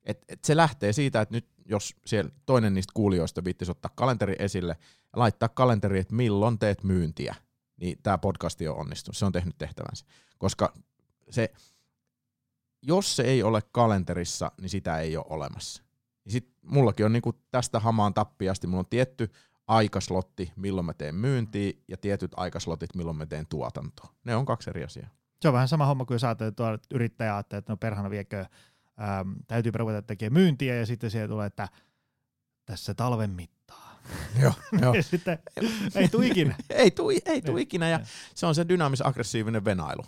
et, 0.04 0.26
et 0.28 0.44
se 0.44 0.58
lähtee 0.58 0.94
siitä, 0.94 1.22
että 1.22 1.36
nyt 1.36 1.50
jos 1.70 1.96
siellä 2.06 2.32
toinen 2.46 2.74
niistä 2.74 2.92
kuulijoista 2.94 3.44
viittisi 3.44 3.72
ottaa 3.72 3.92
kalenteri 3.96 4.36
esille 4.40 4.78
ja 5.14 5.20
laittaa 5.20 5.50
kalenteri, 5.50 6.00
että 6.00 6.16
milloin 6.16 6.60
teet 6.60 6.84
myyntiä, 6.84 7.36
niin 7.78 7.98
tämä 8.04 8.18
podcasti 8.18 8.68
on 8.68 8.78
onnistunut. 8.78 9.18
Se 9.18 9.26
on 9.26 9.32
tehnyt 9.32 9.58
tehtävänsä. 9.58 10.06
Koska 10.38 10.74
se, 11.30 11.54
jos 12.82 13.16
se 13.16 13.24
ei 13.24 13.44
ole 13.44 13.62
kalenterissa, 13.72 14.52
niin 14.62 14.70
sitä 14.70 15.00
ei 15.00 15.18
ole 15.18 15.26
olemassa. 15.30 15.84
Niin 16.26 16.32
sit 16.32 16.54
mullakin 16.62 17.06
on 17.06 17.14
niinku 17.14 17.34
tästä 17.52 17.80
hamaan 17.80 18.14
tappiasti, 18.14 18.68
mulla 18.68 18.80
on 18.80 18.90
tietty 18.90 19.32
aikaslotti, 19.68 20.52
milloin 20.56 20.86
mä 20.86 20.94
teen 20.94 21.16
myyntiä, 21.16 21.74
ja 21.88 21.98
tietyt 21.98 22.32
aikaslotit, 22.36 22.96
milloin 22.96 23.18
mä 23.18 23.26
teen 23.26 23.48
tuotantoa. 23.48 24.14
Ne 24.24 24.36
on 24.36 24.46
kaksi 24.46 24.70
eri 24.70 24.84
asiaa. 24.84 25.10
Se 25.42 25.48
on 25.48 25.54
vähän 25.54 25.68
sama 25.68 25.86
homma 25.86 26.06
kuin 26.06 26.16
jos 26.16 26.24
ajattelee, 26.24 26.50
että 26.50 26.80
yrittäjä 26.92 27.36
ajattelee, 27.36 27.60
että 27.60 27.74
no 27.74 27.78
perhana 27.78 28.10
viekö, 28.10 28.46
äm, 29.00 29.36
täytyy 29.48 29.72
ruveta 29.76 30.02
tekemään 30.02 30.34
myyntiä, 30.34 30.76
ja 30.76 30.86
sitten 30.86 31.12
siihen 31.12 31.30
tulee, 31.30 31.48
että 31.48 31.68
tässä 32.66 32.94
talven 32.94 33.30
mittaa. 33.30 34.00
Joo, 34.42 34.54
joo. 34.82 34.94
ja 34.94 35.04
sitten 35.04 35.40
ei 35.96 36.08
tule 36.08 36.28
ikinä. 36.28 36.56
ei 36.70 36.92
tule 36.92 37.14
ei 37.26 37.42
tuu 37.42 37.56
Niin, 37.56 37.64
ikinä, 37.64 37.90
ja 37.90 37.98
niin. 37.98 38.08
se 38.36 38.46
on 38.46 38.56
se 38.56 38.66
dynaamis-aggressiivinen 38.70 39.66
venailu. 39.66 40.04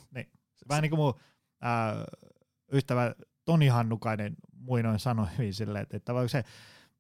Vähän 0.70 0.82
niin 0.82 0.90
kuin 0.90 1.00
mun 1.00 1.14
ää, 1.62 1.96
ystävä 2.72 3.16
Toni 3.46 3.68
Hannukainen 3.68 4.36
muinoin 4.54 5.00
sanoi 5.00 5.28
hyvin 5.38 5.54
silleen, 5.54 5.84
että, 5.84 5.98
että 5.98 6.14
vaikka 6.14 6.30
se 6.30 6.44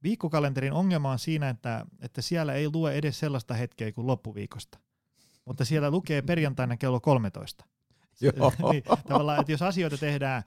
viikkokalenterin 0.03 0.73
ongelma 0.73 1.11
on 1.11 1.19
siinä, 1.19 1.49
että, 1.49 1.85
että 1.99 2.21
siellä 2.21 2.53
ei 2.53 2.69
lue 2.73 2.93
edes 2.93 3.19
sellaista 3.19 3.53
hetkeä 3.53 3.91
kuin 3.91 4.07
loppuviikosta. 4.07 4.79
Mutta 5.45 5.65
siellä 5.65 5.91
lukee 5.91 6.21
perjantaina 6.21 6.77
kello 6.77 6.99
13. 6.99 7.65
Joo. 8.21 8.53
niin, 8.71 8.83
tavallaan, 9.07 9.39
että 9.39 9.51
jos 9.51 9.61
asioita 9.61 9.97
tehdään 9.97 10.43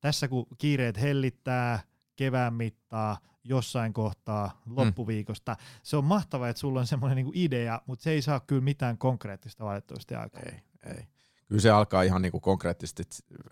tässä, 0.00 0.28
kun 0.28 0.46
kiireet 0.58 1.00
hellittää, 1.00 1.82
kevään 2.16 2.54
mittaa, 2.54 3.18
jossain 3.44 3.92
kohtaa 3.92 4.62
loppuviikosta, 4.66 5.56
se 5.82 5.96
on 5.96 6.04
mahtavaa, 6.04 6.48
että 6.48 6.60
sulla 6.60 6.80
on 6.80 6.86
semmoinen 6.86 7.16
niinku 7.16 7.32
idea, 7.34 7.80
mutta 7.86 8.02
se 8.02 8.10
ei 8.10 8.22
saa 8.22 8.40
kyllä 8.40 8.62
mitään 8.62 8.98
konkreettista 8.98 9.64
valitettavasti 9.64 10.14
aikaa. 10.14 10.42
Ei, 10.42 10.60
ei. 10.86 11.06
Kyllä 11.48 11.62
se 11.62 11.70
alkaa 11.70 12.02
ihan 12.02 12.22
niinku 12.22 12.40
konkreettisesti, 12.40 13.02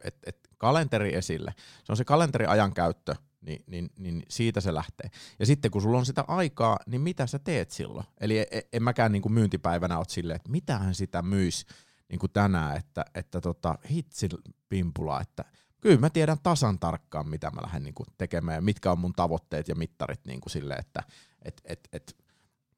että 0.04 0.20
et, 0.26 0.48
kalenteri 0.58 1.14
esille. 1.14 1.54
Se 1.84 1.92
on 1.92 1.96
se 1.96 2.04
kalenteriajan 2.04 2.74
käyttö, 2.74 3.14
niin, 3.40 3.64
niin, 3.66 3.90
niin 3.98 4.22
siitä 4.28 4.60
se 4.60 4.74
lähtee. 4.74 5.10
Ja 5.38 5.46
sitten 5.46 5.70
kun 5.70 5.82
sulla 5.82 5.98
on 5.98 6.06
sitä 6.06 6.24
aikaa, 6.28 6.78
niin 6.86 7.00
mitä 7.00 7.26
sä 7.26 7.38
teet 7.38 7.70
silloin? 7.70 8.06
Eli 8.20 8.38
en, 8.38 8.62
en 8.72 8.82
mäkään 8.82 9.12
niinku 9.12 9.28
myyntipäivänä 9.28 9.98
oot 9.98 10.10
silleen, 10.10 10.36
että 10.36 10.50
mitähän 10.50 10.94
sitä 10.94 11.22
myis 11.22 11.66
niinku 12.08 12.28
tänään, 12.28 12.76
että, 12.76 13.04
että 13.14 13.40
tota, 13.40 13.78
hitsi 13.90 14.28
pimpula, 14.68 15.20
että 15.20 15.44
kyllä 15.80 15.98
mä 16.00 16.10
tiedän 16.10 16.38
tasan 16.42 16.78
tarkkaan, 16.78 17.28
mitä 17.28 17.50
mä 17.50 17.62
lähden 17.62 17.82
niinku 17.82 18.04
tekemään 18.18 18.54
ja 18.54 18.60
mitkä 18.62 18.92
on 18.92 18.98
mun 18.98 19.12
tavoitteet 19.12 19.68
ja 19.68 19.74
mittarit 19.74 20.20
niinku 20.26 20.48
silleen, 20.48 20.80
että 20.80 21.02
et, 21.42 21.60
et, 21.64 21.88
et, 21.92 22.16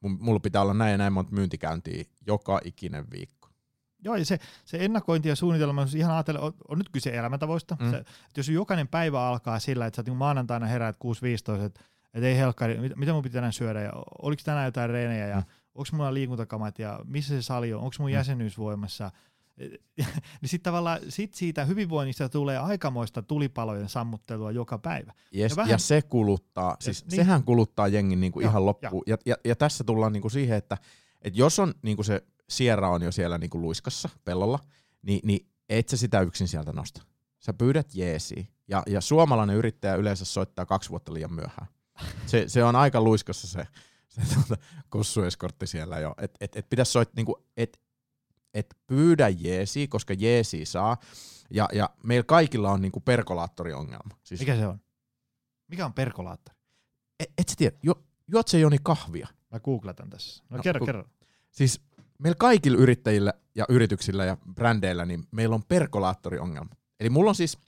mun- 0.05 0.18
mulla 0.20 0.40
pitää 0.40 0.62
olla 0.62 0.74
näin 0.74 0.92
ja 0.92 0.98
näin 0.98 1.12
monta 1.12 1.32
myyntikäyntiä 1.32 2.05
joka 2.26 2.61
ikinen 2.64 3.11
viikko. 3.11 3.48
Joo, 4.05 4.16
ja 4.16 4.24
se, 4.24 4.38
se 4.64 4.84
ennakointi 4.84 5.28
ja 5.28 5.36
suunnitelma, 5.36 5.80
jos 5.80 5.94
ihan 5.94 6.12
ajatella, 6.14 6.40
on, 6.40 6.53
on 6.68 6.78
nyt 6.78 6.88
kyse 6.88 7.11
elämäntavoista. 7.11 7.76
Mm. 7.80 7.90
Se, 7.90 7.96
että 7.96 8.11
jos 8.36 8.48
jokainen 8.48 8.88
päivä 8.88 9.26
alkaa 9.28 9.59
sillä, 9.59 9.86
että 9.86 9.96
sä 9.96 10.03
niin 10.07 10.16
maanantaina 10.16 10.66
heräät 10.66 10.96
6.15, 11.59 11.62
että, 11.64 11.80
että 12.14 12.26
ei 12.28 12.36
helkkari, 12.36 12.78
mit, 12.78 12.92
mitä 12.96 13.12
mun 13.12 13.22
pitää 13.22 13.34
tänään 13.34 13.53
syödä, 13.53 13.80
ja 13.80 13.92
oliko 14.22 14.42
tänään 14.44 14.64
jotain 14.64 14.90
reenejä, 14.90 15.26
ja 15.26 15.36
mm. 15.36 15.44
onko 15.74 15.88
mulla 15.92 16.14
liikuntakamat, 16.14 16.78
ja 16.78 17.01
missä 17.05 17.34
se 17.34 17.42
sali 17.42 17.74
on, 17.74 17.80
onko 17.80 17.94
mun 17.98 18.11
Mm. 18.11 18.14
jäsenyys 18.14 18.59
voimassa. 18.59 19.11
Niin 19.57 19.78
sitten 20.44 20.70
tavallaan 20.72 20.98
sit 21.09 21.34
siitä 21.34 21.64
hyvinvoinnista 21.64 22.28
tulee 22.28 22.59
aikamoista 22.59 23.22
tulipalojen 23.22 23.88
sammuttelua 23.88 24.51
joka 24.51 24.78
päivä. 24.78 25.12
Yes, 25.12 25.32
Ja 25.32 25.46
ja, 25.53 25.57
vähän- 25.57 25.70
ja 25.70 25.78
se 25.78 26.03
kuluttaa, 26.03 26.76
siis 26.80 27.05
niin. 27.07 27.16
sehän 27.16 27.44
kuluttaa 27.44 27.88
jengin 27.88 28.20
niinku 28.20 28.40
Joo, 28.40 28.51
ihan 28.51 28.66
loppuun. 28.66 29.03
Ja, 29.07 29.18
ja, 29.26 29.36
ja 29.44 29.57
tässä 29.57 29.84
tullaan 29.84 30.12
niinku 30.12 30.28
siihen, 30.30 30.57
että 30.57 30.78
et 31.22 31.36
jos 31.36 31.59
on 31.59 31.74
niinku 31.82 32.03
se 32.03 32.22
sierra 32.48 32.90
on 32.90 33.03
jo 33.03 33.12
siellä 33.12 33.38
niinku 33.38 33.61
luiskassa 33.61 34.09
pellolla, 34.24 34.59
niin, 35.03 35.20
niin 35.24 35.46
et 35.68 35.88
sä 35.88 35.96
sitä 35.96 36.20
yksin 36.20 36.48
sieltä 36.48 36.72
nosta. 36.72 37.03
Sä 37.38 37.53
pyydät 37.53 37.94
jeesiä. 37.94 38.44
Ja, 38.68 38.82
ja 38.86 39.01
suomalainen 39.01 39.57
yrittäjä 39.57 39.94
yleensä 39.94 40.24
soittaa 40.24 40.66
kaksi 40.66 40.90
vuotta 40.90 41.14
liian 41.14 41.32
myöhään. 41.32 41.66
Se, 42.26 42.44
se 42.48 42.64
on 42.64 42.76
aika 42.76 43.01
luiskassa 43.01 43.46
se, 43.48 43.66
se 44.09 44.34
tuota, 44.34 44.62
kossueskortti 44.88 45.66
siellä 45.66 45.98
jo. 45.98 46.14
Et, 46.18 46.30
et, 46.40 46.57
et 46.57 46.68
pitäisi 46.70 46.92
soittaa, 46.92 47.14
niinku, 47.16 47.46
et, 47.57 47.80
et 48.55 48.76
pyydä 48.86 49.28
jeesiä, 49.28 49.86
koska 49.88 50.14
jeesiä 50.14 50.64
saa. 50.64 50.96
Ja, 51.51 51.68
ja 51.72 51.90
meillä 52.05 52.24
kaikilla 52.24 52.70
on 52.70 52.82
niinku 52.82 53.01
perkolaattoriongelma. 53.01 54.16
Siis 54.22 54.40
Mikä 54.40 54.57
se 54.57 54.66
on? 54.66 54.80
Mikä 55.68 55.84
on 55.86 55.92
perkolaattori? 55.92 56.59
et, 57.20 57.32
et 57.38 57.48
sä 57.48 57.55
tiedä, 57.59 57.76
jo, 57.82 57.94
juot 58.32 58.48
se 58.48 58.59
Joni 58.59 58.76
kahvia. 58.82 59.28
Mä 59.51 59.61
googletan 59.61 60.11
tässä. 60.11 60.44
No, 60.51 60.57
No, 60.57 60.62
kerro, 60.62 60.78
ku- 60.78 60.86
kerro. 60.86 61.05
Siis 61.51 61.80
meillä 62.18 62.36
kaikilla 62.38 62.78
yrittäjillä 62.78 63.32
ja 63.55 63.64
yrityksillä 63.68 64.24
ja 64.24 64.36
brändeillä, 64.55 65.05
niin 65.05 65.28
meillä 65.30 65.55
on 65.55 65.62
perkolaattoriongelma. 65.68 66.70
Eli 67.01 67.11
mulla 67.11 67.28
on 67.30 67.34
siis 67.34 67.59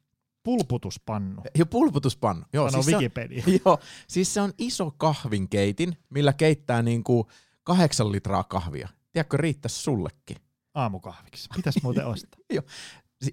Pulputuspannu. 0.43 1.43
jo 1.59 1.67
pulputuspannu. 1.67 2.45
Joo, 2.53 2.71
Sano 2.71 2.83
siis 2.83 2.91
se 2.93 2.97
on, 2.97 3.03
Wikipedia. 3.03 3.45
joo, 3.65 3.79
siis 4.09 4.35
se 4.35 4.41
on 4.41 4.53
iso 4.59 4.91
kahvinkeitin, 4.91 5.97
millä 6.11 6.33
keittää 6.33 6.83
niinku 6.83 7.31
kahdeksan 7.65 8.13
litraa 8.13 8.45
kahvia. 8.45 8.89
Tiedätkö, 9.13 9.37
riittäisi 9.37 9.83
sullekin. 9.83 10.37
Aamukahviksi. 10.75 11.49
Pitäis 11.57 11.83
muuten 11.83 12.07
ostaa. 12.13 12.41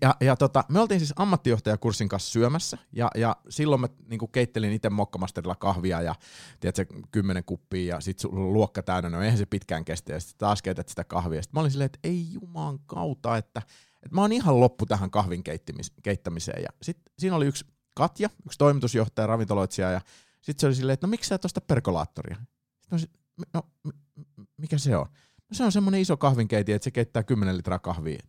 Ja, 0.01 0.15
ja 0.21 0.35
tota, 0.35 0.63
me 0.69 0.79
oltiin 0.79 0.99
siis 0.99 1.13
ammattijohtajakurssin 1.15 2.09
kanssa 2.09 2.31
syömässä, 2.31 2.77
ja, 2.91 3.11
ja 3.15 3.35
silloin 3.49 3.81
mä 3.81 3.87
niinku 4.09 4.27
keittelin 4.27 4.71
itse 4.73 4.89
mokkamasterilla 4.89 5.55
kahvia, 5.55 6.01
ja 6.01 6.15
tiedätkö, 6.59 6.85
kymmenen 7.11 7.43
kuppia, 7.43 7.95
ja 7.95 8.01
sit 8.01 8.19
sulla 8.19 8.53
luokka 8.53 8.83
täynnä, 8.83 9.09
no 9.09 9.21
eihän 9.21 9.37
se 9.37 9.45
pitkään 9.45 9.85
kestä, 9.85 10.13
ja 10.13 10.19
sitten 10.19 10.37
taas 10.37 10.61
keität 10.61 10.89
sitä 10.89 11.03
kahvia. 11.03 11.41
Sitten 11.41 11.57
mä 11.57 11.61
olin 11.61 11.71
silleen, 11.71 11.85
että 11.85 11.99
ei 12.03 12.27
juman 12.31 12.79
kautta, 12.79 13.37
että, 13.37 13.61
että 14.03 14.15
mä 14.15 14.21
oon 14.21 14.31
ihan 14.31 14.59
loppu 14.59 14.85
tähän 14.85 15.11
kahvin 15.11 15.43
keittämiseen. 16.03 16.63
Ja 16.63 16.69
sitten 16.81 17.13
siinä 17.19 17.35
oli 17.35 17.47
yksi 17.47 17.65
Katja, 17.95 18.29
yksi 18.45 18.57
toimitusjohtaja, 18.57 19.27
ravintoloitsija, 19.27 19.91
ja 19.91 20.01
sitten 20.41 20.61
se 20.61 20.67
oli 20.67 20.75
silleen, 20.75 20.93
että 20.93 21.07
no 21.07 21.11
miksi 21.11 21.27
sä 21.27 21.35
et 21.35 21.45
osta 21.45 21.61
perkolaattoria? 21.61 22.35
Sitten 22.35 22.87
mä 22.91 22.95
olisin, 22.95 23.09
no 23.53 23.61
mikä 24.57 24.77
se 24.77 24.97
on? 24.97 25.05
No 25.49 25.55
se 25.55 25.63
on 25.63 25.71
semmoinen 25.71 26.01
iso 26.01 26.17
kahvinkeitin, 26.17 26.75
että 26.75 26.83
se 26.83 26.91
keittää 26.91 27.23
10 27.23 27.57
litraa 27.57 27.79
kahvia. 27.79 28.19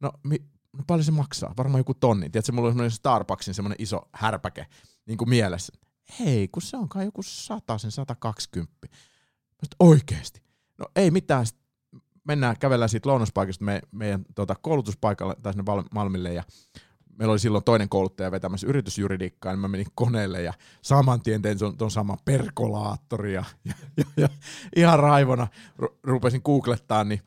No, 0.00 0.12
mi, 0.22 0.36
no 0.72 0.84
paljon 0.86 1.04
se 1.04 1.12
maksaa? 1.12 1.54
Varmaan 1.56 1.80
joku 1.80 1.94
tonni. 1.94 2.30
Tiedätkö, 2.30 2.52
mulla 2.52 2.68
on 2.68 2.72
semmoinen 2.72 2.90
Starbucksin 2.90 3.54
semmoinen 3.54 3.76
iso 3.78 4.08
härpäke 4.12 4.66
niin 5.06 5.18
kuin 5.18 5.28
mielessä. 5.28 5.72
Hei, 6.20 6.48
kun 6.48 6.62
se 6.62 6.76
on 6.76 6.88
kai 6.88 7.04
joku 7.04 7.22
100, 7.22 7.78
sen 7.78 7.90
120. 7.90 8.72
Mä 8.82 8.88
sit, 9.62 9.74
oikeesti? 9.80 10.42
No 10.78 10.86
ei 10.96 11.10
mitään. 11.10 11.46
Sit 11.46 11.58
mennään, 12.24 12.58
kävellään 12.58 12.88
siitä 12.88 13.08
lounaspaikasta 13.08 13.64
me, 13.64 13.80
meidän 13.92 14.24
tota, 14.34 14.54
koulutuspaikalle 14.60 15.36
tai 15.42 15.52
sinne 15.52 15.64
Malmille 15.94 16.32
ja 16.32 16.42
meillä 17.18 17.32
oli 17.32 17.38
silloin 17.38 17.64
toinen 17.64 17.88
kouluttaja 17.88 18.30
vetämässä 18.30 18.66
yritysjuridiikkaa, 18.66 19.52
niin 19.52 19.60
mä 19.60 19.68
menin 19.68 19.86
koneelle 19.94 20.42
ja 20.42 20.52
saman 20.82 21.22
tien 21.22 21.42
tein 21.42 21.58
ton, 21.58 21.76
ton 21.76 21.90
saman 21.90 22.18
perkolaattori 22.24 23.34
ja, 23.34 23.44
ja, 23.64 23.74
ja, 23.96 24.04
ja 24.16 24.28
ihan 24.76 24.98
raivona 24.98 25.46
ru- 25.82 25.94
rupesin 26.02 26.40
googlettaa, 26.44 27.04
niin, 27.04 27.20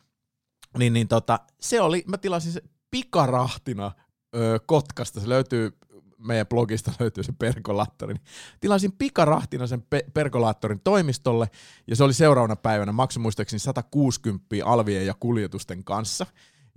niin, 0.77 0.93
niin 0.93 1.07
tota, 1.07 1.39
se 1.61 1.81
oli, 1.81 2.03
mä 2.07 2.17
tilasin 2.17 2.51
se 2.51 2.61
pikarahtina 2.91 3.91
ö, 4.35 4.59
Kotkasta, 4.65 5.19
se 5.19 5.29
löytyy 5.29 5.77
meidän 6.17 6.47
blogista 6.47 6.91
löytyy 6.99 7.23
se 7.23 7.33
perkolaattori. 7.39 8.13
niin 8.13 8.23
Tilasin 8.59 8.91
pikarahtina 8.91 9.67
sen 9.67 9.81
pe- 9.89 10.05
perkolaattorin 10.13 10.81
toimistolle 10.83 11.49
ja 11.87 11.95
se 11.95 12.03
oli 12.03 12.13
seuraavana 12.13 12.55
päivänä, 12.55 12.91
maksoi 12.91 13.21
muistaakseni 13.21 13.59
160 13.59 14.45
alvien 14.65 15.05
ja 15.05 15.13
kuljetusten 15.19 15.83
kanssa. 15.83 16.25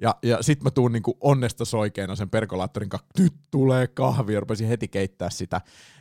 Ja, 0.01 0.14
ja 0.22 0.42
sit 0.42 0.62
mä 0.62 0.70
tuun 0.70 0.92
niinku 0.92 1.16
onnesta 1.20 1.64
soikeena 1.64 2.16
sen 2.16 2.30
perkolaattorin 2.30 2.88
kanssa, 2.88 3.09
nyt 3.18 3.34
tulee 3.51 3.86
kahvi, 3.86 4.34
ja 4.34 4.40
rupesin 4.40 4.68
heti 4.68 4.88
keittää 4.88 5.30
sitä. 5.30 5.61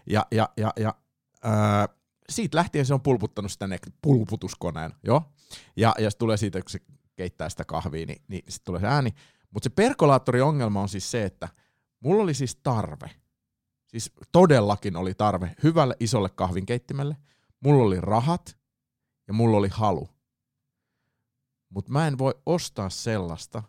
Ja, 0.10 0.26
ja, 0.32 0.50
ja, 0.58 0.74
ja 0.80 0.96
ää, 1.44 1.90
siitä 2.30 2.58
lähtien 2.58 2.86
se 2.86 2.94
on 2.94 3.02
pulputtanut 3.02 3.52
sitä 3.52 3.68
ne- 3.68 3.80
pulputuskoneen, 4.02 4.92
joo. 5.04 5.24
Ja, 5.76 5.96
ja 6.00 6.12
se 6.12 6.18
tulee 6.18 6.38
siitä, 6.38 6.62
kun 6.62 6.70
se 6.70 6.80
keittää 7.16 7.50
sitä 7.50 7.66
kahvia, 7.66 8.06
niin, 8.06 8.22
niin 8.28 8.44
sitten 8.50 8.66
tulee 8.66 8.82
se 8.82 8.88
ääni. 8.88 9.14
Mutta 9.52 9.66
se 9.66 9.70
perkolaattorin 9.70 10.44
ongelma 10.44 10.82
on 10.82 10.90
siis 10.90 11.12
se, 11.12 11.26
että 11.26 11.50
mulla 12.00 12.24
oli 12.24 12.34
siis 12.34 12.56
tarve, 12.56 13.10
siis 13.88 14.12
todellakin 14.32 14.96
oli 14.96 15.14
tarve 15.14 15.56
hyvälle 15.64 15.96
isolle 16.00 16.30
kahvinkeittimelle, 16.30 17.18
mulla 17.60 17.84
oli 17.84 18.02
rahat 18.02 18.58
ja 19.28 19.34
mulla 19.34 19.58
oli 19.58 19.70
halu. 19.72 20.10
Mutta 21.70 21.92
mä 21.92 22.08
en 22.08 22.18
voi 22.18 22.36
ostaa 22.46 22.90
sellaista, 22.90 23.64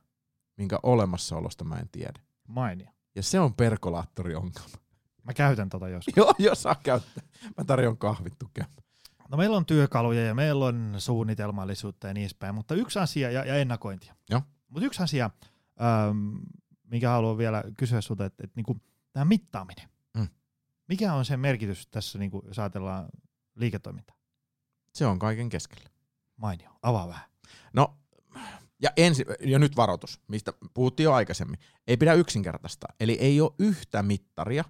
minkä 0.60 0.78
olemassaolosta 0.82 1.64
mä 1.64 1.76
en 1.76 1.88
tiedä. 1.92 2.20
Mainio. 2.48 2.90
Ja 3.14 3.22
se 3.22 3.40
on 3.40 3.54
perkolaattori 3.54 4.34
ongelma. 4.34 4.76
Mä 5.22 5.34
käytän 5.34 5.68
tota 5.68 5.88
joskus. 5.88 6.16
Joo, 6.16 6.34
jos 6.38 6.62
saa 6.62 6.74
käyttää. 6.74 7.24
Mä 7.58 7.64
tarjon 7.64 7.98
kahvit 7.98 8.38
tukea. 8.38 8.66
No 9.28 9.36
meillä 9.36 9.56
on 9.56 9.66
työkaluja 9.66 10.24
ja 10.26 10.34
meillä 10.34 10.64
on 10.64 10.94
suunnitelmallisuutta 10.98 12.06
ja 12.06 12.14
niin 12.14 12.22
edespäin, 12.22 12.54
mutta 12.54 12.74
yksi 12.74 12.98
asia 12.98 13.30
ja, 13.30 13.44
ja 13.44 13.56
ennakointia. 13.56 14.14
Joo. 14.30 14.42
Mutta 14.68 14.86
yksi 14.86 15.02
asia, 15.02 15.30
ähm, 15.82 16.36
minkä 16.82 17.10
haluan 17.10 17.38
vielä 17.38 17.64
kysyä 17.76 18.00
sulta, 18.00 18.24
että, 18.24 18.44
että 18.44 18.56
niinku, 18.56 18.76
tämä 19.12 19.24
mittaaminen. 19.24 19.88
Mm. 20.14 20.28
Mikä 20.88 21.14
on 21.14 21.24
sen 21.24 21.40
merkitys 21.40 21.86
tässä, 21.86 22.18
niinku, 22.18 22.42
jos 22.46 22.58
ajatellaan 22.58 23.08
liiketoimintaa? 23.54 24.16
Se 24.92 25.06
on 25.06 25.18
kaiken 25.18 25.48
keskellä. 25.48 25.90
Mainio, 26.36 26.70
avaa 26.82 27.08
vähän. 27.08 27.30
No, 27.72 27.96
ja, 28.82 28.90
ensi, 28.96 29.24
ja 29.40 29.58
nyt 29.58 29.76
varoitus, 29.76 30.20
mistä 30.28 30.52
puhuttiin 30.74 31.04
jo 31.04 31.12
aikaisemmin. 31.12 31.58
Ei 31.86 31.96
pidä 31.96 32.12
yksinkertaistaa. 32.12 32.94
Eli 33.00 33.12
ei 33.12 33.40
ole 33.40 33.52
yhtä 33.58 34.02
mittaria, 34.02 34.64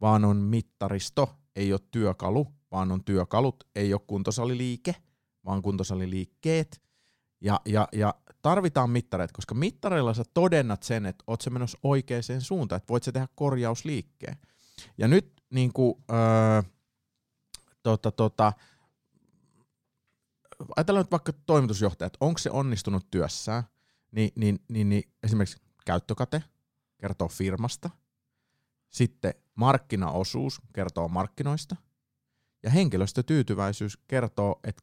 vaan 0.00 0.24
on 0.24 0.36
mittaristo, 0.36 1.34
ei 1.56 1.72
ole 1.72 1.80
työkalu, 1.90 2.46
vaan 2.70 2.92
on 2.92 3.04
työkalut, 3.04 3.64
ei 3.74 3.94
ole 3.94 4.02
kuntosaliliike, 4.06 4.94
vaan 5.44 5.62
kuntosaliliikkeet. 5.62 6.82
Ja, 7.40 7.60
ja, 7.66 7.88
ja 7.92 8.14
tarvitaan 8.42 8.90
mittareita, 8.90 9.32
koska 9.34 9.54
mittareilla 9.54 10.14
sä 10.14 10.24
todennat 10.34 10.82
sen, 10.82 11.06
että 11.06 11.24
oot 11.26 11.40
sä 11.40 11.50
menossa 11.50 11.78
oikeaan 11.82 12.22
suuntaan, 12.38 12.76
että 12.76 12.88
voit 12.88 13.02
sä 13.02 13.12
tehdä 13.12 13.28
korjausliikkeen. 13.34 14.36
Ja 14.98 15.08
nyt 15.08 15.42
niin 15.50 15.72
kuin, 15.72 15.94
öö, 16.12 16.62
tota, 17.82 18.10
tota, 18.10 18.52
ajatellaan 20.76 21.04
nyt 21.04 21.10
vaikka 21.10 21.32
toimitusjohtajat, 21.46 22.16
onko 22.20 22.38
se 22.38 22.50
onnistunut 22.50 23.10
työssään, 23.10 23.62
niin, 24.12 24.30
niin, 24.36 24.58
niin, 24.68 24.88
niin 24.88 25.12
esimerkiksi 25.22 25.58
käyttökate 25.86 26.44
kertoo 26.98 27.28
firmasta, 27.28 27.90
sitten 28.90 29.34
markkinaosuus 29.54 30.60
kertoo 30.72 31.08
markkinoista, 31.08 31.76
ja 32.62 32.70
henkilöstötyytyväisyys 32.70 33.98
kertoo, 34.06 34.60
että 34.64 34.82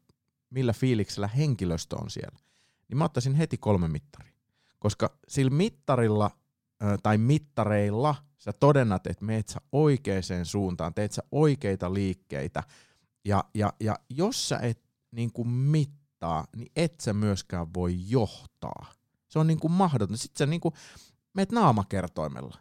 millä 0.49 0.73
fiiliksellä 0.73 1.28
henkilöstö 1.28 1.95
on 1.95 2.09
siellä. 2.09 2.39
Niin 2.89 2.97
mä 2.97 3.05
ottaisin 3.05 3.36
heti 3.36 3.57
kolme 3.57 3.88
mittaria. 3.88 4.34
Koska 4.80 5.17
sillä 5.28 5.51
mittarilla 5.51 6.32
tai 7.03 7.17
mittareilla 7.17 8.15
sä 8.38 8.53
todennat, 8.53 9.07
että 9.07 9.25
meet 9.25 9.49
sä 9.49 9.59
oikeaan 9.71 10.23
suuntaan, 10.43 10.93
teet 10.93 11.11
sä 11.11 11.23
oikeita 11.32 11.93
liikkeitä, 11.93 12.63
ja, 13.25 13.43
ja, 13.53 13.73
ja 13.80 13.95
jos 14.09 14.49
sä 14.49 14.57
et 14.57 14.86
niin 15.11 15.31
kuin 15.31 15.47
mittaa, 15.47 16.45
niin 16.55 16.71
et 16.75 16.99
sä 16.99 17.13
myöskään 17.13 17.73
voi 17.73 17.95
johtaa. 18.09 18.85
Se 19.27 19.39
on 19.39 19.47
niin 19.47 19.59
kuin 19.59 19.71
mahdoton. 19.71 20.17
Sitten 20.17 20.37
sä 20.37 20.45
niin 20.45 20.61
kuin 20.61 20.73
meet 21.33 21.51
naamakertoimella. 21.51 22.57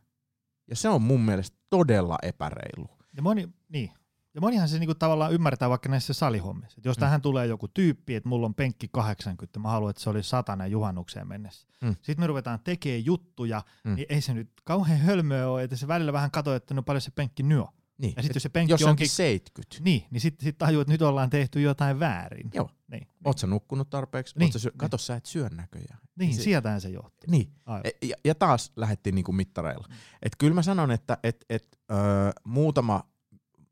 Ja 0.70 0.76
se 0.76 0.88
on 0.88 1.02
mun 1.02 1.20
mielestä 1.20 1.56
todella 1.70 2.18
epäreilu. 2.22 2.88
Ja 3.16 3.22
moni, 3.22 3.48
niin. 3.68 3.90
Ja 4.34 4.40
monihan 4.40 4.68
se 4.68 4.78
niinku 4.78 4.94
tavallaan 4.94 5.32
ymmärtää 5.32 5.70
vaikka 5.70 5.88
näissä 5.88 6.12
salihommissa. 6.12 6.80
jos 6.84 6.96
mm. 6.96 7.00
tähän 7.00 7.22
tulee 7.22 7.46
joku 7.46 7.68
tyyppi, 7.68 8.14
että 8.14 8.28
mulla 8.28 8.46
on 8.46 8.54
penkki 8.54 8.88
80, 8.92 9.58
mä 9.58 9.68
haluan, 9.68 9.90
että 9.90 10.02
se 10.02 10.10
olisi 10.10 10.28
satana 10.28 10.66
juhannukseen 10.66 11.28
mennessä. 11.28 11.68
Mm. 11.82 11.96
Sitten 12.02 12.20
me 12.20 12.26
ruvetaan 12.26 12.60
tekemään 12.64 13.04
juttuja, 13.04 13.62
mm. 13.84 13.94
niin 13.94 14.06
ei 14.08 14.20
se 14.20 14.34
nyt 14.34 14.50
kauhean 14.64 15.00
hölmöä 15.00 15.48
ole, 15.48 15.62
että 15.62 15.76
se 15.76 15.88
välillä 15.88 16.12
vähän 16.12 16.30
katsoo, 16.30 16.54
että 16.54 16.74
no 16.74 16.82
paljon 16.82 17.00
se 17.00 17.10
penkki 17.10 17.42
nyö. 17.42 17.64
Niin. 17.98 18.12
Ja 18.16 18.22
sitten 18.22 18.36
jos 18.36 18.42
se 18.42 18.48
penkki 18.48 18.72
jos 18.72 18.82
onkin 18.82 19.08
70. 19.08 19.76
Niin, 19.80 20.04
niin 20.10 20.20
sitten 20.20 20.44
sit 20.44 20.58
tajuu, 20.58 20.80
että 20.80 20.92
nyt 20.92 21.02
ollaan 21.02 21.30
tehty 21.30 21.60
jotain 21.60 22.00
väärin. 22.00 22.50
Joo. 22.54 22.70
Niin. 22.88 23.08
Oot 23.24 23.38
sä 23.38 23.46
nukkunut 23.46 23.90
tarpeeksi? 23.90 24.38
Niin, 24.38 24.52
syö... 24.52 24.70
niin. 24.70 24.78
Kato, 24.78 24.98
sä 24.98 25.16
et 25.16 25.26
syö 25.26 25.48
näköjään. 25.48 25.98
Niin, 26.18 26.34
se... 26.34 26.42
sieltähän 26.42 26.80
se 26.80 26.88
johtuu. 26.88 27.30
Niin. 27.30 27.52
E, 27.84 28.06
ja, 28.06 28.16
ja 28.24 28.34
taas 28.34 28.72
lähdettiin 28.76 29.14
niinku 29.14 29.32
mittareilla. 29.32 29.86
Mm. 29.88 29.94
Et 30.22 30.32
kyllä 30.38 30.54
mä 30.54 30.62
sanon, 30.62 30.90
että 30.90 31.18
et, 31.22 31.44
et, 31.50 31.78
öö, 31.90 31.98
muutama 32.44 33.08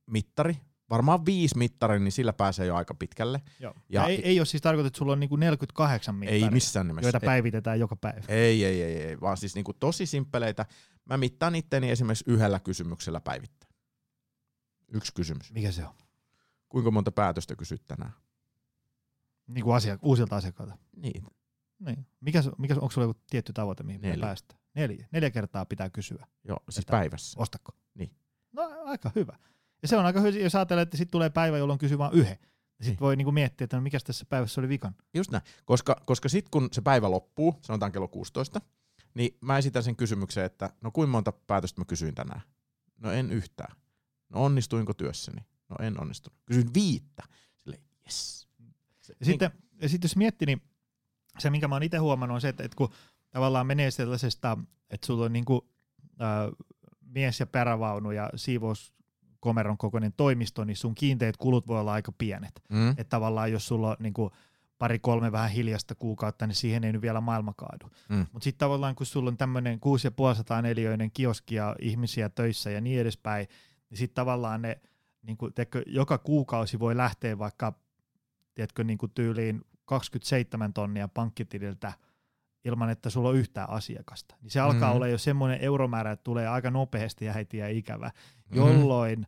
mittari, 0.06 0.56
varmaan 0.90 1.26
viisi 1.26 1.58
mittari, 1.58 2.00
niin 2.00 2.12
sillä 2.12 2.32
pääsee 2.32 2.66
jo 2.66 2.76
aika 2.76 2.94
pitkälle. 2.94 3.42
Joo. 3.60 3.74
Ja, 3.88 4.02
ja 4.02 4.08
ei, 4.08 4.22
ei 4.24 4.40
ole 4.40 4.46
siis 4.46 4.62
tarkoitettu, 4.62 4.86
että 4.86 4.98
sulla 4.98 5.12
on 5.12 5.20
niinku 5.20 5.36
48 5.36 6.14
mittaria, 6.14 6.46
ei 6.46 6.50
missään 6.50 6.86
nimessä. 6.86 7.06
joita 7.06 7.20
päivitetään 7.20 7.74
ei. 7.74 7.80
joka 7.80 7.96
päivä. 7.96 8.24
Ei, 8.28 8.64
ei, 8.64 8.82
ei, 8.82 9.02
ei, 9.02 9.20
vaan 9.20 9.36
siis 9.36 9.54
niinku 9.54 9.72
tosi 9.72 10.06
simppeleitä. 10.06 10.66
Mä 11.04 11.16
mittaan 11.16 11.54
itteni 11.54 11.90
esimerkiksi 11.90 12.24
yhdellä 12.26 12.60
kysymyksellä 12.60 13.20
päivittäin. 13.20 13.73
Yksi 14.88 15.14
kysymys. 15.14 15.52
Mikä 15.52 15.72
se 15.72 15.86
on? 15.86 15.94
Kuinka 16.68 16.90
monta 16.90 17.12
päätöstä 17.12 17.56
kysyt 17.56 17.84
tänään? 17.84 18.12
Niin 19.46 19.64
kuin 19.64 19.76
asia, 19.76 19.98
uusilta 20.02 20.36
asiakkailta? 20.36 20.78
Niin. 20.96 21.24
niin. 21.78 22.06
Mikä, 22.20 22.42
mikä, 22.58 22.74
onko 22.74 22.90
sulla 22.90 23.06
joku 23.06 23.20
tietty 23.30 23.52
tavoite, 23.52 23.82
mihin 23.82 24.00
Neljä. 24.00 24.26
päästä? 24.26 24.54
Neljä. 24.74 25.08
Neljä 25.12 25.30
kertaa 25.30 25.64
pitää 25.64 25.90
kysyä. 25.90 26.26
Joo, 26.44 26.58
siis 26.70 26.86
päivässä. 26.86 27.40
Ostako? 27.40 27.72
Niin. 27.94 28.10
No 28.52 28.62
aika 28.84 29.10
hyvä. 29.14 29.38
Ja 29.82 29.88
se 29.88 29.96
on 29.96 30.06
aika 30.06 30.20
hyvä, 30.20 30.38
jos 30.38 30.54
ajatellaan, 30.54 30.82
että 30.82 30.96
sitten 30.96 31.12
tulee 31.12 31.30
päivä, 31.30 31.58
jolloin 31.58 31.78
kysyy 31.78 31.98
vain 31.98 32.14
yhden. 32.14 32.38
Sitten 32.38 32.86
niin. 32.86 33.00
voi 33.00 33.16
niinku 33.16 33.32
miettiä, 33.32 33.64
että 33.64 33.76
no 33.76 33.82
mikä 33.82 33.98
tässä 34.04 34.26
päivässä 34.28 34.60
oli 34.60 34.68
vikan. 34.68 34.94
Just 35.14 35.30
näin, 35.30 35.44
koska, 35.64 36.02
koska 36.06 36.28
sitten 36.28 36.50
kun 36.50 36.68
se 36.72 36.80
päivä 36.80 37.10
loppuu, 37.10 37.58
sanotaan 37.62 37.92
kello 37.92 38.08
16, 38.08 38.60
niin 39.14 39.38
mä 39.40 39.58
esitän 39.58 39.82
sen 39.82 39.96
kysymyksen, 39.96 40.44
että 40.44 40.70
no 40.80 40.90
kuinka 40.90 41.10
monta 41.10 41.32
päätöstä 41.32 41.80
mä 41.80 41.84
kysyin 41.84 42.14
tänään? 42.14 42.40
No 43.00 43.12
en 43.12 43.30
yhtään. 43.30 43.76
No 44.28 44.44
onnistuinko 44.44 44.94
työssäni? 44.94 45.40
No 45.68 45.76
en 45.80 46.00
onnistunut. 46.00 46.38
Kysyin 46.44 46.74
viittä. 46.74 47.22
Sille 47.56 47.80
yes. 48.06 48.48
Se, 49.00 49.14
ja 49.20 49.26
sitten, 49.26 49.50
niin, 49.50 49.82
ja 49.82 49.88
sitten 49.88 50.08
jos 50.08 50.16
miettii, 50.16 50.46
niin 50.46 50.62
se 51.38 51.50
minkä 51.50 51.68
mä 51.68 51.74
oon 51.74 51.82
itse 51.82 51.98
huomannut 51.98 52.34
on 52.34 52.40
se, 52.40 52.48
että, 52.48 52.64
että 52.64 52.76
kun 52.76 52.92
tavallaan 53.30 53.66
menee 53.66 53.90
sellaisesta, 53.90 54.58
että 54.90 55.06
sulla 55.06 55.24
on 55.24 55.32
niin 55.32 55.44
kuin, 55.44 55.60
äh, 56.22 56.66
mies 57.00 57.40
ja 57.40 57.46
perävaunu 57.46 58.10
ja 58.10 58.30
siivous 58.36 58.94
komeron 59.40 59.78
kokoinen 59.78 60.12
toimisto, 60.12 60.64
niin 60.64 60.76
sun 60.76 60.94
kiinteät 60.94 61.36
kulut 61.36 61.66
voi 61.66 61.80
olla 61.80 61.92
aika 61.92 62.12
pienet. 62.12 62.62
Mm. 62.68 62.90
Että 62.90 63.04
tavallaan 63.04 63.52
jos 63.52 63.66
sulla 63.66 63.88
on 63.88 63.96
niin 63.98 64.14
kuin, 64.14 64.30
pari-kolme 64.78 65.32
vähän 65.32 65.50
hiljasta 65.50 65.94
kuukautta, 65.94 66.46
niin 66.46 66.54
siihen 66.54 66.84
ei 66.84 66.92
nyt 66.92 67.02
vielä 67.02 67.20
maailma 67.20 67.54
kaadu. 67.56 67.90
Mm. 68.08 68.26
Mutta 68.32 68.44
sitten 68.44 68.58
tavallaan 68.58 68.94
kun 68.94 69.06
sulla 69.06 69.30
on 69.30 69.36
tämmöinen 69.36 69.80
6500 69.80 70.62
neliöinen 70.62 71.10
kioski 71.10 71.54
ja 71.54 71.76
ihmisiä 71.80 72.28
töissä 72.28 72.70
ja 72.70 72.80
niin 72.80 73.00
edespäin, 73.00 73.46
niin 73.90 73.98
sitten 73.98 74.14
tavallaan 74.14 74.62
ne 74.62 74.80
niin 75.22 75.36
kuin, 75.36 75.54
teekö, 75.54 75.82
joka 75.86 76.18
kuukausi 76.18 76.78
voi 76.78 76.96
lähteä 76.96 77.38
vaikka 77.38 77.72
tiedätkö, 78.54 78.84
niin 78.84 78.98
kuin 78.98 79.12
tyyliin 79.14 79.64
27 79.84 80.72
tonnia 80.72 81.08
pankkitililtä 81.08 81.92
ilman, 82.64 82.90
että 82.90 83.10
sulla 83.10 83.28
on 83.28 83.36
yhtään 83.36 83.70
asiakasta. 83.70 84.36
Niin 84.42 84.50
se 84.50 84.60
alkaa 84.60 84.80
mm-hmm. 84.80 84.96
olla 84.96 85.08
jo 85.08 85.18
semmoinen 85.18 85.60
euromäärä, 85.60 86.12
että 86.12 86.24
tulee 86.24 86.48
aika 86.48 86.70
nopeasti 86.70 87.28
äiti 87.28 87.56
ja 87.56 87.68
ikävä, 87.68 88.06
mm-hmm. 88.06 88.56
jolloin 88.56 89.26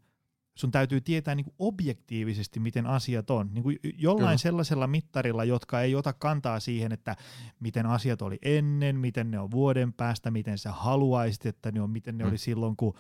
sun 0.55 0.71
täytyy 0.71 1.01
tietää 1.01 1.35
niin 1.35 1.45
kuin 1.45 1.55
objektiivisesti, 1.59 2.61
miten 2.61 2.87
asiat 2.87 3.31
on. 3.31 3.51
Niin 3.53 3.63
kuin 3.63 3.79
jollain 3.99 4.27
Kyllä. 4.27 4.37
sellaisella 4.37 4.87
mittarilla, 4.87 5.45
jotka 5.45 5.81
ei 5.81 5.95
ota 5.95 6.13
kantaa 6.13 6.61
siihen, 6.61 6.93
että 6.93 7.17
miten 7.61 7.87
asiat 7.87 8.23
oli 8.23 8.39
ennen, 8.43 8.97
miten 8.97 9.31
ne 9.31 9.39
on 9.39 9.51
vuoden 9.51 9.93
päästä, 9.93 10.31
miten 10.31 10.59
sä 10.59 10.73
haluaisit, 10.73 11.47
että 11.47 11.73
ne 11.73 11.81
on, 11.81 11.91
miten 11.91 12.19
ne 12.19 12.25
mm. 12.25 12.29
oli 12.29 12.39
silloin, 12.39 12.77
kun 12.77 12.95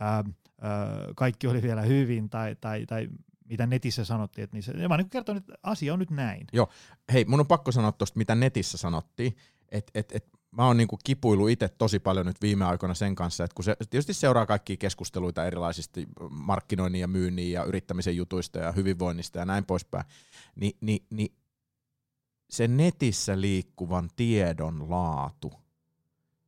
ää, 0.00 0.24
ää, 0.60 0.86
kaikki 1.16 1.46
oli 1.46 1.62
vielä 1.62 1.82
hyvin, 1.82 2.30
tai, 2.30 2.56
tai, 2.60 2.86
tai 2.86 3.08
mitä 3.44 3.66
netissä 3.66 4.04
sanottiin. 4.04 4.44
Että 4.44 4.56
niissä, 4.56 4.72
mä 4.88 4.96
niin 4.96 5.10
kerton, 5.10 5.36
että 5.36 5.54
asia 5.62 5.92
on 5.92 5.98
nyt 5.98 6.10
näin. 6.10 6.46
Joo, 6.52 6.68
hei, 7.12 7.24
mun 7.24 7.40
on 7.40 7.46
pakko 7.46 7.72
sanoa 7.72 7.92
tuosta, 7.92 8.18
mitä 8.18 8.34
netissä 8.34 8.78
sanottiin, 8.78 9.36
että 9.68 9.90
et, 9.94 10.12
et, 10.12 10.28
mä 10.50 10.66
oon 10.66 10.76
niinku 10.76 10.98
kipuilu 11.04 11.48
itse 11.48 11.68
tosi 11.68 11.98
paljon 11.98 12.26
nyt 12.26 12.42
viime 12.42 12.64
aikoina 12.64 12.94
sen 12.94 13.14
kanssa, 13.14 13.44
että 13.44 13.54
kun 13.54 13.64
se 13.64 13.76
tietysti 13.90 14.14
seuraa 14.14 14.46
kaikkia 14.46 14.76
keskusteluita 14.76 15.46
erilaisista 15.46 16.00
markkinoinnin 16.30 17.00
ja 17.00 17.08
myynnin 17.08 17.52
ja 17.52 17.64
yrittämisen 17.64 18.16
jutuista 18.16 18.58
ja 18.58 18.72
hyvinvoinnista 18.72 19.38
ja 19.38 19.44
näin 19.44 19.64
poispäin, 19.64 20.04
niin, 20.56 20.72
niin, 20.80 21.06
niin 21.10 21.34
se 22.50 22.68
netissä 22.68 23.40
liikkuvan 23.40 24.08
tiedon 24.16 24.90
laatu 24.90 25.52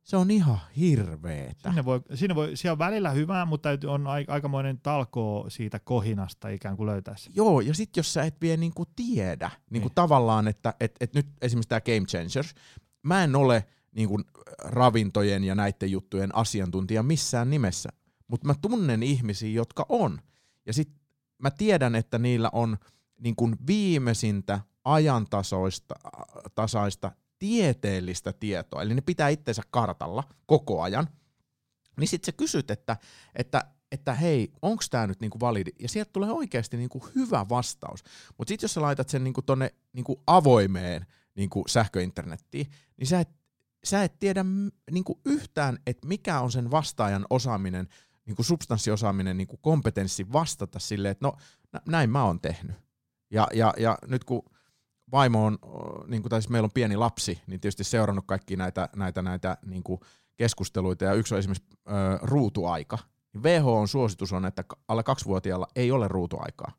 se 0.03 0.17
on 0.17 0.31
ihan 0.31 0.59
hirveetä. 0.77 1.69
Siinä, 1.69 1.85
voi, 1.85 2.01
siinä, 2.13 2.35
voi, 2.35 2.57
siellä 2.57 2.73
on 2.73 2.79
välillä 2.79 3.09
hyvää, 3.11 3.45
mutta 3.45 3.69
on 3.87 4.07
aikamoinen 4.27 4.79
talkoo 4.79 5.49
siitä 5.49 5.79
kohinasta 5.79 6.49
ikään 6.49 6.77
kuin 6.77 6.87
löytää 6.87 7.17
se. 7.17 7.31
Joo, 7.35 7.61
ja 7.61 7.73
sitten 7.73 7.99
jos 7.99 8.13
sä 8.13 8.23
et 8.23 8.41
vielä 8.41 8.57
niinku 8.57 8.85
tiedä, 8.95 9.51
niinku 9.69 9.87
niin. 9.87 9.95
tavallaan, 9.95 10.47
että 10.47 10.73
et, 10.79 10.95
et 10.99 11.13
nyt 11.13 11.27
esimerkiksi 11.41 11.69
tämä 11.69 11.81
Game 11.81 12.05
Changers, 12.05 12.55
mä 13.03 13.23
en 13.23 13.35
ole 13.35 13.65
niinku 13.95 14.21
ravintojen 14.63 15.43
ja 15.43 15.55
näiden 15.55 15.91
juttujen 15.91 16.35
asiantuntija 16.35 17.03
missään 17.03 17.49
nimessä, 17.49 17.89
mutta 18.27 18.47
mä 18.47 18.53
tunnen 18.61 19.03
ihmisiä, 19.03 19.49
jotka 19.49 19.85
on. 19.89 20.19
Ja 20.65 20.73
sitten 20.73 20.99
mä 21.37 21.51
tiedän, 21.51 21.95
että 21.95 22.19
niillä 22.19 22.49
on 22.53 22.77
niinku 23.19 23.51
viimeisintä 23.67 24.59
ajantasoista 24.83 25.95
tasaista 26.55 27.11
tieteellistä 27.43 28.33
tietoa, 28.33 28.81
eli 28.81 28.95
ne 28.95 29.01
pitää 29.01 29.29
itsensä 29.29 29.61
kartalla 29.71 30.23
koko 30.45 30.81
ajan, 30.81 31.07
niin 31.99 32.07
sitten 32.07 32.25
sä 32.25 32.37
kysyt, 32.37 32.71
että, 32.71 32.97
että, 33.35 33.65
että 33.91 34.13
hei, 34.13 34.51
onko 34.61 34.83
tämä 34.91 35.07
nyt 35.07 35.21
niinku 35.21 35.39
validi, 35.39 35.71
ja 35.79 35.89
sieltä 35.89 36.09
tulee 36.13 36.31
oikeasti 36.31 36.77
niinku 36.77 37.07
hyvä 37.15 37.45
vastaus. 37.49 38.03
Mutta 38.37 38.51
sitten 38.51 38.63
jos 38.65 38.73
sä 38.73 38.81
laitat 38.81 39.09
sen 39.09 39.23
niinku 39.23 39.41
tonne 39.41 39.73
niinku 39.93 40.23
avoimeen 40.27 41.05
niinku 41.35 41.63
sähköinternettiin, 41.67 42.67
niin 42.97 43.07
sä 43.07 43.19
et, 43.19 43.29
sä 43.83 44.03
et 44.03 44.19
tiedä 44.19 44.45
niinku 44.91 45.21
yhtään, 45.25 45.77
että 45.87 46.07
mikä 46.07 46.39
on 46.39 46.51
sen 46.51 46.71
vastaajan 46.71 47.25
osaaminen, 47.29 47.87
niinku 48.25 48.43
substanssiosaaminen, 48.43 49.37
niinku 49.37 49.57
kompetenssi 49.57 50.31
vastata 50.33 50.79
silleen, 50.79 51.11
että 51.11 51.27
no 51.27 51.33
näin 51.87 52.09
mä 52.09 52.23
oon 52.23 52.39
tehnyt. 52.39 52.75
Ja, 53.31 53.47
ja, 53.53 53.73
ja 53.77 53.97
nyt 54.07 54.23
kun 54.23 54.43
vaimo 55.11 55.45
on, 55.45 55.57
niin 56.07 56.21
kuin, 56.21 56.29
tai 56.29 56.41
siis 56.41 56.49
meillä 56.49 56.65
on 56.65 56.71
pieni 56.73 56.95
lapsi, 56.97 57.41
niin 57.47 57.59
tietysti 57.59 57.83
seurannut 57.83 58.25
kaikki 58.27 58.55
näitä, 58.55 58.89
näitä, 58.95 59.21
näitä 59.21 59.57
niin 59.65 59.83
kuin 59.83 59.99
keskusteluita, 60.37 61.05
ja 61.05 61.13
yksi 61.13 61.33
on 61.33 61.39
esimerkiksi 61.39 61.69
ö, 61.87 61.91
ruutuaika. 62.21 62.97
WHOn 63.41 63.87
suositus 63.87 64.33
on, 64.33 64.45
että 64.45 64.63
alle 64.87 65.03
kaksivuotiaalla 65.03 65.67
ei 65.75 65.91
ole 65.91 66.07
ruutuaikaa. 66.07 66.71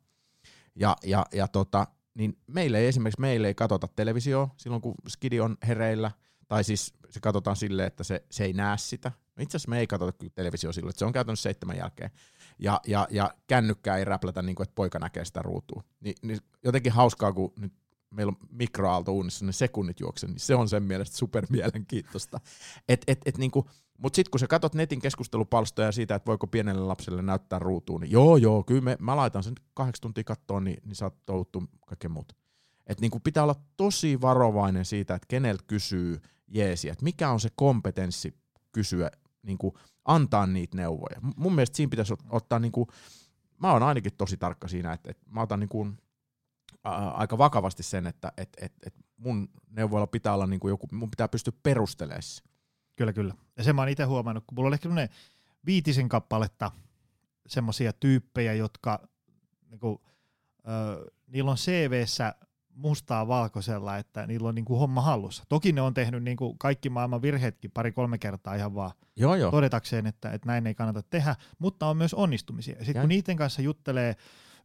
Ja, 0.75 0.95
ja, 1.03 1.25
ja 1.33 1.47
tota, 1.47 1.87
niin 2.13 2.37
meille 2.47 2.79
ei 2.79 2.87
esimerkiksi 2.87 3.21
meille 3.21 3.47
ei 3.47 3.55
katsota 3.55 3.87
televisio 3.95 4.49
silloin, 4.57 4.81
kun 4.81 4.95
skidi 5.07 5.39
on 5.39 5.57
hereillä, 5.67 6.11
tai 6.47 6.63
siis 6.63 6.93
se 7.09 7.19
katsotaan 7.19 7.55
silleen, 7.55 7.87
että 7.87 8.03
se, 8.03 8.25
se 8.31 8.43
ei 8.43 8.53
näe 8.53 8.77
sitä. 8.77 9.11
No 9.35 9.43
itse 9.43 9.57
asiassa 9.57 9.69
me 9.69 9.79
ei 9.79 9.87
katsota 9.87 10.25
televisio 10.35 10.71
silloin, 10.71 10.89
että 10.89 10.99
se 10.99 11.05
on 11.05 11.13
käytännössä 11.13 11.43
seitsemän 11.43 11.77
jälkeen. 11.77 12.11
Ja, 12.59 12.81
ja, 12.87 13.07
ja 13.11 13.33
kännykkää 13.47 13.97
ei 13.97 14.05
räplätä 14.05 14.41
niin 14.41 14.55
kuin, 14.55 14.63
että 14.63 14.75
poika 14.75 14.99
näkee 14.99 15.25
sitä 15.25 15.41
ruutua. 15.41 15.83
Ni, 15.99 16.13
niin 16.21 16.39
jotenkin 16.63 16.91
hauskaa, 16.91 17.33
kun 17.33 17.53
nyt 17.59 17.73
meillä 18.09 18.29
on 18.29 18.47
mikroaaltouunissa, 18.51 19.45
niin 19.45 19.53
sekunnit 19.53 19.99
juoksen, 19.99 20.29
niin 20.29 20.39
se 20.39 20.55
on 20.55 20.69
sen 20.69 20.83
mielestä 20.83 21.17
super 21.17 21.47
mielenkiintoista. 21.49 22.39
Et, 22.89 23.03
et, 23.07 23.21
et 23.25 23.37
niinku, 23.37 23.69
mutta 23.97 24.15
sitten 24.15 24.31
kun 24.31 24.39
sä 24.39 24.47
katsot 24.47 24.75
netin 24.75 25.01
keskustelupalstoja 25.01 25.91
siitä, 25.91 26.15
että 26.15 26.27
voiko 26.27 26.47
pienelle 26.47 26.81
lapselle 26.81 27.21
näyttää 27.21 27.59
ruutuun, 27.59 28.01
niin 28.01 28.11
joo 28.11 28.37
joo, 28.37 28.63
kyllä 28.63 28.81
me, 28.81 28.97
mä 28.99 29.15
laitan 29.15 29.43
sen 29.43 29.53
kahdeksan 29.73 30.01
tuntia 30.01 30.23
kattoon, 30.23 30.63
niin, 30.63 30.77
niin 30.85 30.95
saat 30.95 31.25
touttu 31.25 31.63
kaikkea 31.87 32.09
muuta. 32.09 32.35
Et 32.87 33.01
niinku 33.01 33.19
pitää 33.19 33.43
olla 33.43 33.55
tosi 33.77 34.21
varovainen 34.21 34.85
siitä, 34.85 35.15
että 35.15 35.25
keneltä 35.27 35.63
kysyy 35.67 36.21
jeesiä, 36.47 36.91
että 36.91 37.03
mikä 37.03 37.29
on 37.29 37.39
se 37.39 37.49
kompetenssi 37.55 38.33
kysyä, 38.71 39.11
niinku, 39.43 39.77
antaa 40.05 40.47
niitä 40.47 40.77
neuvoja. 40.77 41.21
Mun 41.35 41.55
mielestä 41.55 41.77
siinä 41.77 41.89
pitäisi 41.89 42.13
ottaa, 42.29 42.59
niinku, 42.59 42.87
mä 43.57 43.71
oon 43.71 43.83
ainakin 43.83 44.11
tosi 44.17 44.37
tarkka 44.37 44.67
siinä, 44.67 44.93
että, 44.93 45.11
että 45.11 45.23
mä 45.29 45.41
otan 45.41 45.59
niinku, 45.59 45.87
aika 46.91 47.37
vakavasti 47.37 47.83
sen, 47.83 48.07
että 48.07 48.31
et, 48.37 48.49
et, 48.61 48.73
et 48.85 48.93
mun 49.17 49.49
neuvoilla 49.69 50.07
pitää 50.07 50.33
olla 50.33 50.47
niinku 50.47 50.69
joku, 50.69 50.87
mun 50.91 51.09
pitää 51.09 51.27
pystyä 51.27 51.53
perustelemaan 51.63 52.23
se. 52.23 52.43
Kyllä, 52.95 53.13
kyllä. 53.13 53.33
Ja 53.57 53.63
sen 53.63 53.75
mä 53.75 53.81
oon 53.81 53.89
itse 53.89 54.03
huomannut, 54.03 54.43
kun 54.47 54.55
mulla 54.55 54.67
oli 54.67 54.75
ehkä 54.75 54.89
viitisen 55.65 56.09
kappaletta 56.09 56.71
semmoisia 57.47 57.93
tyyppejä, 57.93 58.53
jotka 58.53 59.07
niinku, 59.69 60.01
ö, 60.67 61.11
niillä 61.27 61.51
on 61.51 61.57
CVssä 61.57 62.35
mustaa 62.75 63.27
valkoisella, 63.27 63.97
että 63.97 64.27
niillä 64.27 64.49
on 64.49 64.55
niinku 64.55 64.79
homma 64.79 65.01
hallussa. 65.01 65.43
Toki 65.49 65.71
ne 65.71 65.81
on 65.81 65.93
tehnyt 65.93 66.23
niinku 66.23 66.55
kaikki 66.57 66.89
maailman 66.89 67.21
virheetkin 67.21 67.71
pari-kolme 67.71 68.17
kertaa 68.17 68.55
ihan 68.55 68.75
vaan 68.75 68.91
Joo, 69.15 69.35
joo. 69.35 69.51
todetakseen, 69.51 70.07
että, 70.07 70.31
että 70.31 70.47
näin 70.47 70.67
ei 70.67 70.75
kannata 70.75 71.03
tehdä, 71.03 71.35
mutta 71.59 71.87
on 71.87 71.97
myös 71.97 72.13
onnistumisia. 72.13 72.85
Sitten 72.85 73.01
kun 73.01 73.09
niiden 73.09 73.37
kanssa 73.37 73.61
juttelee 73.61 74.15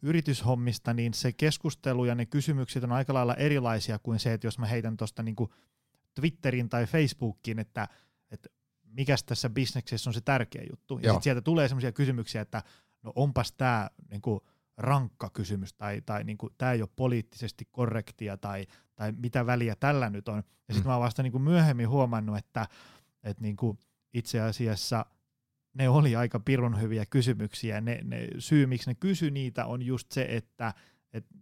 yrityshommista, 0.03 0.95
niin 0.95 1.15
se 1.15 1.33
keskustelu 1.33 2.05
ja 2.05 2.15
ne 2.15 2.27
kysymykset 2.27 2.85
on 2.85 2.93
aika 2.93 3.15
lailla 3.15 3.35
erilaisia 3.35 3.99
kuin 3.99 4.19
se, 4.19 4.33
että 4.33 4.47
jos 4.47 4.59
mä 4.59 4.67
heitän 4.67 4.97
tuosta 4.97 5.23
niinku 5.23 5.53
Twitterin 6.15 6.69
tai 6.69 6.87
Facebookiin, 6.87 7.59
että, 7.59 7.89
että 8.31 8.49
mikäs 8.83 9.25
tässä 9.25 9.51
bisneksessä 9.51 10.11
on 10.11 10.15
se 10.15 10.21
tärkeä 10.21 10.63
juttu. 10.71 10.99
Ja 10.99 11.11
sitten 11.11 11.23
sieltä 11.23 11.41
tulee 11.41 11.69
sellaisia 11.69 11.93
kysymyksiä, 11.93 12.41
että 12.41 12.63
no 13.03 13.13
onpas 13.15 13.53
tämä 13.53 13.91
niinku, 14.11 14.47
rankka 14.77 15.31
kysymys 15.31 15.73
tai, 15.73 16.01
tai 16.07 16.25
niin 16.25 16.39
kuin, 16.39 16.53
tämä 16.59 16.73
ei 16.73 16.83
ole 16.83 16.89
poliittisesti 16.97 17.69
korrektia 17.71 18.37
tai, 18.37 18.67
tai 18.95 19.13
mitä 19.13 19.47
väliä 19.47 19.77
tällä 19.77 20.11
nyt 20.11 20.29
on. 20.29 20.37
Ja 20.37 20.43
sitten 20.75 20.83
mm. 20.83 20.89
mä 20.89 20.95
oon 20.95 21.05
vasta 21.05 21.23
niin 21.23 21.33
kuin 21.33 21.43
myöhemmin 21.43 21.89
huomannut, 21.89 22.39
että, 22.39 22.67
että 23.23 23.43
niin 23.43 23.57
kuin 23.57 23.79
itse 24.15 24.41
asiassa 24.41 25.07
ne 25.75 25.89
oli 25.89 26.17
aika 26.17 26.41
pirun 26.41 26.81
hyviä 26.81 27.05
kysymyksiä. 27.11 27.81
Ne, 27.81 28.01
ne, 28.05 28.29
syy, 28.39 28.67
miksi 28.67 28.91
ne 28.91 28.95
kysy 28.95 29.31
niitä, 29.31 29.67
on 29.67 29.83
just 29.83 30.13
se, 30.13 30.27
että, 30.29 30.75
että 31.13 31.35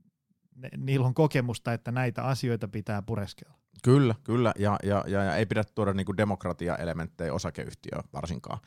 ne, 0.55 0.69
niillä 0.77 1.07
on 1.07 1.15
kokemusta, 1.15 1.73
että 1.73 1.93
näitä 1.93 2.25
asioita 2.25 2.69
pitää 2.69 3.03
pureskella. 3.03 3.59
Kyllä, 3.83 4.15
kyllä, 4.25 4.53
ja, 4.59 4.79
ja, 4.83 5.05
ja, 5.07 5.25
ja 5.25 5.37
ei 5.37 5.47
pidä 5.47 5.65
tuoda 5.75 5.93
niinku 5.93 6.17
demokratia-elementtejä 6.17 7.35
osakeyhtiöön 7.35 8.05
varsinkaan. 8.13 8.59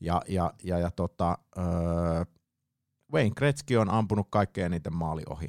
Ja, 0.00 0.22
ja, 0.28 0.52
ja, 0.62 0.78
ja 0.78 0.90
tota, 0.90 1.38
öö, 1.58 1.64
Wayne 3.12 3.34
Gretzky 3.36 3.76
on 3.76 3.90
ampunut 3.90 4.26
kaikkea 4.30 4.68
niiden 4.68 4.94
maali 4.94 5.22
ohi. 5.30 5.48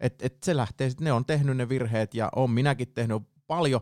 Et, 0.00 0.22
et 0.22 0.42
se 0.42 0.56
lähtee, 0.56 0.90
ne 1.00 1.12
on 1.12 1.24
tehnyt 1.24 1.56
ne 1.56 1.68
virheet 1.68 2.14
ja 2.14 2.28
on 2.36 2.50
minäkin 2.50 2.88
tehnyt 2.88 3.22
paljon 3.46 3.80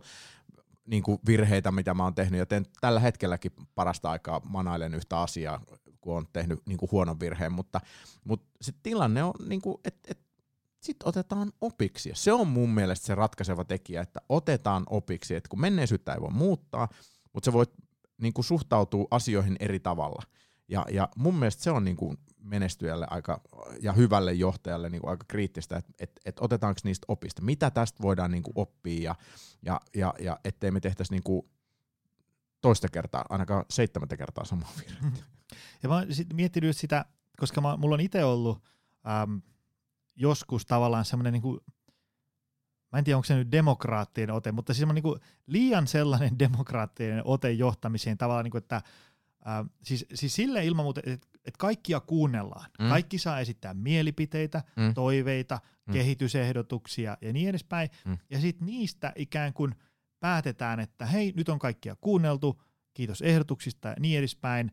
niin 0.88 1.02
kuin 1.02 1.18
virheitä, 1.26 1.72
mitä 1.72 1.94
mä 1.94 2.04
oon 2.04 2.14
tehnyt, 2.14 2.38
ja 2.38 2.46
teen 2.46 2.66
tällä 2.80 3.00
hetkelläkin 3.00 3.52
parasta 3.74 4.10
aikaa 4.10 4.40
manailen 4.44 4.94
yhtä 4.94 5.20
asiaa, 5.20 5.60
kun 6.00 6.16
on 6.16 6.26
tehnyt 6.32 6.60
niin 6.66 6.78
kuin 6.78 6.90
huonon 6.92 7.20
virheen, 7.20 7.52
mutta, 7.52 7.80
mutta 8.24 8.46
se 8.60 8.72
tilanne 8.82 9.24
on, 9.24 9.32
niin 9.48 9.62
että 9.84 10.08
et, 10.10 10.18
sitten 10.80 11.08
otetaan 11.08 11.52
opiksi. 11.60 12.10
Se 12.14 12.32
on 12.32 12.48
mun 12.48 12.70
mielestä 12.70 13.06
se 13.06 13.14
ratkaiseva 13.14 13.64
tekijä, 13.64 14.02
että 14.02 14.20
otetaan 14.28 14.82
opiksi, 14.90 15.34
että 15.34 15.48
kun 15.48 15.60
menneisyyttä 15.60 16.14
ei 16.14 16.20
voi 16.20 16.30
muuttaa, 16.30 16.88
mutta 17.32 17.44
se 17.44 17.52
voi 17.52 17.64
niin 18.22 18.32
kuin 18.32 18.44
suhtautua 18.44 19.06
asioihin 19.10 19.56
eri 19.60 19.80
tavalla. 19.80 20.22
Ja, 20.68 20.86
ja 20.90 21.08
mun 21.16 21.38
mielestä 21.38 21.62
se 21.62 21.70
on 21.70 21.84
niin 21.84 21.96
kuin 21.96 22.18
menestyjälle 22.38 23.06
aika, 23.10 23.40
ja 23.80 23.92
hyvälle 23.92 24.32
johtajalle 24.32 24.88
niin 24.88 25.00
kuin 25.00 25.10
aika 25.10 25.24
kriittistä, 25.28 25.76
että 25.76 25.92
et, 26.00 26.20
et 26.24 26.36
otetaanko 26.40 26.80
niistä 26.84 27.04
opista, 27.08 27.42
mitä 27.42 27.70
tästä 27.70 28.02
voidaan 28.02 28.30
niin 28.30 28.42
kuin 28.42 28.52
oppia, 28.56 29.02
ja, 29.02 29.14
ja, 29.62 29.80
ja, 29.94 30.14
ja 30.20 30.40
ettei 30.44 30.70
me 30.70 30.80
tehtäisi 30.80 31.12
niin 31.12 31.22
kuin 31.22 31.42
toista 32.60 32.88
kertaa, 32.88 33.24
ainakaan 33.28 33.64
seitsemättä 33.70 34.16
kertaa 34.16 34.44
samaa 34.44 34.72
virhettä. 34.80 35.24
Ja 35.82 35.88
mä 35.88 35.94
oon 35.94 36.14
sit 36.14 36.32
miettinyt 36.32 36.76
sitä, 36.76 37.04
koska 37.36 37.60
mä, 37.60 37.76
mulla 37.76 37.94
on 37.94 38.00
itse 38.00 38.24
ollut 38.24 38.64
äm, 39.22 39.42
joskus 40.16 40.66
tavallaan 40.66 41.04
semmoinen 41.04 41.32
niin 41.32 41.42
kuin, 41.42 41.60
mä 42.92 42.98
en 42.98 43.04
tiedä 43.04 43.16
onko 43.16 43.24
se 43.24 43.34
nyt 43.34 43.52
demokraattinen 43.52 44.30
ote, 44.30 44.52
mutta 44.52 44.74
siis 44.74 44.88
niin 44.88 45.02
kuin 45.02 45.20
liian 45.46 45.86
sellainen 45.86 46.38
demokraattinen 46.44 47.22
ote 47.24 47.52
johtamiseen 47.52 48.18
tavallaan, 48.18 48.44
niin 48.44 48.50
kuin, 48.50 48.62
että 48.62 48.82
Äh, 49.48 49.70
siis, 49.82 50.06
siis 50.14 50.34
sille 50.34 50.66
ilman 50.66 50.84
muuta, 50.84 51.00
että 51.04 51.28
et 51.44 51.56
kaikkia 51.56 52.00
kuunnellaan. 52.00 52.70
Mm. 52.80 52.88
Kaikki 52.88 53.18
saa 53.18 53.40
esittää 53.40 53.74
mielipiteitä, 53.74 54.62
mm. 54.76 54.94
toiveita, 54.94 55.60
mm. 55.86 55.92
kehitysehdotuksia 55.92 57.16
ja 57.20 57.32
niin 57.32 57.48
edespäin. 57.48 57.90
Mm. 58.04 58.18
Ja 58.30 58.40
sitten 58.40 58.66
niistä 58.66 59.12
ikään 59.16 59.52
kuin 59.52 59.74
päätetään, 60.20 60.80
että 60.80 61.06
hei, 61.06 61.32
nyt 61.36 61.48
on 61.48 61.58
kaikkia 61.58 61.96
kuunneltu, 62.00 62.62
kiitos 62.94 63.22
ehdotuksista 63.22 63.88
ja 63.88 63.94
niin 64.00 64.18
edespäin. 64.18 64.72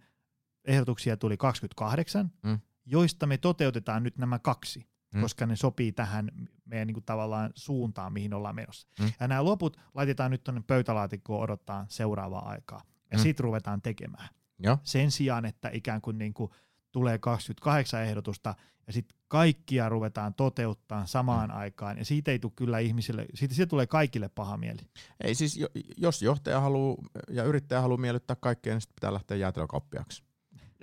Ehdotuksia 0.65 1.17
tuli 1.17 1.38
28, 1.38 2.32
mm. 2.43 2.59
joista 2.86 3.28
me 3.28 3.38
toteutetaan 3.38 4.03
nyt 4.03 4.17
nämä 4.17 4.39
kaksi, 4.39 4.88
mm. 5.13 5.21
koska 5.21 5.45
ne 5.45 5.55
sopii 5.55 5.91
tähän 5.91 6.32
meidän 6.65 6.88
niin 6.88 6.93
kuin, 6.93 7.05
tavallaan 7.05 7.51
suuntaan, 7.55 8.13
mihin 8.13 8.34
ollaan 8.34 8.55
menossa. 8.55 8.88
Mm. 8.99 9.11
Ja 9.19 9.28
nämä 9.28 9.45
loput 9.45 9.78
laitetaan 9.93 10.32
nyt 10.32 10.43
tuonne 10.43 10.63
pöytälaatikkoon 10.67 11.43
odottaa 11.43 11.86
seuraavaa 11.89 12.49
aikaa. 12.49 12.82
Ja 13.11 13.17
mm. 13.17 13.21
sitten 13.21 13.43
ruvetaan 13.43 13.82
tekemään. 13.82 14.30
Ja. 14.63 14.77
Sen 14.83 15.11
sijaan, 15.11 15.45
että 15.45 15.69
ikään 15.73 16.01
kuin, 16.01 16.17
niin 16.17 16.33
kuin 16.33 16.51
tulee 16.91 17.17
28 17.17 18.03
ehdotusta 18.03 18.55
ja 18.87 18.93
sitten 18.93 19.17
kaikkia 19.27 19.89
ruvetaan 19.89 20.33
toteuttaa 20.33 21.05
samaan 21.05 21.49
mm. 21.49 21.55
aikaan, 21.55 21.97
ja 21.97 22.05
siitä 22.05 22.31
ei 22.31 22.39
tule 22.39 22.51
kyllä 22.55 22.79
ihmisille, 22.79 23.25
siitä, 23.33 23.55
siitä 23.55 23.69
tulee 23.69 23.87
kaikille 23.87 24.29
paha 24.29 24.57
mieli. 24.57 24.81
Ei 25.23 25.35
siis, 25.35 25.59
jos 25.97 26.21
johtaja 26.21 26.59
haluaa 26.59 26.97
ja 27.29 27.43
yrittäjä 27.43 27.81
haluaa 27.81 27.97
miellyttää 27.97 28.35
kaikkea, 28.35 28.73
niin 28.73 28.81
sitten 28.81 28.95
pitää 28.95 29.13
lähteä 29.13 29.37
jäätelökauppiaksi. 29.37 30.23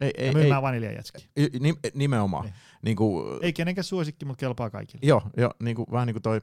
Ei, 0.00 0.10
ei, 0.16 0.26
ja 0.26 0.32
myymään 0.32 0.62
vaniljajätski. 0.62 1.28
Nimenomaan. 1.94 2.46
Ei, 2.46 2.52
niin 2.82 2.96
kuin, 2.96 3.38
ei 3.42 3.52
kenenkään 3.52 3.84
suosikki, 3.84 4.24
mutta 4.24 4.40
kelpaa 4.40 4.70
kaikille. 4.70 5.06
Joo, 5.06 5.22
jo, 5.36 5.50
niin 5.62 5.76
kuin, 5.76 5.86
vähän 5.92 6.06
niin 6.06 6.14
kuin 6.14 6.22
toi 6.22 6.40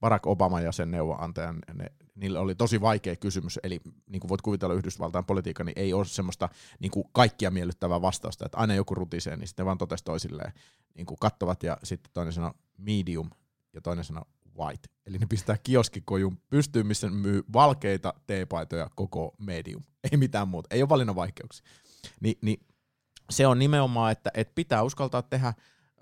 Barack 0.00 0.26
Obama 0.26 0.60
ja 0.60 0.72
sen 0.72 0.90
neuvonantajan, 0.90 1.58
ne, 1.74 1.86
niillä 2.20 2.40
oli 2.40 2.54
tosi 2.54 2.80
vaikea 2.80 3.16
kysymys, 3.16 3.58
eli 3.62 3.80
niin 4.06 4.20
kuin 4.20 4.28
voit 4.28 4.42
kuvitella 4.42 4.74
Yhdysvaltain 4.74 5.24
politiikka, 5.24 5.64
niin 5.64 5.78
ei 5.78 5.92
ole 5.92 6.04
semmoista 6.04 6.48
niin 6.78 6.90
kuin 6.90 7.04
kaikkia 7.12 7.50
miellyttävää 7.50 8.02
vastausta, 8.02 8.46
että 8.46 8.58
aina 8.58 8.74
joku 8.74 8.94
rutisee, 8.94 9.36
niin 9.36 9.48
sitten 9.48 9.66
vaan 9.66 9.78
totesi 9.78 10.04
toisilleen, 10.04 10.52
niin 10.94 11.06
kuin 11.06 11.18
kattovat 11.20 11.62
ja 11.62 11.76
sitten 11.82 12.12
toinen 12.12 12.32
sanoi 12.32 12.52
medium 12.78 13.30
ja 13.72 13.80
toinen 13.80 14.04
sanoi 14.04 14.24
white. 14.58 14.88
Eli 15.06 15.18
ne 15.18 15.26
pistää 15.26 15.56
kioskikojun 15.62 16.38
pystyyn, 16.50 16.86
missä 16.86 17.10
myy 17.10 17.44
valkeita 17.52 18.14
teepaitoja 18.26 18.90
koko 18.94 19.34
medium. 19.38 19.82
Ei 20.12 20.16
mitään 20.16 20.48
muuta, 20.48 20.68
ei 20.70 20.82
ole 20.82 20.88
valinnan 20.88 21.16
vaikeuksia. 21.16 21.66
Ni, 22.20 22.38
niin 22.42 22.66
se 23.30 23.46
on 23.46 23.58
nimenomaan, 23.58 24.12
että, 24.12 24.30
että 24.34 24.54
pitää 24.54 24.82
uskaltaa 24.82 25.22
tehdä 25.22 25.54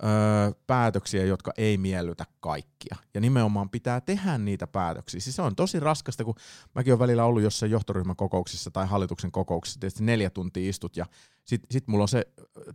öö, 0.03 0.53
päätöksiä, 0.67 1.25
jotka 1.25 1.53
ei 1.57 1.79
miellytä 1.79 2.25
kaikkia. 2.41 2.97
Ja 3.15 3.21
nimenomaan 3.21 3.71
pitää 3.71 4.01
tehdä 4.01 4.39
niitä 4.39 4.67
päätöksiä. 4.67 5.21
Siis 5.21 5.37
se 5.37 5.43
on 5.43 5.57
tosi 5.57 5.81
raskasta, 5.81 6.25
kun 6.25 6.35
mäkin 6.75 6.93
olen 6.93 6.99
välillä 6.99 7.25
ollut 7.25 7.43
jossain 7.43 7.73
johtoryhmän 7.73 8.17
kokouksissa 8.17 8.71
tai 8.71 8.87
hallituksen 8.87 9.33
kokouksissa, 9.33 9.81
tietysti 9.81 10.05
neljä 10.05 10.31
tuntia 10.31 10.71
istut 10.71 10.97
ja 10.97 11.07
sit, 11.45 11.63
sit 11.71 11.89
mulla 11.89 12.05
on 12.05 12.09
se 12.09 12.27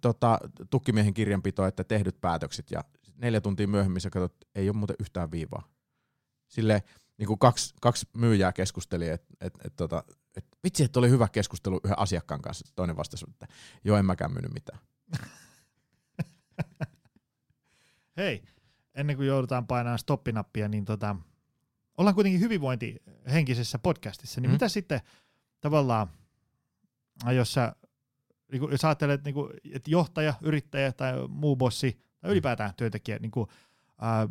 tota, 0.01 0.39
tukkimiehen 0.69 1.13
kirjanpito, 1.13 1.65
että 1.65 1.83
tehdyt 1.83 2.21
päätökset 2.21 2.71
ja 2.71 2.83
neljä 3.15 3.41
tuntia 3.41 3.67
myöhemmin 3.67 4.01
sä 4.01 4.09
katsot, 4.09 4.35
ei 4.55 4.69
ole 4.69 4.77
muuten 4.77 4.95
yhtään 4.99 5.31
viivaa. 5.31 5.67
Sille 6.47 6.83
niin 7.17 7.27
kuin 7.27 7.39
kaksi, 7.39 7.75
kaksi 7.81 8.07
myyjää 8.17 8.53
keskusteli, 8.53 9.09
että 9.09 9.33
et, 9.41 9.53
et, 9.65 9.75
tota, 9.75 10.03
et, 10.37 10.45
vitsi, 10.63 10.83
että 10.83 10.99
oli 10.99 11.09
hyvä 11.09 11.27
keskustelu 11.27 11.79
yhden 11.83 11.99
asiakkaan 11.99 12.41
kanssa. 12.41 12.65
Toinen 12.75 12.97
vastasi, 12.97 13.25
että 13.29 13.47
joo, 13.83 13.97
en 13.97 14.05
mäkään 14.05 14.33
myynyt 14.33 14.53
mitään. 14.53 14.79
Hei, 18.17 18.43
ennen 18.95 19.15
kuin 19.15 19.27
joudutaan 19.27 19.67
painamaan 19.67 19.99
stoppinappia, 19.99 20.67
niin 20.67 20.85
tota, 20.85 21.15
ollaan 21.97 22.15
kuitenkin 22.15 22.41
hyvinvointihenkisessä 22.41 23.79
podcastissa, 23.79 24.41
niin 24.41 24.49
mm. 24.49 24.53
mitä 24.53 24.69
sitten 24.69 25.01
tavallaan, 25.61 26.07
jos 27.35 27.53
sä 27.53 27.75
niin 28.51 28.59
kuin, 28.59 28.71
jos 28.71 28.85
ajattelet, 28.85 29.23
niin 29.23 29.33
kuin, 29.33 29.53
että 29.73 29.91
johtaja, 29.91 30.33
yrittäjä 30.41 30.91
tai 30.91 31.13
muu 31.27 31.55
bossi 31.55 31.99
tai 32.19 32.31
ylipäätään 32.31 32.73
työntekijä 32.77 33.19
niin 33.19 33.31
kuin, 33.31 33.47
ää, 34.01 34.27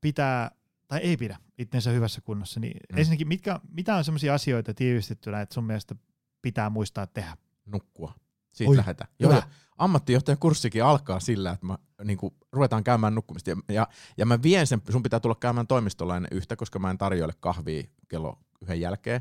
pitää 0.00 0.50
tai 0.88 0.98
ei 0.98 1.16
pidä 1.16 1.38
itsensä 1.58 1.90
hyvässä 1.90 2.20
kunnossa, 2.20 2.60
niin 2.60 2.76
mm. 2.92 2.98
ensinnäkin 2.98 3.28
mitkä, 3.28 3.60
mitä 3.72 3.96
on 3.96 4.04
sellaisia 4.04 4.34
asioita 4.34 4.74
tiivistettynä, 4.74 5.40
että 5.40 5.54
sun 5.54 5.64
mielestä 5.64 5.94
pitää 6.42 6.70
muistaa 6.70 7.06
tehdä? 7.06 7.36
Nukkua. 7.66 8.14
Siitä 8.56 8.70
Oi, 8.70 8.76
lähdetään. 8.76 9.10
Joo, 9.18 9.32
ja 9.32 9.42
ammattijohtajan 9.78 10.38
kurssikin 10.38 10.84
alkaa 10.84 11.20
sillä, 11.20 11.50
että 11.50 11.66
mä, 11.66 11.78
niin 12.04 12.18
kuin, 12.18 12.34
ruvetaan 12.52 12.84
käymään 12.84 13.14
nukkumista. 13.14 13.50
Ja, 13.50 13.56
ja, 13.68 13.88
ja 14.16 14.26
mä 14.26 14.42
vien 14.42 14.66
sen, 14.66 14.82
sun 14.90 15.02
pitää 15.02 15.20
tulla 15.20 15.34
käymään 15.34 15.66
toimistolla 15.66 16.16
ennen 16.16 16.32
yhtä, 16.32 16.56
koska 16.56 16.78
mä 16.78 16.90
en 16.90 16.98
tarjoile 16.98 17.32
kahvia 17.40 17.82
kello 18.08 18.38
yhden 18.62 18.80
jälkeen, 18.80 19.20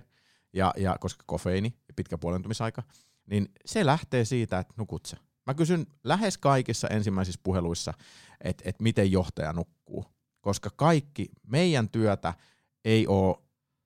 ja, 0.53 0.73
ja 0.77 0.97
koska 0.99 1.23
kofeiini 1.27 1.73
ja 1.87 1.93
pitkä 1.95 2.17
puolentumisaika, 2.17 2.83
niin 3.25 3.49
se 3.65 3.85
lähtee 3.85 4.25
siitä, 4.25 4.59
että 4.59 4.73
nukut 4.77 5.05
sä. 5.05 5.17
Mä 5.47 5.53
kysyn 5.53 5.87
lähes 6.03 6.37
kaikissa 6.37 6.87
ensimmäisissä 6.87 7.41
puheluissa, 7.43 7.93
että, 8.41 8.63
että 8.65 8.83
miten 8.83 9.11
johtaja 9.11 9.53
nukkuu, 9.53 10.05
koska 10.41 10.69
kaikki 10.75 11.29
meidän 11.47 11.89
työtä 11.89 12.33
ei 12.85 13.07
ole 13.07 13.35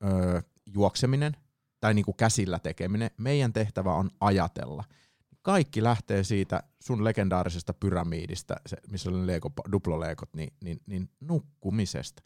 öö, 0.04 0.42
juokseminen 0.66 1.38
tai 1.80 1.94
niinku 1.94 2.14
käsillä 2.14 2.60
tekeminen. 2.60 3.12
Meidän 3.18 3.54
tehtävä 3.54 3.94
on 3.94 4.10
ajatella. 4.20 4.84
Kaikki 5.42 5.84
lähtee 5.84 6.24
siitä 6.24 6.64
sun 6.80 7.04
legendaarisesta 7.04 7.74
pyramiidista, 7.74 8.56
se, 8.66 8.78
missä 8.92 9.10
oli 9.10 9.28
Lego, 9.28 9.52
duploleekot, 9.72 10.34
niin, 10.34 10.54
niin, 10.64 10.80
niin 10.86 11.10
nukkumisesta. 11.20 12.24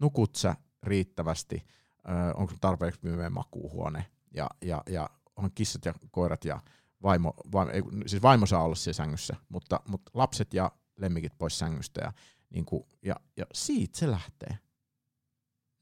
Nukut 0.00 0.34
sä 0.34 0.56
riittävästi, 0.82 1.66
öö, 2.08 2.32
onko 2.34 2.52
tarpeeksi 2.60 3.00
pimeä 3.00 3.30
makuuhuone 3.30 4.06
ja, 4.34 4.46
ja, 4.62 4.82
ja 4.90 5.10
on 5.36 5.50
kissat 5.54 5.84
ja 5.84 5.94
koirat 6.10 6.44
ja 6.44 6.60
vaimo, 7.02 7.34
vaimo, 7.52 7.72
ei, 7.72 7.82
siis 8.06 8.22
vaimo 8.22 8.46
saa 8.46 8.62
olla 8.62 8.74
siellä 8.74 8.96
sängyssä, 8.96 9.36
mutta, 9.48 9.80
mutta 9.88 10.10
lapset 10.14 10.54
ja 10.54 10.72
lemmikit 10.96 11.32
pois 11.38 11.58
sängystä 11.58 12.00
ja, 12.00 12.12
niin 12.50 12.64
kuin, 12.64 12.84
ja, 13.02 13.16
ja 13.36 13.46
siitä 13.52 13.98
se 13.98 14.10
lähtee 14.10 14.58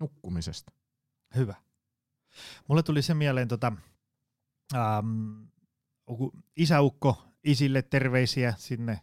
nukkumisesta. 0.01 0.73
Hyvä. 1.37 1.55
Mulle 2.69 2.83
tuli 2.83 3.03
se 3.03 3.15
mieleen, 3.15 3.49
tota, 3.49 3.73
ähm, 4.75 5.43
isäukko 6.57 7.23
isille 7.45 7.83
terveisiä 7.83 8.55
sinne 8.59 9.01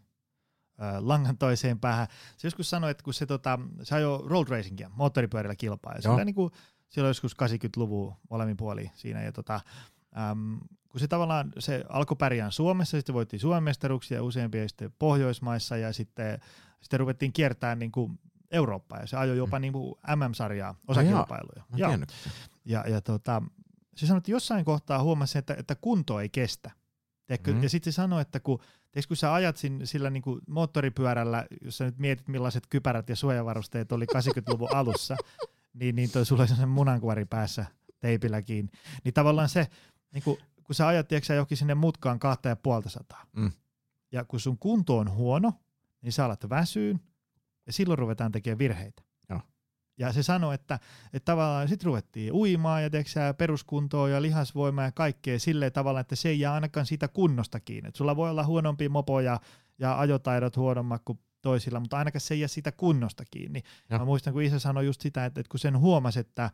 langan 0.99 1.37
toiseen 1.37 1.79
päähän. 1.79 2.07
Se 2.37 2.47
joskus 2.47 2.69
sanoi, 2.69 2.91
että 2.91 3.03
kun 3.03 3.13
se, 3.13 3.25
tota, 3.25 3.59
se 3.83 3.95
ajoi 3.95 4.23
road 4.27 4.47
racingia, 4.47 4.91
moottoripyörillä 4.95 5.55
kilpaa, 5.55 5.93
ja 5.93 6.01
Joo. 6.03 6.13
sillä 6.13 6.25
niin 6.25 6.35
kuin, 6.35 6.51
silloin 6.89 7.09
joskus 7.09 7.35
80-luvun 7.43 8.13
molemmin 8.29 8.57
puolin 8.57 8.91
siinä, 8.95 9.23
ja 9.23 9.31
tota, 9.31 9.61
äm, 10.31 10.59
kun 10.89 10.99
se 10.99 11.07
tavallaan 11.07 11.53
se 11.59 11.83
alkoi 11.89 12.17
pärjään 12.17 12.51
Suomessa, 12.51 12.97
sitten 12.97 13.15
voitti 13.15 13.39
Suomen 13.39 13.63
mestaruuksia 13.63 14.23
useampia 14.23 14.67
sitten 14.67 14.93
Pohjoismaissa, 14.99 15.77
ja 15.77 15.93
sitten, 15.93 16.39
sitten 16.81 16.99
ruvettiin 16.99 17.33
kiertämään 17.33 17.79
niin 17.79 17.91
kuin 17.91 18.19
Eurooppaa, 18.51 18.99
ja 18.99 19.07
se 19.07 19.17
ajoi 19.17 19.37
jopa 19.37 19.59
niin 19.59 19.73
kuin 19.73 19.95
MM-sarjaa, 20.15 20.75
osakilpailuja. 20.87 21.63
En 21.73 21.79
Joo. 21.79 21.89
tiennyt. 21.89 22.13
Ja, 22.65 22.83
ja 22.87 23.01
tota, 23.01 23.41
se 23.95 24.07
sanoi, 24.07 24.17
että 24.17 24.31
jossain 24.31 24.65
kohtaa 24.65 25.03
huomasi, 25.03 25.37
että, 25.37 25.55
että 25.59 25.75
kunto 25.75 26.19
ei 26.19 26.29
kestä. 26.29 26.71
Mhm. 27.51 27.57
Mm. 27.57 27.63
Ja 27.63 27.69
sitten 27.69 27.93
se 27.93 27.95
sanoi, 27.95 28.21
että 28.21 28.39
kun, 28.39 28.59
tiedätkö, 28.91 29.07
kun 29.07 29.17
sä 29.17 29.33
ajat 29.33 29.57
sin, 29.57 29.87
sillä 29.87 30.09
niin 30.09 30.23
kuin 30.23 30.41
moottoripyörällä, 30.47 31.45
jos 31.61 31.77
sä 31.77 31.85
nyt 31.85 31.97
mietit 31.99 32.27
millaiset 32.27 32.67
kypärät 32.69 33.09
ja 33.09 33.15
suojavarusteet 33.15 33.91
oli 33.91 34.05
80-luvun 34.15 34.75
alussa, 34.75 35.15
niin, 35.73 35.95
niin 35.95 36.11
toi 36.11 36.25
sulla 36.25 36.41
on 36.41 36.47
sellainen 36.47 36.69
munankuori 36.69 37.25
päässä 37.25 37.65
teipillä 37.99 38.41
kiinni. 38.41 38.71
Niin 39.03 39.13
tavallaan 39.13 39.49
se, 39.49 39.67
niin 40.13 40.23
kuin, 40.23 40.37
kun 40.63 40.75
sä 40.75 40.87
ajat 40.87 41.07
tiedätkö, 41.07 41.25
sä 41.25 41.33
johonkin 41.33 41.57
sinne 41.57 41.75
mutkaan 41.75 42.19
kahta 42.19 42.49
ja 42.49 42.55
puolta 42.55 42.89
sataa, 42.89 43.25
Mm. 43.33 43.51
ja 44.11 44.23
kun 44.25 44.39
sun 44.39 44.57
kunto 44.57 44.97
on 44.97 45.11
huono, 45.11 45.53
niin 46.01 46.11
sä 46.11 46.25
alat 46.25 46.49
väsyyn, 46.49 46.99
ja 47.65 47.73
silloin 47.73 47.99
ruvetaan 47.99 48.31
tekemään 48.31 48.57
virheitä. 48.59 49.03
Ja 49.97 50.13
se 50.13 50.23
sanoi, 50.23 50.55
että, 50.55 50.79
että 51.13 51.31
tavallaan 51.31 51.67
sitten 51.67 51.85
ruvettiin 51.85 52.33
uimaan 52.33 52.83
ja 52.83 52.89
sä, 53.07 53.33
peruskuntoa 53.33 54.09
ja 54.09 54.21
lihasvoimaa 54.21 54.85
ja 54.85 54.91
kaikkea 54.91 55.39
silleen 55.39 55.71
tavalla, 55.71 55.99
että 55.99 56.15
se 56.15 56.29
ei 56.29 56.39
jää 56.39 56.53
ainakaan 56.53 56.85
siitä 56.85 57.07
kunnosta 57.07 57.59
kiinni. 57.59 57.87
Et 57.87 57.95
sulla 57.95 58.15
voi 58.15 58.29
olla 58.29 58.45
huonompi 58.45 58.89
mopo 58.89 59.19
ja, 59.19 59.39
ja 59.79 59.99
ajotaidot 59.99 60.57
huonommat 60.57 61.01
kuin 61.05 61.19
toisilla, 61.41 61.79
mutta 61.79 61.97
ainakaan 61.97 62.21
se 62.21 62.33
ei 62.33 62.39
jää 62.39 62.47
siitä 62.47 62.71
kunnosta 62.71 63.23
kiinni. 63.31 63.61
Joo. 63.89 63.99
Mä 63.99 64.05
muistan, 64.05 64.33
kun 64.33 64.41
isä 64.41 64.59
sanoi 64.59 64.85
just 64.85 65.01
sitä, 65.01 65.25
että, 65.25 65.41
että 65.41 65.51
kun 65.51 65.59
sen 65.59 65.79
huomasi, 65.79 66.19
että, 66.19 66.51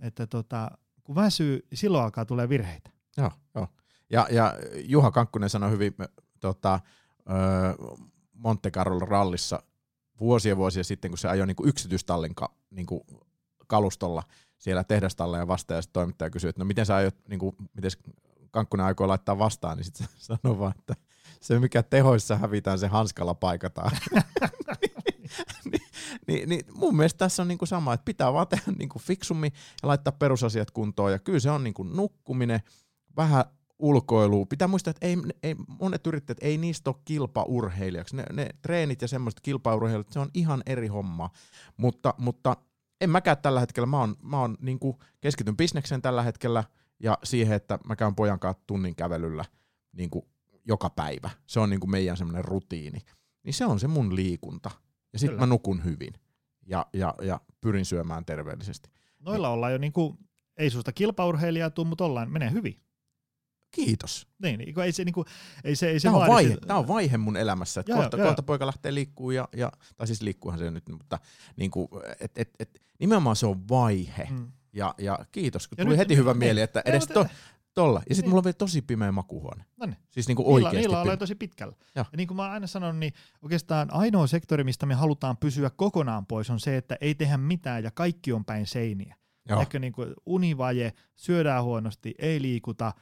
että 0.00 0.26
tota, 0.26 0.70
kun 1.04 1.14
väsyy, 1.14 1.66
silloin 1.74 2.04
alkaa 2.04 2.24
tulee 2.24 2.48
virheitä. 2.48 2.90
Joo, 3.16 3.30
joo. 3.54 3.68
Ja, 4.10 4.26
ja 4.30 4.54
Juha 4.84 5.10
Kankkunen 5.10 5.50
sanoi 5.50 5.70
hyvin 5.70 5.94
tota, 6.40 6.80
Monte 8.32 8.70
Carlo 8.70 8.98
rallissa 8.98 9.62
vuosia 10.20 10.56
vuosia 10.56 10.84
sitten, 10.84 11.10
kun 11.10 11.18
se 11.18 11.28
ajoi 11.28 11.46
niinku 11.46 11.66
yksityistallin 11.66 12.34
ka, 12.34 12.54
niinku 12.70 13.06
kalustolla 13.66 14.22
siellä 14.58 14.84
tehdastalle 14.84 15.38
ja 15.38 15.48
vastaan, 15.48 15.78
ja 15.78 15.82
sitten 15.82 15.92
toimittaja 15.92 16.30
kysyi, 16.30 16.48
että 16.48 16.60
no 16.60 16.64
miten 16.64 16.86
sä 16.86 16.96
aiot, 16.96 17.16
niinku, 17.28 17.54
miten 17.74 17.90
Kankkunen 18.50 18.86
aikoo 18.86 19.08
laittaa 19.08 19.38
vastaan, 19.38 19.76
niin 19.76 19.84
sitten 19.84 20.08
sanoi 20.42 20.58
vaan, 20.58 20.74
että 20.78 20.94
se 21.40 21.58
mikä 21.58 21.82
tehoissa 21.82 22.36
hävitään, 22.36 22.78
se 22.78 22.86
hanskalla 22.86 23.34
paikataan. 23.34 23.90
niin, 25.70 25.82
niin, 26.26 26.48
niin, 26.48 26.64
mun 26.74 26.96
mielestä 26.96 27.18
tässä 27.18 27.42
on 27.42 27.48
niinku 27.48 27.66
sama, 27.66 27.94
että 27.94 28.04
pitää 28.04 28.32
vaan 28.32 28.48
tehdä 28.48 28.72
niinku 28.78 28.98
fiksummin 28.98 29.52
ja 29.82 29.88
laittaa 29.88 30.12
perusasiat 30.12 30.70
kuntoon. 30.70 31.12
Ja 31.12 31.18
kyllä 31.18 31.40
se 31.40 31.50
on 31.50 31.64
niinku 31.64 31.82
nukkuminen, 31.82 32.60
vähän 33.16 33.44
ulkoilua. 33.80 34.46
Pitää 34.46 34.68
muistaa, 34.68 34.90
että 34.90 35.06
ei, 35.06 35.16
ei, 35.42 35.54
monet 35.80 36.06
yrittäjät, 36.06 36.38
ei 36.40 36.58
niistä 36.58 36.90
ole 36.90 36.96
kilpaurheilijaksi. 37.04 38.16
Ne, 38.16 38.24
ne 38.32 38.48
treenit 38.62 39.02
ja 39.02 39.08
semmoiset 39.08 39.40
kilpaurheilijat, 39.40 40.12
se 40.12 40.18
on 40.18 40.30
ihan 40.34 40.62
eri 40.66 40.86
homma. 40.86 41.30
Mutta, 41.76 42.14
mutta 42.18 42.56
en 43.00 43.10
mäkään 43.10 43.36
tällä 43.42 43.60
hetkellä, 43.60 43.86
mä 43.86 43.98
oon, 43.98 44.16
mä 44.22 44.40
oon 44.40 44.56
niinku 44.60 44.98
keskityn 45.20 45.56
bisnekseen 45.56 46.02
tällä 46.02 46.22
hetkellä 46.22 46.64
ja 47.02 47.18
siihen, 47.24 47.56
että 47.56 47.78
mä 47.86 47.96
käyn 47.96 48.14
pojan 48.14 48.40
kanssa 48.40 48.62
tunnin 48.66 48.96
kävelyllä 48.96 49.44
niinku 49.92 50.28
joka 50.64 50.90
päivä. 50.90 51.30
Se 51.46 51.60
on 51.60 51.70
niinku 51.70 51.86
meidän 51.86 52.16
semmoinen 52.16 52.44
rutiini. 52.44 52.98
Niin 53.42 53.54
se 53.54 53.66
on 53.66 53.80
se 53.80 53.88
mun 53.88 54.16
liikunta. 54.16 54.70
Ja 55.12 55.18
sitten 55.18 55.40
mä 55.40 55.46
nukun 55.46 55.84
hyvin 55.84 56.12
ja, 56.66 56.86
ja, 56.92 57.14
ja 57.22 57.40
pyrin 57.60 57.84
syömään 57.84 58.24
terveellisesti. 58.24 58.90
Noilla 59.18 59.48
ollaan 59.48 59.72
jo 59.72 59.78
niin 59.78 59.92
kuin, 59.92 60.18
ei 60.56 60.70
susta 60.70 60.92
kilpaurheilijaa 60.92 61.70
tuu, 61.70 61.84
mutta 61.84 62.04
ollaan, 62.04 62.30
menee 62.30 62.50
hyvin. 62.50 62.80
Kiitos. 63.70 64.26
Niin, 64.42 64.58
niin 64.58 64.74
kun 64.74 64.84
ei 64.84 64.92
se, 64.92 65.04
niin 65.04 65.12
kuin, 65.12 65.26
ei 65.64 65.76
se, 65.76 65.88
ei 65.90 66.00
se 66.00 66.08
Tämä 66.08 66.16
on, 66.18 66.28
vaihe, 66.28 66.50
sitä- 66.54 66.66
tämä 66.66 66.78
on 66.78 66.88
vaihe 66.88 67.16
mun 67.18 67.36
elämässä, 67.36 67.80
että 67.80 67.92
Joo, 67.92 68.00
kohta, 68.02 68.16
joo. 68.16 68.26
kohta 68.26 68.42
poika 68.42 68.66
lähtee 68.66 68.94
liikkuu 68.94 69.30
ja, 69.30 69.48
ja 69.56 69.72
tai 69.96 70.06
siis 70.06 70.22
liikkuuhan 70.22 70.58
se 70.58 70.70
nyt, 70.70 70.88
mutta 70.88 71.18
niin 71.56 71.70
kuin, 71.70 71.88
et, 72.20 72.30
et, 72.38 72.50
et, 72.58 72.82
nimenomaan 73.00 73.36
se 73.36 73.46
on 73.46 73.68
vaihe. 73.68 74.28
Mm. 74.30 74.52
Ja, 74.72 74.94
ja 74.98 75.18
kiitos, 75.32 75.68
kun 75.68 75.74
Ja 75.78 75.84
tuli 75.84 75.92
nyt- 75.92 75.98
heti 75.98 76.16
hyvä 76.16 76.30
niin. 76.32 76.38
mieli, 76.38 76.60
että 76.60 76.82
edes 76.84 77.06
to, 77.06 77.26
tolla. 77.74 78.02
Ja 78.08 78.14
sitten 78.14 78.22
Niin. 78.24 78.30
mulla 78.30 78.40
on 78.40 78.44
vielä 78.44 78.52
tosi 78.54 78.82
pimeä 78.82 79.12
makuuhuone. 79.12 79.64
No 79.76 79.86
niin. 79.86 79.96
Siis 80.10 80.28
niin 80.28 80.36
kuin 80.36 80.44
Niillä, 80.44 80.54
oikeasti 80.54 80.76
niillä 80.76 80.92
pimeä. 80.92 81.02
ollaan 81.02 81.18
tosi 81.18 81.34
pitkällä. 81.34 81.74
Joo. 81.96 82.04
Ja 82.12 82.16
niin 82.16 82.28
kuin 82.28 82.36
mä 82.36 82.50
aina 82.50 82.66
sanonut, 82.66 82.96
niin 82.98 83.12
oikeastaan 83.42 83.88
ainoa 83.94 84.26
sektori, 84.26 84.64
mistä 84.64 84.86
me 84.86 84.94
halutaan 84.94 85.36
pysyä 85.36 85.70
kokonaan 85.70 86.26
pois, 86.26 86.50
on 86.50 86.60
se, 86.60 86.76
että 86.76 86.96
ei 87.00 87.14
tehdä 87.14 87.36
mitään 87.36 87.84
ja 87.84 87.90
kaikki 87.90 88.32
on 88.32 88.44
päin 88.44 88.66
seiniä. 88.66 89.16
Ehkä 89.60 89.78
niin 89.78 89.92
kuin 89.92 90.14
univaje, 90.26 90.92
syödään 91.16 91.64
huonosti, 91.64 92.14
ei 92.18 92.42
liikuta, 92.42 92.92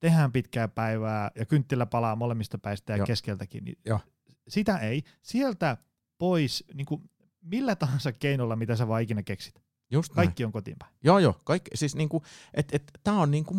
tehdään 0.00 0.32
pitkää 0.32 0.68
päivää 0.68 1.30
ja 1.34 1.46
kynttilä 1.46 1.86
palaa 1.86 2.16
molemmista 2.16 2.58
päistä 2.58 2.92
ja 2.92 2.96
Joo. 2.96 3.06
keskeltäkin. 3.06 3.64
Niin 3.64 3.78
Joo. 3.86 4.00
Sitä 4.48 4.78
ei. 4.78 5.02
Sieltä 5.22 5.76
pois 6.18 6.64
niin 6.74 6.86
kuin 6.86 7.10
millä 7.42 7.76
tahansa 7.76 8.12
keinolla, 8.12 8.56
mitä 8.56 8.76
sä 8.76 8.88
vaan 8.88 9.02
ikinä 9.02 9.22
keksit. 9.22 9.62
Just 9.90 10.14
näin. 10.14 10.26
Kaikki 10.26 10.44
on 10.44 10.52
kotiin 10.52 10.76
päin. 10.78 10.92
Joo, 11.04 11.18
joo. 11.18 11.40
Kaikki, 11.44 11.70
siis 11.74 11.96
niinku, 11.96 12.22
et, 12.54 12.68
et, 12.74 12.82
tää 13.04 13.14
on 13.14 13.30
niinku 13.30 13.54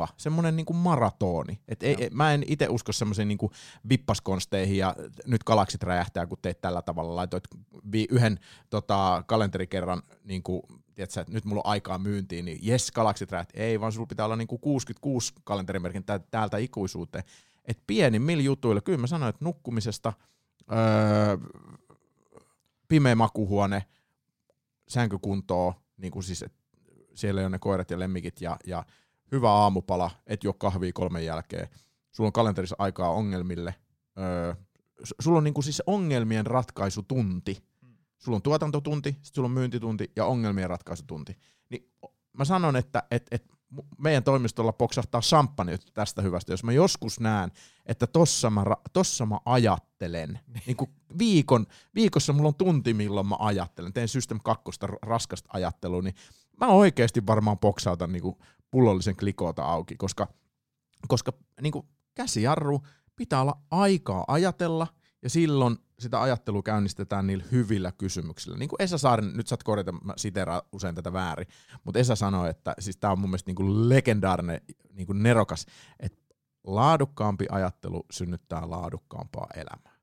matka, 0.00 0.14
semmoinen 0.16 0.56
niinku 0.56 0.72
maratoni. 0.72 1.60
Et 1.68 1.82
ei, 1.82 2.08
mä 2.12 2.34
en 2.34 2.44
itse 2.46 2.68
usko 2.68 2.92
semmoisiin 2.92 3.28
niinku 3.28 3.52
vippaskonsteihin 3.88 4.78
ja 4.78 4.94
nyt 5.26 5.44
galaksit 5.44 5.82
räjähtää, 5.82 6.26
kun 6.26 6.38
teet 6.42 6.60
tällä 6.60 6.82
tavalla. 6.82 7.16
Laitoit 7.16 7.44
vi, 7.92 8.06
yhden 8.10 8.38
tota, 8.70 9.24
kalenterikerran, 9.26 10.02
niinku, 10.24 10.62
tiedätkö, 10.94 11.20
että 11.20 11.32
nyt 11.32 11.44
mulla 11.44 11.62
on 11.64 11.70
aikaa 11.70 11.98
myyntiin, 11.98 12.44
niin 12.44 12.58
jes, 12.62 12.92
galaksit 12.92 13.32
räjähtää. 13.32 13.62
Ei, 13.62 13.80
vaan 13.80 13.92
sulla 13.92 14.06
pitää 14.06 14.24
olla 14.24 14.36
niinku 14.36 14.58
66 14.58 15.32
kalenterimerkin 15.44 16.04
tä- 16.04 16.20
täältä 16.30 16.56
ikuisuuteen. 16.56 17.24
Et 17.64 17.78
pienimmillä 17.86 18.42
jutuilla, 18.42 18.80
kyllä 18.80 18.98
mä 18.98 19.06
sanoin, 19.06 19.30
että 19.30 19.44
nukkumisesta, 19.44 20.12
öö, 20.72 21.36
pimeä 22.88 23.14
makuhuone, 23.14 23.84
sänkykuntoa, 24.88 25.74
niin 25.96 26.12
kuin 26.12 26.22
siis, 26.22 26.44
siellä 27.14 27.46
on 27.46 27.52
ne 27.52 27.58
koirat 27.58 27.90
ja 27.90 27.98
lemmikit 27.98 28.40
ja, 28.40 28.56
ja 28.66 28.84
hyvä 29.32 29.50
aamupala, 29.50 30.10
et 30.26 30.44
juo 30.44 30.52
kahvia 30.52 30.92
kolmen 30.94 31.24
jälkeen. 31.24 31.68
Sulla 32.12 32.28
on 32.28 32.32
kalenterissa 32.32 32.76
aikaa 32.78 33.10
ongelmille. 33.10 33.74
Öö, 34.18 34.54
sulla 35.20 35.38
on 35.38 35.44
niin 35.44 35.54
kuin 35.54 35.64
siis 35.64 35.82
ongelmien 35.86 36.46
ratkaisutunti. 36.46 37.62
Sulla 38.18 38.36
on 38.36 38.42
tuotantotunti, 38.42 39.16
sit 39.22 39.34
sulla 39.34 39.46
on 39.46 39.52
myyntitunti 39.52 40.10
ja 40.16 40.24
ongelmien 40.24 40.70
ratkaisutunti. 40.70 41.38
Niin 41.70 41.90
mä 42.32 42.44
sanon, 42.44 42.76
että 42.76 43.02
et, 43.10 43.26
et 43.30 43.44
meidän 43.98 44.24
toimistolla 44.24 44.72
poksahtaa 44.72 45.20
samppani 45.20 45.76
tästä 45.94 46.22
hyvästä, 46.22 46.52
jos 46.52 46.64
mä 46.64 46.72
joskus 46.72 47.20
näen, 47.20 47.52
että 47.86 48.06
tossa 48.06 48.50
mä, 48.50 48.64
tossa 48.92 49.26
mä 49.26 49.38
ajattelen. 49.44 50.40
niin 50.66 50.76
kuin 50.76 50.90
viikon, 51.18 51.66
viikossa 51.94 52.32
mulla 52.32 52.48
on 52.48 52.54
tunti, 52.54 52.94
milloin 52.94 53.26
mä 53.26 53.36
ajattelen. 53.38 53.92
Teen 53.92 54.08
System 54.08 54.38
2 54.44 54.64
raskasta 55.02 55.48
ajattelua, 55.52 56.02
niin 56.02 56.14
mä 56.60 56.66
oikeasti 56.66 57.26
varmaan 57.26 57.58
poksautan 57.58 58.12
niin 58.12 58.22
kuin 58.22 58.36
pullollisen 58.76 59.16
klikoota 59.16 59.64
auki, 59.64 59.96
koska, 59.96 60.28
koska 61.08 61.32
niin 61.60 61.72
kuin 61.72 61.86
käsijarru, 62.14 62.82
pitää 63.16 63.40
olla 63.40 63.60
aikaa 63.70 64.24
ajatella 64.28 64.86
ja 65.22 65.30
silloin 65.30 65.76
sitä 65.98 66.22
ajattelua 66.22 66.62
käynnistetään 66.62 67.26
niillä 67.26 67.44
hyvillä 67.52 67.92
kysymyksillä. 67.92 68.58
Niin 68.58 68.68
kuin 68.68 68.82
Esa 68.82 68.98
Saaren, 68.98 69.32
nyt 69.36 69.46
saat 69.46 69.62
korjata, 69.62 69.92
mä 69.92 70.12
siteraan 70.16 70.62
usein 70.72 70.94
tätä 70.94 71.12
väärin, 71.12 71.46
mutta 71.84 72.00
Esa 72.00 72.16
sanoi, 72.16 72.50
että 72.50 72.74
siis 72.78 72.96
tämä 72.96 73.12
on 73.12 73.18
mun 73.20 73.30
mielestä 73.30 73.48
niin 73.48 73.56
kuin 73.56 73.88
legendaarinen, 73.88 74.60
niin 74.92 75.06
kuin 75.06 75.22
nerokas, 75.22 75.66
että 76.00 76.34
laadukkaampi 76.64 77.46
ajattelu 77.50 78.06
synnyttää 78.10 78.70
laadukkaampaa 78.70 79.46
elämää. 79.54 79.95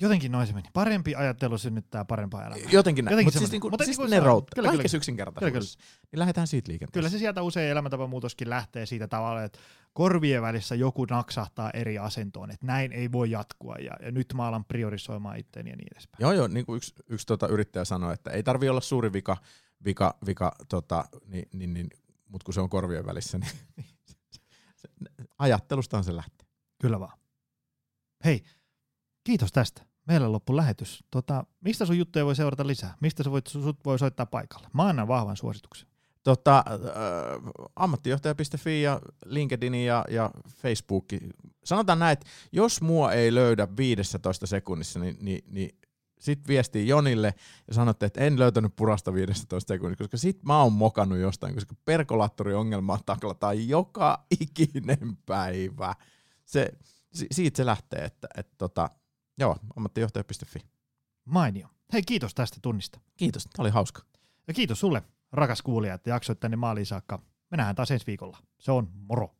Jotenkin 0.00 0.32
noin 0.32 0.46
se 0.46 0.52
meni. 0.52 0.68
Parempi 0.72 1.14
ajattelu 1.14 1.58
synnyttää 1.58 2.04
parempaa 2.04 2.46
elämää. 2.46 2.70
Jotenkin 2.72 3.04
näin, 3.04 3.24
mutta 3.24 3.38
siis, 3.38 3.50
niinku, 3.50 3.70
Mutta 3.70 3.84
siis 3.84 3.98
niinku 3.98 4.10
ne 4.10 4.16
se 4.16 4.20
on. 4.20 4.26
routta. 4.26 4.54
Kyllä, 4.54 4.70
kyllä. 4.70 4.84
Yksinkertaisuudessa. 4.96 5.78
Niin 6.12 6.18
lähdetään 6.18 6.46
siitä 6.46 6.70
liikenteeseen. 6.70 7.02
Kyllä 7.02 7.10
se 7.10 7.18
sieltä 7.18 7.42
usein 7.42 7.70
elämäntapamuutoskin 7.70 8.50
lähtee 8.50 8.86
siitä 8.86 9.08
tavalla, 9.08 9.42
että 9.42 9.58
korvien 9.92 10.42
välissä 10.42 10.74
joku 10.74 11.04
naksahtaa 11.04 11.70
eri 11.70 11.98
asentoon, 11.98 12.50
että 12.50 12.66
näin 12.66 12.92
ei 12.92 13.12
voi 13.12 13.30
jatkua 13.30 13.76
ja, 13.76 13.96
ja 14.02 14.10
nyt 14.10 14.34
mä 14.34 14.46
alan 14.46 14.64
priorisoimaan 14.64 15.38
itteeni 15.38 15.70
ja 15.70 15.76
niin 15.76 15.88
edespäin. 15.92 16.22
Joo, 16.22 16.32
joo, 16.32 16.48
niin 16.48 16.66
kuin 16.66 16.76
yksi, 16.76 16.94
yksi 17.08 17.26
tota 17.26 17.48
yrittäjä 17.48 17.84
sanoi, 17.84 18.14
että 18.14 18.30
ei 18.30 18.42
tarvi 18.42 18.68
olla 18.68 18.80
suuri 18.80 19.12
vika, 19.12 19.36
vika, 19.84 20.18
vika 20.26 20.52
tota, 20.68 21.04
niin, 21.26 21.48
niin, 21.52 21.74
niin, 21.74 21.88
mutta 22.28 22.44
kun 22.44 22.54
se 22.54 22.60
on 22.60 22.70
korvien 22.70 23.06
välissä, 23.06 23.38
niin 23.38 23.52
ajattelustaan 25.38 26.04
se 26.04 26.16
lähtee. 26.16 26.48
Kyllä 26.80 27.00
vaan. 27.00 27.18
Hei, 28.24 28.42
kiitos 29.24 29.52
tästä. 29.52 29.89
Meillä 30.10 30.32
loppu 30.32 30.56
lähetys. 30.56 31.04
Tota, 31.10 31.44
mistä 31.60 31.84
sun 31.86 31.98
juttuja 31.98 32.26
voi 32.26 32.36
seurata 32.36 32.66
lisää? 32.66 32.94
Mistä 33.00 33.22
sä 33.22 33.30
voit, 33.30 33.46
sut 33.46 33.78
voi 33.84 33.98
soittaa 33.98 34.26
paikalle? 34.26 34.68
Mä 34.72 34.82
annan 34.82 35.08
vahvan 35.08 35.36
suosituksen. 35.36 35.88
Tota, 36.22 36.64
äh, 36.68 37.64
ammattijohtaja.fi 37.76 38.82
ja 38.82 39.00
LinkedIn 39.24 39.74
ja, 39.74 40.04
ja 40.08 40.30
Facebook. 40.56 41.04
Sanotaan 41.64 41.98
näin, 41.98 42.12
että 42.12 42.26
jos 42.52 42.82
mua 42.82 43.12
ei 43.12 43.34
löydä 43.34 43.68
15 43.76 44.46
sekunnissa, 44.46 44.98
niin, 44.98 45.16
niin, 45.20 45.44
niin 45.50 45.78
sit 46.18 46.48
viestii 46.48 46.88
Jonille 46.88 47.34
ja 47.68 47.74
sanotte, 47.74 48.06
että 48.06 48.20
en 48.20 48.38
löytänyt 48.38 48.76
purasta 48.76 49.14
15 49.14 49.74
sekunnissa, 49.74 50.04
koska 50.04 50.16
sit 50.16 50.44
mä 50.44 50.62
oon 50.62 50.72
mokannut 50.72 51.18
jostain, 51.18 51.54
koska 51.54 51.74
perkolaattoriongelmaa 51.84 53.00
taklataan 53.06 53.68
joka 53.68 54.26
ikinen 54.40 55.16
päivä. 55.26 55.94
Se, 56.44 56.72
si, 57.12 57.26
siitä 57.30 57.56
se 57.56 57.66
lähtee, 57.66 58.04
että, 58.04 58.28
että 58.36 58.54
tota, 58.58 58.90
joo, 59.40 59.56
ammattijohtaja.fi. 59.76 60.60
Mainio. 61.24 61.68
Hei, 61.92 62.02
kiitos 62.02 62.34
tästä 62.34 62.58
tunnista. 62.62 63.00
Kiitos, 63.16 63.44
tämä 63.44 63.62
oli 63.62 63.70
hauska. 63.70 64.02
Ja 64.48 64.54
kiitos 64.54 64.80
sulle, 64.80 65.02
rakas 65.32 65.62
kuulija, 65.62 65.94
että 65.94 66.10
jaksoit 66.10 66.40
tänne 66.40 66.56
maaliin 66.56 66.86
saakka. 66.86 67.22
Me 67.50 67.56
nähdään 67.56 67.76
taas 67.76 67.90
ensi 67.90 68.06
viikolla. 68.06 68.38
Se 68.58 68.72
on 68.72 68.88
moro. 69.08 69.34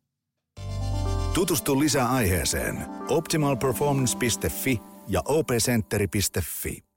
Tutustu 1.34 1.80
lisää 1.80 2.10
aiheeseen 2.10 2.86
optimalperformance.fi 3.08 4.80
ja 5.08 5.22
opcenteri.fi. 5.24 6.89